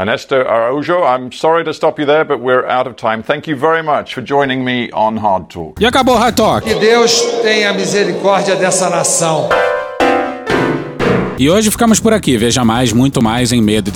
Ernesto 0.00 0.42
Araujo, 0.46 1.04
I'm 1.04 1.30
sorry 1.30 1.62
to 1.64 1.74
stop 1.74 1.98
you 1.98 2.06
there, 2.06 2.24
but 2.24 2.40
we're 2.40 2.64
out 2.64 2.86
of 2.86 2.96
time. 2.96 3.22
Thank 3.22 3.46
you 3.46 3.54
very 3.54 3.82
much 3.82 4.14
for 4.14 4.22
joining 4.22 4.64
me 4.64 4.90
on 4.92 5.18
Hard 5.18 5.50
Talk. 5.50 5.78
E 5.78 5.84
acabou 5.84 6.14
o 6.14 6.18
High 6.18 6.32
Talk. 6.32 6.62
Que 6.62 6.74
Deus 6.76 7.20
tenha 7.42 7.70
misericórdia 7.74 8.56
dessa 8.56 8.88
nação. 8.88 9.50
E 11.40 11.48
hoje 11.48 11.70
ficamos 11.70 11.98
por 11.98 12.12
aqui. 12.12 12.36
Veja 12.36 12.66
mais, 12.66 12.92
muito 12.92 13.22
mais 13.22 13.50
em 13.50 13.62
medo 13.62 13.90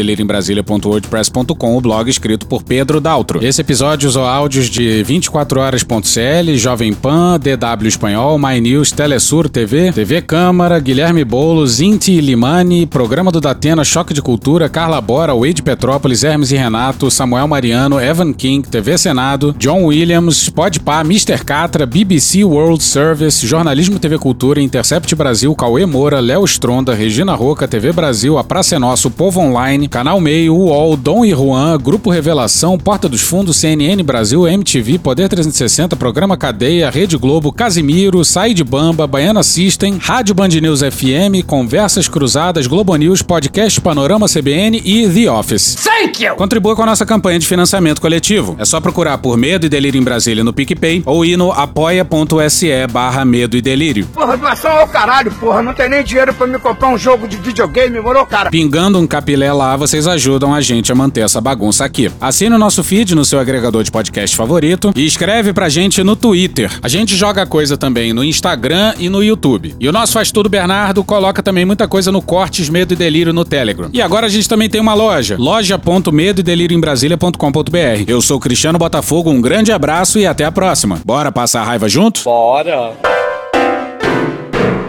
o 1.76 1.80
blog 1.82 2.09
escrito 2.09 2.47
por 2.47 2.62
Pedro 2.62 3.03
Daltro. 3.03 3.45
Esse 3.45 3.61
episódio 3.61 4.09
usou 4.09 4.24
áudios 4.24 4.70
de 4.70 5.03
24 5.03 5.61
horas.cl, 5.61 6.55
Jovem 6.55 6.95
Pan, 6.95 7.38
DW 7.38 7.86
Espanhol, 7.86 8.38
My 8.38 8.59
News, 8.62 8.92
Telesur 8.92 9.51
TV, 9.51 9.92
TV 9.92 10.22
Câmara, 10.22 10.80
Guilherme 10.80 11.22
Boulos, 11.22 11.82
Inti 11.82 12.18
Limani, 12.18 12.86
Programa 12.86 13.30
do 13.30 13.42
Datena, 13.42 13.84
Choque 13.84 14.14
de 14.14 14.22
Cultura, 14.22 14.70
Carla 14.70 14.99
Bora, 15.03 15.34
Wade 15.34 15.62
Petrópolis, 15.62 16.24
Hermes 16.24 16.51
e 16.51 16.57
Renato, 16.57 17.11
Samuel 17.11 17.47
Mariano, 17.47 18.01
Evan 18.01 18.32
King, 18.32 18.66
TV 18.66 18.97
Senado, 18.97 19.55
John 19.59 19.84
Williams, 19.84 20.49
Podpah, 20.49 21.03
Mr. 21.03 21.45
Catra, 21.45 21.84
BBC 21.84 22.42
World 22.42 22.82
Service, 22.82 23.47
Jornalismo 23.47 23.99
TV 23.99 24.16
Cultura, 24.16 24.62
Intercept 24.62 25.14
Brasil, 25.14 25.55
Cauê 25.55 25.84
Moura, 25.84 26.20
Léo 26.20 26.42
Stronda, 26.47 26.95
Regina 26.95 27.34
Roca, 27.35 27.68
TV 27.68 27.93
Brasil, 27.93 28.39
A 28.39 28.45
Praça 28.45 28.76
é 28.76 28.78
Nosso, 28.78 29.11
Povo 29.11 29.41
Online, 29.41 29.89
Canal 29.89 30.20
Meio, 30.20 30.55
UOL, 30.55 30.97
Dom 30.97 31.24
e 31.24 31.30
Juan, 31.30 31.78
Grupo 31.78 32.11
Revelação, 32.11 32.78
Porta 32.78 33.09
dos 33.09 33.20
Fundos, 33.20 33.57
CNN 33.57 34.03
Brasil, 34.03 34.47
MTV, 34.47 34.99
Poder 34.99 35.28
360, 35.28 35.97
Programa 35.97 36.37
Cadeia, 36.37 36.91
Rede 36.91 37.16
Globo, 37.16 37.53
Casimiro, 37.53 38.24
Sai 38.24 38.55
de 38.55 38.64
Bamba, 38.64 39.07
Baiana 39.07 39.43
System, 39.43 39.99
Rádio 40.01 40.35
Band 40.35 40.49
News 40.49 40.80
FM, 40.80 41.45
Conversas 41.47 42.09
Cruzadas, 42.09 42.66
Globo 42.66 42.95
News, 42.97 43.22
Podcast 43.22 43.80
Panorama 43.80 44.26
CBN 44.28 44.80
e 44.85 45.09
The 45.09 45.30
Office. 45.30 45.76
Thank 45.76 46.24
you! 46.24 46.35
Contribua 46.37 46.74
com 46.76 46.82
a 46.82 46.87
nossa 46.87 47.05
campanha 47.05 47.39
de 47.39 47.47
financiamento 47.47 48.01
coletivo. 48.01 48.57
É 48.59 48.64
só 48.64 48.80
procurar 48.80 49.18
por 49.18 49.37
Medo 49.37 49.66
e 49.66 49.68
Delírio 49.68 50.01
em 50.01 50.05
Brasília 50.05 50.45
no 50.45 50.53
PicPay 50.53 51.03
ou 51.05 51.24
ir 51.24 51.37
no 51.37 51.53
apoia.se 51.53 52.87
barra 52.91 53.24
Medo 53.24 53.57
e 53.57 53.62
Delírio. 53.62 54.07
Porra, 54.12 54.37
doação 54.37 54.70
ao 54.70 54.89
caralho, 54.89 55.30
porra. 55.32 55.62
Não 55.62 55.74
tem 55.74 55.89
nem 55.89 56.03
dinheiro 56.03 56.32
pra 56.35 56.47
me 56.47 56.59
comprar 56.59 56.89
um 56.89 56.99
jogo 56.99 57.24
de 57.27 57.37
videogame, 57.37 58.01
moro, 58.01 58.25
cara? 58.27 58.51
Pingando 58.51 58.99
um 58.99 59.07
capilé 59.07 59.53
lá, 59.53 59.77
vocês 59.77 60.07
ajudam 60.07 60.55
a 60.55 60.61
gente 60.61 60.91
a 60.93 60.95
manter 60.95 61.20
essa 61.20 61.41
bagunça 61.41 61.85
aqui. 61.85 62.11
Assine 62.20 62.55
o 62.55 62.59
nosso 62.59 62.83
feed 62.83 63.14
no 63.14 63.25
seu 63.25 63.39
agregador 63.39 63.83
de 63.83 63.91
podcast 63.91 64.37
favorito 64.37 64.93
e 64.95 65.05
escreve 65.07 65.53
pra 65.53 65.68
gente 65.68 66.03
no 66.03 66.16
Twitter. 66.16 66.70
A 66.83 66.89
gente 66.89 67.16
joga 67.16 67.47
coisa 67.47 67.77
também 67.77 68.12
no 68.12 68.25
Instagram 68.25 68.95
e 68.99 69.09
no 69.09 69.22
YouTube. 69.22 69.75
E 69.79 69.89
o 69.89 69.93
nosso 69.93 70.12
Faz 70.12 70.31
Tudo 70.31 70.49
Bernardo 70.49 71.03
coloca 71.05 71.43
também 71.43 71.64
muita 71.64 71.89
coisa 71.89 72.11
no 72.12 72.22
Cortes 72.22 72.68
Medo 72.68 72.95
e 72.95 72.97
Delírio 72.97 73.33
no 73.33 73.45
Telegram. 73.45 73.89
E 73.93 74.01
agora 74.01 74.27
a 74.27 74.31
gente 74.31 74.49
também 74.49 74.68
tem 74.68 74.81
uma 74.81 74.95
loja, 74.95 75.37
loja.medo 75.39 76.41
e 76.41 76.43
delírio 76.43 76.77
em 76.77 76.81
Brasília.com.br. 76.81 78.05
Eu 78.07 78.20
sou 78.20 78.39
Cristiano 78.41 78.79
Botafogo, 78.79 79.31
um 79.31 79.41
grande 79.41 79.72
abraço 79.72 80.18
e 80.18 80.27
até 80.27 80.45
a 80.45 80.53
próxima. 80.53 81.01
Bora 81.05 81.33
passar 81.33 81.62
a 81.62 81.64
raiva 81.64 81.89
junto? 81.89 82.22
Bora! 82.25 83.24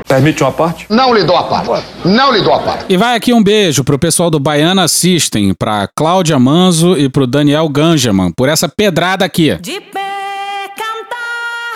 Permite 0.07 0.43
uma 0.43 0.51
parte? 0.51 0.85
Não 0.89 1.13
lhe 1.13 1.23
dou 1.23 1.35
a 1.35 1.43
parte. 1.43 1.85
Não 2.05 2.31
lhe 2.31 2.41
dou 2.41 2.53
a 2.53 2.59
parte. 2.59 2.85
E 2.89 2.95
vai 2.95 3.15
aqui 3.15 3.33
um 3.33 3.43
beijo 3.43 3.83
pro 3.83 3.97
pessoal 3.97 4.29
do 4.29 4.39
Baiana 4.39 4.87
System, 4.87 5.53
pra 5.53 5.89
Cláudia 5.95 6.37
Manzo 6.37 6.95
e 6.97 7.09
pro 7.09 7.25
Daniel 7.25 7.67
Ganjaman, 7.67 8.31
por 8.31 8.47
essa 8.47 8.69
pedrada 8.69 9.25
aqui. 9.25 9.55
De 9.55 9.81
pé, 9.81 10.69
canta, 10.75 11.15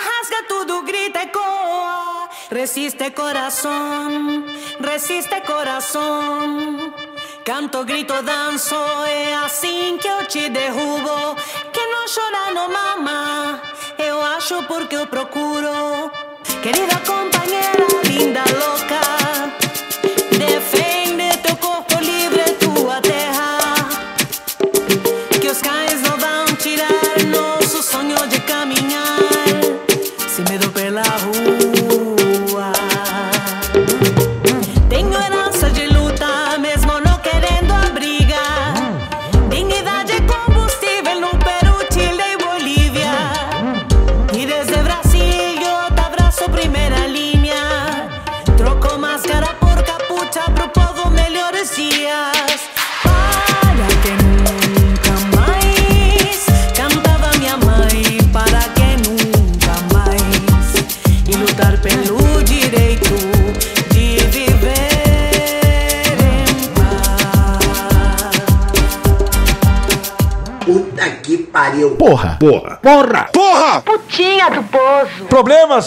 rasga 0.06 0.44
tudo, 0.48 0.82
grita 0.84 1.22
e 1.22 1.26
coa. 1.26 2.28
Resiste 2.52 3.10
coração, 3.10 4.44
resiste 4.80 5.40
coração. 5.40 6.92
Canto, 7.44 7.84
grito, 7.84 8.14
danço, 8.22 8.76
é 9.08 9.34
assim 9.44 9.98
que 9.98 10.06
eu 10.06 10.24
te 10.26 10.48
derrubo. 10.48 11.36
Que 11.72 11.80
não 11.80 12.04
chora, 12.06 12.54
não 12.54 12.72
mama. 12.72 13.60
Eu 13.98 14.22
acho 14.22 14.62
porque 14.64 14.94
eu 14.94 15.06
procuro. 15.08 16.29
querida 16.62 17.00
compañera 17.06 17.86
linda 18.04 18.44
loca. 18.52 19.59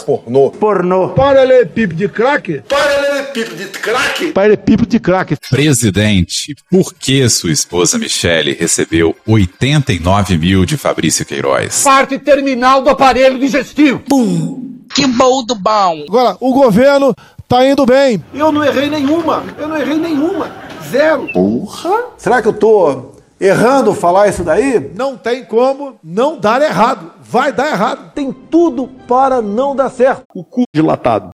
Pornô. 0.04 0.52
Pornô. 0.52 1.10
Paralelepípedo 1.10 1.96
de 1.96 2.10
crack? 2.10 2.62
Paralelepípedo 2.68 3.56
de 3.56 3.66
crack? 3.80 4.32
Paralelepípedo 4.32 4.90
de 4.90 5.00
crack. 5.00 5.36
Presidente, 5.50 6.56
por 6.70 6.94
que 6.94 7.28
sua 7.30 7.52
esposa 7.52 7.98
Michele 7.98 8.54
recebeu 8.54 9.16
89 9.28 10.38
mil 10.38 10.66
de 10.66 10.78
Fabrício 10.78 11.26
Queiroz? 11.26 11.84
Parte 11.84 12.20
terminal 12.20 12.82
do 12.82 12.90
aparelho 12.90 13.40
digestivo. 13.40 14.00
Pum. 14.00 14.84
Que 14.94 15.08
bom 15.08 15.44
do 15.44 15.56
bom. 15.56 16.04
Agora, 16.08 16.38
o 16.40 16.54
governo 16.54 17.16
tá 17.48 17.66
indo 17.66 17.86
bem. 17.86 18.24
Eu 18.34 18.52
não 18.52 18.64
errei 18.64 18.90
nenhuma. 18.90 19.44
Eu 19.58 19.68
não 19.68 19.78
errei 19.78 19.98
nenhuma. 19.98 20.52
Zero. 20.92 21.28
Porra. 21.34 21.92
Será 22.18 22.42
que 22.42 22.48
eu 22.48 22.54
tô 22.54 23.13
errando 23.44 23.94
falar 23.94 24.30
isso 24.30 24.44
daí? 24.44 24.92
Não 24.96 25.18
tem 25.18 25.44
como 25.44 25.96
não 26.04 26.40
dar 26.40 26.62
errado. 26.62 27.12
Vai 27.22 27.52
dar 27.52 27.68
errado. 27.68 28.12
Tem 28.14 28.32
tudo 28.32 28.88
para 29.08 29.42
não 29.42 29.76
dar 29.76 29.90
certo. 29.90 30.24
O 30.34 30.44
cu 30.44 30.64
dilatado. 30.74 31.32